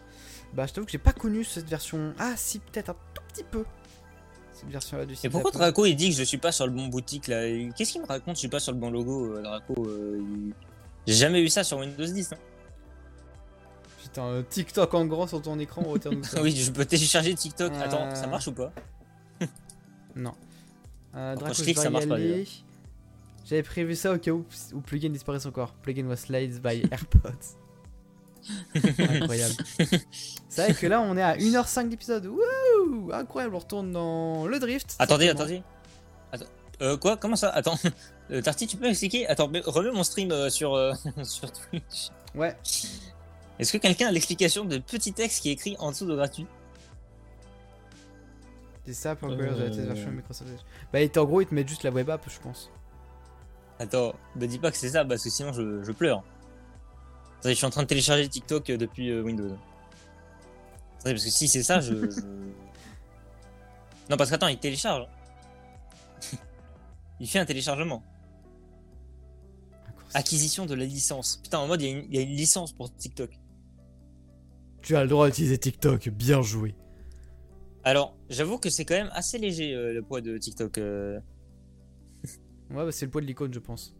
[0.53, 2.13] Bah, je t'avoue que j'ai pas connu cette version.
[2.17, 3.65] Ah, si, peut-être un tout petit peu.
[4.59, 5.25] Cette version-là du site.
[5.25, 5.51] Et pourquoi.
[5.51, 7.43] Draco il dit que je suis pas sur le bon boutique là
[7.75, 8.35] Qu'est-ce qu'il me raconte?
[8.35, 9.73] Je suis pas sur le bon logo, euh, Draco.
[9.87, 10.53] euh, il-
[11.07, 12.33] J'ai jamais eu ça sur Windows 10.
[12.33, 12.37] hein.
[14.01, 16.09] Putain, TikTok en grand sur ton écran, ça.
[16.41, 17.71] oui, je peux télécharger TikTok.
[17.71, 17.81] Euh.
[17.81, 18.73] Attends, ça marche ou pas?
[20.15, 20.33] Non.
[21.15, 22.17] Euh, Draco, je ça marche pas.
[23.45, 25.73] J'avais prévu ça au cas où, où plugin disparaisse encore.
[25.75, 27.55] Plugin was slides by AirPods.
[28.75, 29.55] Incroyable.
[30.49, 32.25] C'est vrai que là, on est à 1h05 d'épisode.
[32.25, 34.95] Wouh Incroyable, on retourne dans le drift.
[34.99, 35.43] Attendez, simplement.
[35.45, 35.63] attendez.
[36.31, 36.51] Attends.
[36.81, 37.17] Euh, quoi?
[37.17, 37.49] Comment ça?
[37.49, 37.77] Attends.
[38.31, 39.25] Euh, Tarty, tu peux m'expliquer?
[39.27, 40.93] Attends, remets mon stream euh, sur, euh,
[41.23, 42.09] sur Twitch.
[42.35, 42.55] Ouais,
[43.57, 46.45] Est-ce que quelqu'un a l'explication de petit texte qui est écrit en dessous de gratuit?
[48.85, 50.59] C'est ça, Progress de la test version Microsoft Edge.
[50.93, 52.69] Bah, et en gros, ils te mettent juste la web app, je pense.
[53.79, 56.23] Attends, me dis pas que c'est ça parce que sinon je, je pleure.
[57.39, 59.55] Attendez, je suis en train de télécharger TikTok euh, depuis euh, Windows.
[60.99, 61.93] Attendez, parce que si c'est ça, je.
[62.09, 62.21] je-
[64.09, 65.07] Non, parce qu'attends, il télécharge.
[67.19, 68.03] il fait un téléchargement.
[70.13, 71.37] Acquisition de la licence.
[71.43, 73.29] Putain, en mode, il y, a une- il y a une licence pour TikTok.
[74.81, 76.75] Tu as le droit d'utiliser TikTok, bien joué.
[77.83, 80.77] Alors, j'avoue que c'est quand même assez léger euh, le poids de TikTok.
[80.79, 81.19] euh.
[82.71, 83.95] Ouais, bah, c'est le poids de l'icône, je pense.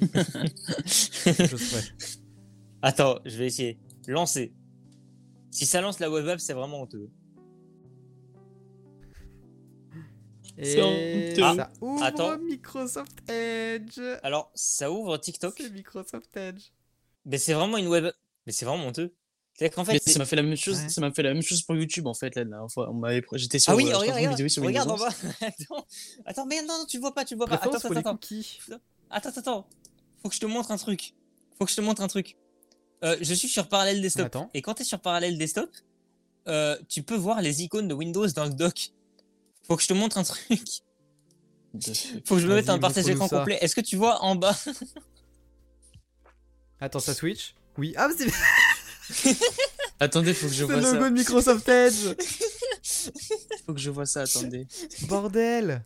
[2.82, 3.78] Attends, je vais essayer.
[4.06, 4.52] Lancer.
[5.50, 7.08] Si ça lance la web app, c'est vraiment honteux.
[10.58, 11.56] Et honteux.
[11.56, 12.38] ça ouvre attends.
[12.38, 13.98] Microsoft Edge.
[14.22, 16.64] Alors, ça ouvre TikTok, C'est Microsoft Edge.
[17.24, 18.12] mais c'est vraiment une web.
[18.46, 19.14] Mais c'est vraiment honteux.
[19.54, 20.00] C'est-à-dire qu'en fait.
[20.02, 20.80] C'est- ça m'a fait la même chose.
[20.80, 20.88] Ouais.
[20.88, 22.90] Ça m'a fait la même chose pour YouTube en fait la dernière fois.
[22.90, 23.72] On m'avait, j'étais sur.
[23.72, 25.08] Ah oui, euh, regarde, vidéo sur regarde en bas.
[25.40, 25.86] Attends,
[26.26, 27.54] attends, mais non, non, tu le vois pas, tu le vois pas.
[27.54, 28.18] Attends, attends, attends.
[29.10, 29.68] Attends, attends, attends.
[30.22, 31.14] Faut que je te montre un truc.
[31.58, 32.36] Faut que je te montre un truc.
[33.04, 34.26] Euh, je suis sur Parallel Desktop.
[34.26, 34.50] Attends.
[34.54, 35.70] Et quand t'es sur Parallel Desktop,
[36.48, 38.90] euh, tu peux voir les icônes de Windows dans le dock.
[39.66, 40.40] Faut que je te montre un truc.
[42.24, 43.38] Faut que je me mette un partage écran ça.
[43.38, 43.58] complet.
[43.60, 44.56] Est-ce que tu vois en bas?
[46.80, 47.54] Attends, ça switch?
[47.76, 47.94] Oui.
[47.96, 48.14] Ah, mais
[49.10, 49.36] c'est
[50.00, 51.10] Attendez, faut que je le vois logo ça.
[51.10, 52.14] de Microsoft Edge.
[53.66, 54.22] Faut que je vois ça.
[54.22, 54.66] Attendez.
[55.08, 55.84] Bordel.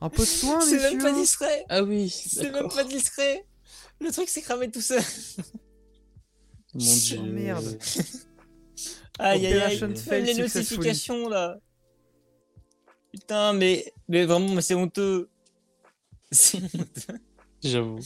[0.00, 1.64] Un peu de soin, C'est même pas discret.
[1.68, 2.10] Ah oui.
[2.10, 3.46] C'est même pas discret.
[4.00, 5.02] Le truc s'est cramé tout seul.
[6.74, 7.18] Mon dieu.
[7.20, 7.78] Oh, merde.
[9.18, 9.80] Aïe aïe aïe.
[9.80, 11.58] Même les notifications là.
[13.10, 15.30] Putain, mais, mais vraiment, mais c'est honteux.
[16.30, 17.18] C'est honteux.
[17.62, 17.98] J'avoue.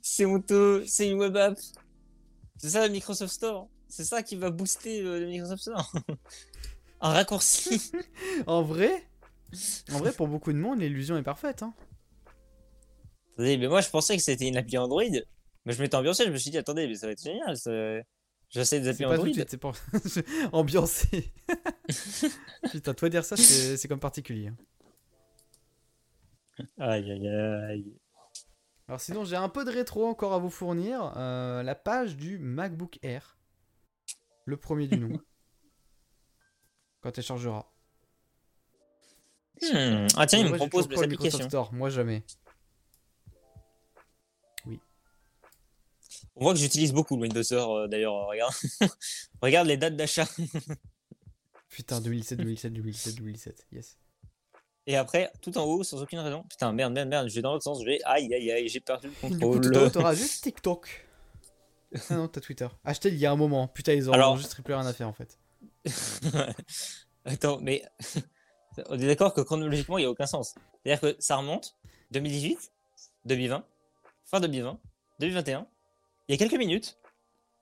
[0.00, 0.84] C'est honteux.
[0.86, 1.58] C'est une web app.
[2.58, 3.68] C'est ça le Microsoft Store.
[3.88, 5.92] C'est ça qui va booster le Microsoft Store.
[7.00, 7.90] Un raccourci.
[8.46, 9.08] En vrai
[9.92, 11.62] En vrai, pour beaucoup de monde, l'illusion est parfaite.
[11.62, 11.74] Hein.
[13.34, 15.02] Attendez, mais moi je pensais que c'était une appli Android.
[15.66, 17.56] Mais je m'étais ambiancé, je me suis dit, attendez, mais ça va être génial.
[17.56, 17.70] ça-
[18.50, 19.32] J'essaie des applis Android.
[19.32, 19.72] suite, c'est pas
[20.52, 21.32] ambiancé.
[22.70, 24.48] Putain, toi dire ça, c'est c'est comme particulier.
[24.48, 24.56] hein.
[26.78, 27.98] Aïe aïe aïe.
[28.86, 31.12] Alors sinon, j'ai un peu de rétro encore à vous fournir.
[31.16, 33.38] Euh, la page du MacBook Air.
[34.44, 35.18] Le premier du nom.
[37.00, 37.73] Quand elle chargera.
[39.62, 40.06] Hmm.
[40.16, 41.48] Ah tiens, il me propose des applications.
[41.48, 42.22] Store, moi jamais.
[46.36, 48.14] On voit que j'utilise beaucoup le Windows Store euh, d'ailleurs.
[48.14, 48.54] euh, regarde.
[49.42, 50.26] regarde les dates d'achat.
[51.68, 53.66] Putain, 2007, 2007, 2007, 2007.
[53.72, 53.96] Yes.
[54.86, 56.42] Et après, tout en haut, sans aucune raison.
[56.50, 57.80] Putain, merde, merde, merde, je vais dans l'autre sens.
[57.80, 58.00] Je vais.
[58.04, 59.76] Aïe aïe aïe, j'ai perdu le Du coup, contrôle.
[59.76, 61.06] en haut, t'auras juste TikTok.
[62.10, 62.66] Ah non, t'as Twitter.
[62.84, 63.68] Acheté il y a un moment.
[63.68, 65.38] Putain, ils auront Alors- juste plus rien à faire en fait.
[67.24, 67.84] Attends, mais
[68.88, 70.54] on est d'accord que chronologiquement, il n'y a aucun sens.
[70.82, 71.76] C'est-à-dire que ça remonte
[72.10, 72.70] 2018,
[73.24, 73.64] 2020,
[74.24, 74.78] fin 2020,
[75.20, 75.66] 2021,
[76.28, 76.98] il y a quelques minutes,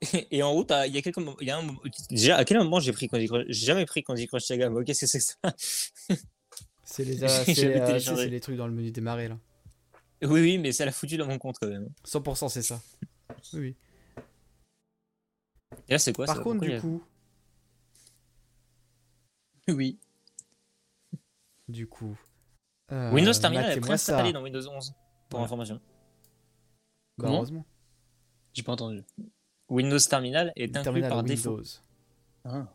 [0.31, 1.37] et en haut, t'as- il y a quelques moments.
[1.39, 1.67] Il y a un
[2.09, 4.69] Déjà, à quel moment j'ai pris Candy Crush J'ai jamais pris Candy Crush Saga.
[4.85, 6.15] Qu'est-ce que c'est que ça
[6.85, 9.37] C'est les, euh, c'est les, euh, c'est- les trucs dans le menu démarrer là.
[10.21, 11.89] Oui, oui, mais ça l'a foutu dans mon compte quand même.
[12.05, 12.81] 100% c'est ça.
[13.53, 13.75] Oui.
[15.89, 16.41] Et là, c'est quoi Par ça?
[16.43, 17.01] contre, du coup,
[19.69, 19.97] Oui.
[21.73, 22.17] Du coup.
[22.91, 24.33] euh, Windows Terminal est préinstallé ça.
[24.33, 24.91] dans Windows 11,
[25.29, 25.45] pour Voilà.
[25.45, 25.81] information.
[27.17, 27.65] Bah, heureusement.
[28.53, 29.03] J'ai pas entendu.
[29.69, 31.55] Windows Terminal est Le inclus terminal par défaut.
[31.57, 31.69] Windows.
[32.45, 32.67] Ah.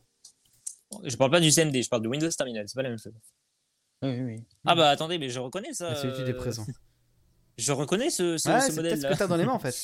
[1.04, 3.12] Je parle pas du CMD, je parle de Windows Terminal, c'est pas la même chose.
[4.02, 4.44] Oui, oui.
[4.64, 5.90] Ah bah attendez, mais je reconnais ça.
[5.90, 6.66] La solitude est euh, présent.
[7.58, 9.74] Je reconnais ce, ce, Ouais, ce c'est ce que t'as dans les mains en fait.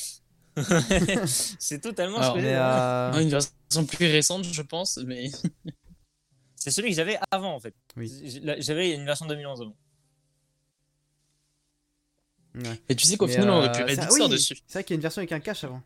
[1.59, 5.29] c'est totalement Alors, Mais euh, Ah, Une version plus récente, je pense, mais
[6.65, 7.75] C'est celui que j'avais avant en fait.
[7.95, 8.11] Oui.
[8.57, 9.75] J'avais une version 2011 avant.
[12.55, 12.81] ouais.
[12.89, 14.55] et tu sais qu'au final, on aurait euh, pu mettre ça- Mixer oui, dessus.
[14.65, 15.83] C'est vrai qu'il y a une version avec un cache avant.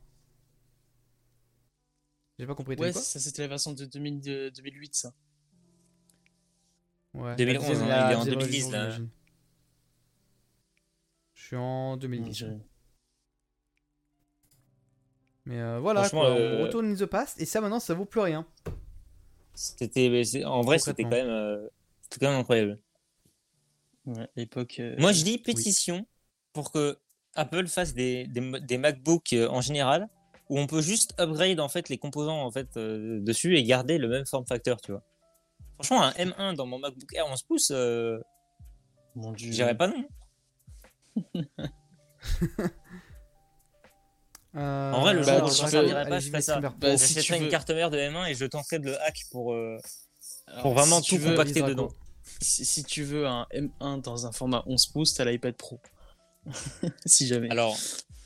[2.38, 2.78] J'ai pas compris.
[2.78, 5.14] Ouais, quoi ça c'était la version de 2000 de 2008, ça.
[7.14, 9.10] Ouais, 2011, la deuxième- hein, il est en deuxième 2010, version, là.
[11.34, 12.34] Je suis en 2010.
[12.38, 12.46] Je-
[15.44, 18.06] Mais euh, voilà, quoi, euh, on retourne in the past et ça maintenant ça vaut
[18.06, 18.48] plus rien.
[19.60, 21.68] C'était, en vrai, c'était quand même, euh,
[22.18, 22.80] quand même incroyable.
[24.06, 26.08] Ouais, euh, Moi, je dis pétition
[26.54, 26.98] pour que
[27.36, 30.08] Apple fasse des, des, MacBooks euh, en général
[30.50, 33.98] où on peut juste upgrade en fait les composants en fait euh, dessus et garder
[33.98, 35.04] le même form factor, tu vois.
[35.76, 38.18] Franchement, un M1 dans mon MacBook Air 11 pouces, euh,
[39.14, 39.52] Mon dieu.
[39.52, 40.06] je dirais pas non.
[44.56, 46.60] Euh, En vrai, le Bah, tu je m'en servirais pas, je vais ferais ça.
[46.60, 49.02] Bah, si tu J'achèterais une veux- carte mère de M1 et je tenterais de le
[49.04, 49.78] hack pour, euh,
[50.48, 51.90] Alors, pour vraiment si tout veux- compacter dedans.
[52.42, 55.80] Si, si tu veux un M1 dans un format 11 pouces, t'as l'iPad Pro.
[57.06, 57.50] si jamais.
[57.52, 57.78] Alors,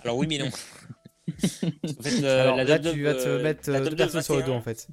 [0.02, 0.48] alors oui, mais non.
[1.28, 4.22] en fait, le- Alors la là, tu vas te euh, mettre la euh, deux personnes
[4.22, 4.88] sur le dos 21, en fait.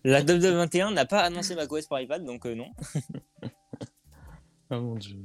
[0.04, 2.70] La Dub 21 n'a pas annoncé macOS par iPad, donc euh, non.
[4.70, 5.16] Oh mon dieu.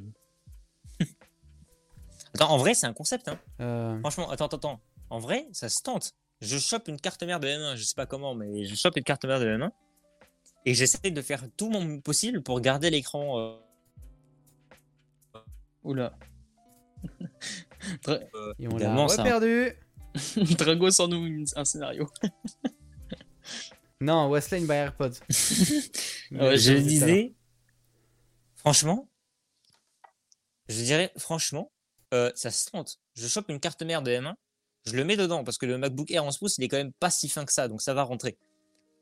[2.40, 3.38] Attends, en vrai, c'est un concept, hein.
[3.60, 4.82] Euh, Franchement, attends, attends, attends.
[5.10, 6.14] En vrai, ça se tente.
[6.41, 9.03] Je chope une carte mère de M1, je sais pas comment, mais je chope une
[9.03, 9.72] carte mère de M1
[10.66, 13.40] et j'essaie de faire tout mon possible pour garder l'écran.
[13.40, 13.57] euh,
[15.84, 16.18] Oula.
[18.03, 18.20] Dra-
[18.60, 19.74] et on l'a perdu.
[20.57, 22.10] Drago sans nous une- un scénario.
[24.02, 25.20] Non, Westline by AirPods.
[26.32, 27.34] Ouais, je disais,
[28.56, 29.10] franchement,
[30.70, 31.70] je dirais, franchement,
[32.14, 32.98] euh, ça se tente.
[33.15, 34.34] Je chope une carte mère de M1,
[34.86, 36.94] je le mets dedans parce que le MacBook Air 11 pouces, il est quand même
[36.94, 38.38] pas si fin que ça, donc ça va rentrer.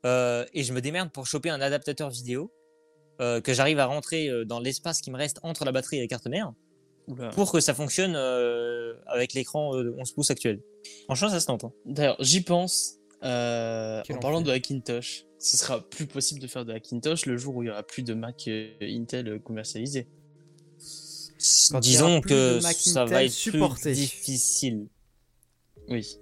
[0.05, 2.51] Euh, et je me démerde pour choper un adaptateur vidéo
[3.19, 6.07] euh, que j'arrive à rentrer dans l'espace qui me reste entre la batterie et la
[6.07, 6.53] carte mère
[7.07, 7.29] Oula.
[7.29, 10.61] pour que ça fonctionne euh, avec l'écran euh, 11 pouces actuel.
[11.05, 11.63] Franchement, ça se tente.
[11.63, 11.71] hein.
[11.85, 12.95] D'ailleurs, j'y pense.
[13.23, 17.55] euh, en parlant de Hackintosh, ce sera plus possible de faire de Hackintosh le jour
[17.55, 20.07] où il y aura plus de Mac euh, Intel commercialisés.
[21.81, 23.91] Disons que ça va être supporté.
[23.91, 24.87] plus difficile.
[25.89, 26.17] Oui.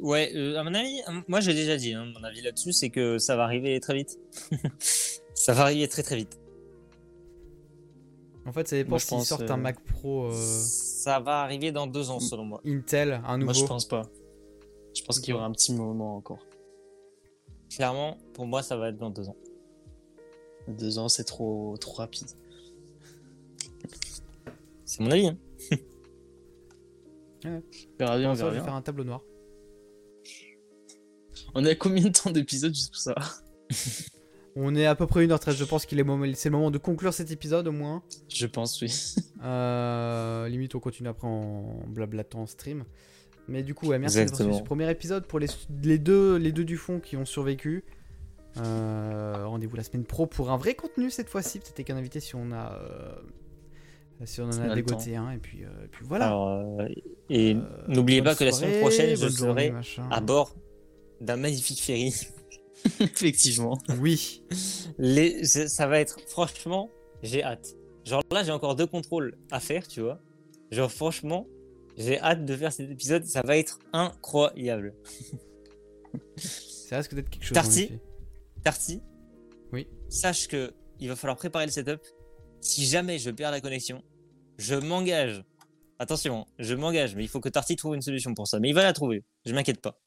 [0.00, 2.90] Ouais, euh, à mon avis, euh, moi j'ai déjà dit, hein, mon avis là-dessus, c'est
[2.90, 4.18] que ça va arriver très vite.
[5.34, 6.38] ça va arriver très très vite.
[8.46, 11.88] En fait, ça dépend s'ils sortent euh, un Mac Pro euh, Ça va arriver dans
[11.88, 12.60] deux ans selon moi.
[12.64, 13.66] Intel, un Moi, je nouveau.
[13.66, 14.02] pense pas.
[14.94, 16.46] Je pense qu'il y aura un petit moment encore.
[17.68, 19.36] Clairement, pour moi, ça va être dans deux ans.
[20.68, 22.28] Deux ans, c'est trop, trop rapide.
[24.86, 25.26] C'est mon avis.
[25.26, 25.36] Hein.
[27.44, 27.60] On
[27.98, 28.64] verra bien, on verra je vais bien.
[28.64, 29.20] faire un tableau noir.
[31.54, 33.14] On est à combien de temps d'épisode juste pour ça
[34.58, 35.52] On est à peu près 1h13.
[35.56, 38.02] Je pense qu'il est moment- c'est le moment de conclure cet épisode au moins.
[38.28, 38.92] Je pense, oui.
[39.44, 42.84] Euh, limite, on continue après en blablatant en stream.
[43.48, 45.46] Mais du coup, ouais, merci d'avoir suivi ce premier épisode pour les,
[45.84, 47.84] les, deux, les deux du fond qui ont survécu.
[48.56, 51.60] Euh, Rendez-vous la semaine pro pour un vrai contenu cette fois-ci.
[51.60, 53.14] Peut-être qu'un invité si on a, euh,
[54.24, 55.30] si on en a a dégoté un.
[55.32, 56.28] Et puis, euh, et puis voilà.
[56.28, 56.88] Alors, euh,
[57.28, 60.08] et Euh, n'oubliez pas que la semaine prochaine, je serai machin.
[60.10, 60.54] à bord
[61.20, 62.14] d'un magnifique ferry.
[63.00, 63.78] Effectivement.
[64.00, 64.42] Oui.
[64.98, 66.90] Les, ça va être, franchement,
[67.22, 67.74] j'ai hâte.
[68.04, 70.20] Genre là, j'ai encore deux contrôles à faire, tu vois.
[70.70, 71.46] Genre, franchement,
[71.96, 73.24] j'ai hâte de faire cet épisode.
[73.24, 74.94] Ça va être incroyable.
[76.36, 77.54] Ça risque d'être quelque chose.
[77.54, 77.90] Tarty.
[78.62, 79.00] Tarty,
[79.72, 79.88] Oui.
[80.08, 82.00] sache que il va falloir préparer le setup.
[82.60, 84.02] Si jamais je perds la connexion,
[84.58, 85.44] je m'engage.
[85.98, 88.58] Attention, je m'engage, mais il faut que Tarty trouve une solution pour ça.
[88.60, 89.98] Mais il va la trouver, je m'inquiète pas.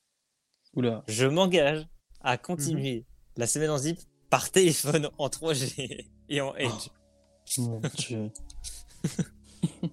[0.75, 1.03] Oula.
[1.07, 1.87] Je m'engage
[2.21, 3.05] à continuer
[3.37, 3.99] la semaine en zip
[4.29, 6.89] par téléphone en 3G et en Edge.
[7.57, 8.29] Mon dieu.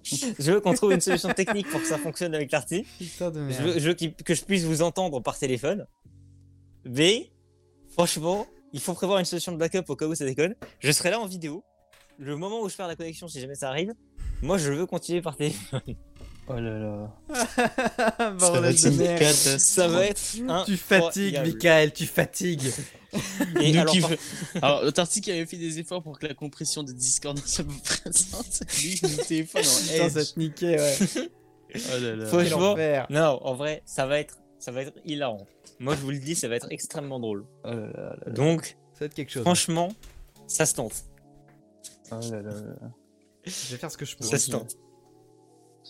[0.03, 2.85] Je veux qu'on trouve une solution technique pour que ça fonctionne avec Tarty.
[2.99, 5.87] Putain de Je veux, je veux qu'il- que je puisse vous entendre par téléphone.
[6.85, 7.31] Mais,
[7.89, 10.55] franchement, il faut prévoir une solution de backup au cas où ça déconne.
[10.79, 11.63] Je serai là en vidéo.
[12.19, 13.93] Le moment où je perds la connexion, si jamais ça arrive,
[14.41, 15.81] moi je veux continuer par téléphone.
[16.49, 18.31] Oh là là.
[18.39, 19.59] Bordel être de une.
[19.59, 20.63] Ça va être un.
[20.65, 22.71] Tu fatigues, Michael, tu fatigues.
[23.61, 24.11] Et Nous alors, qui par-
[24.61, 24.91] Alors, le
[25.29, 28.61] avait fait des efforts pour que la compression de Discord soit présente.
[28.81, 30.95] Lui, il nous téléphone en Putain, ça te niquait, ouais.
[31.75, 32.25] Oh là là.
[32.27, 32.75] Franchement.
[33.09, 35.45] Non, en vrai, ça va être, ça va être hilarant.
[35.79, 37.45] Moi, je vous le dis, ça va être extrêmement drôle.
[37.65, 38.31] Oh là là là là.
[38.31, 39.43] Donc, Ça va être quelque chose.
[39.43, 39.89] Franchement,
[40.47, 41.03] ça se tente.
[42.11, 42.51] Là là.
[43.45, 44.25] Je vais faire ce que je peux.
[44.25, 44.75] Ça se tente.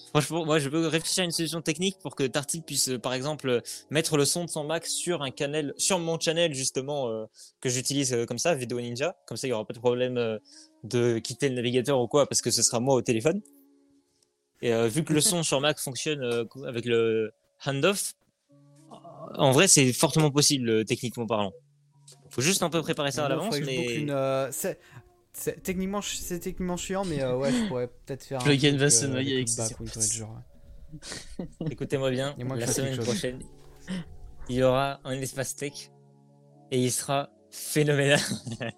[0.09, 3.13] Franchement, moi je peux réfléchir à une solution technique pour que Tartic puisse, euh, par
[3.13, 7.09] exemple, euh, mettre le son de son Mac sur un canal, sur mon channel justement
[7.09, 7.25] euh,
[7.61, 9.15] que j'utilise euh, comme ça, Video Ninja.
[9.25, 10.37] Comme ça, il y aura pas de problème euh,
[10.83, 13.41] de quitter le navigateur ou quoi, parce que ce sera moi au téléphone.
[14.61, 17.31] Et euh, vu que le son sur Mac fonctionne euh, avec le
[17.65, 18.13] handoff,
[19.35, 21.51] en vrai, c'est fortement possible euh, techniquement parlant.
[22.29, 24.51] Faut juste un peu préparer ça à l'avance, mais une, euh,
[25.63, 28.41] techniquement, ch- c'est techniquement chiant, mais euh, ouais, je pourrais peut-être faire.
[28.41, 29.53] un Plugin truc, va se noyer avec ouais.
[31.71, 33.39] Écoutez-moi bien, la semaine prochaine,
[34.49, 35.91] il y aura un espace tech
[36.71, 38.19] et il sera phénoménal.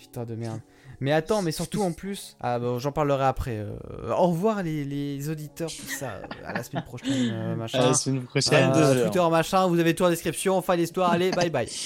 [0.00, 0.60] Putain de merde.
[1.00, 3.58] Mais attends, mais surtout en plus, ah bon, j'en parlerai après.
[3.58, 3.76] euh,
[4.16, 6.14] au revoir les, les auditeurs, tout ça.
[6.14, 7.78] euh, à la semaine prochaine, euh, machin.
[7.78, 8.72] À la semaine prochaine.
[9.04, 10.60] Twitter, machin, vous avez tout en description.
[10.60, 11.68] Fin d'histoire, allez, bye bye.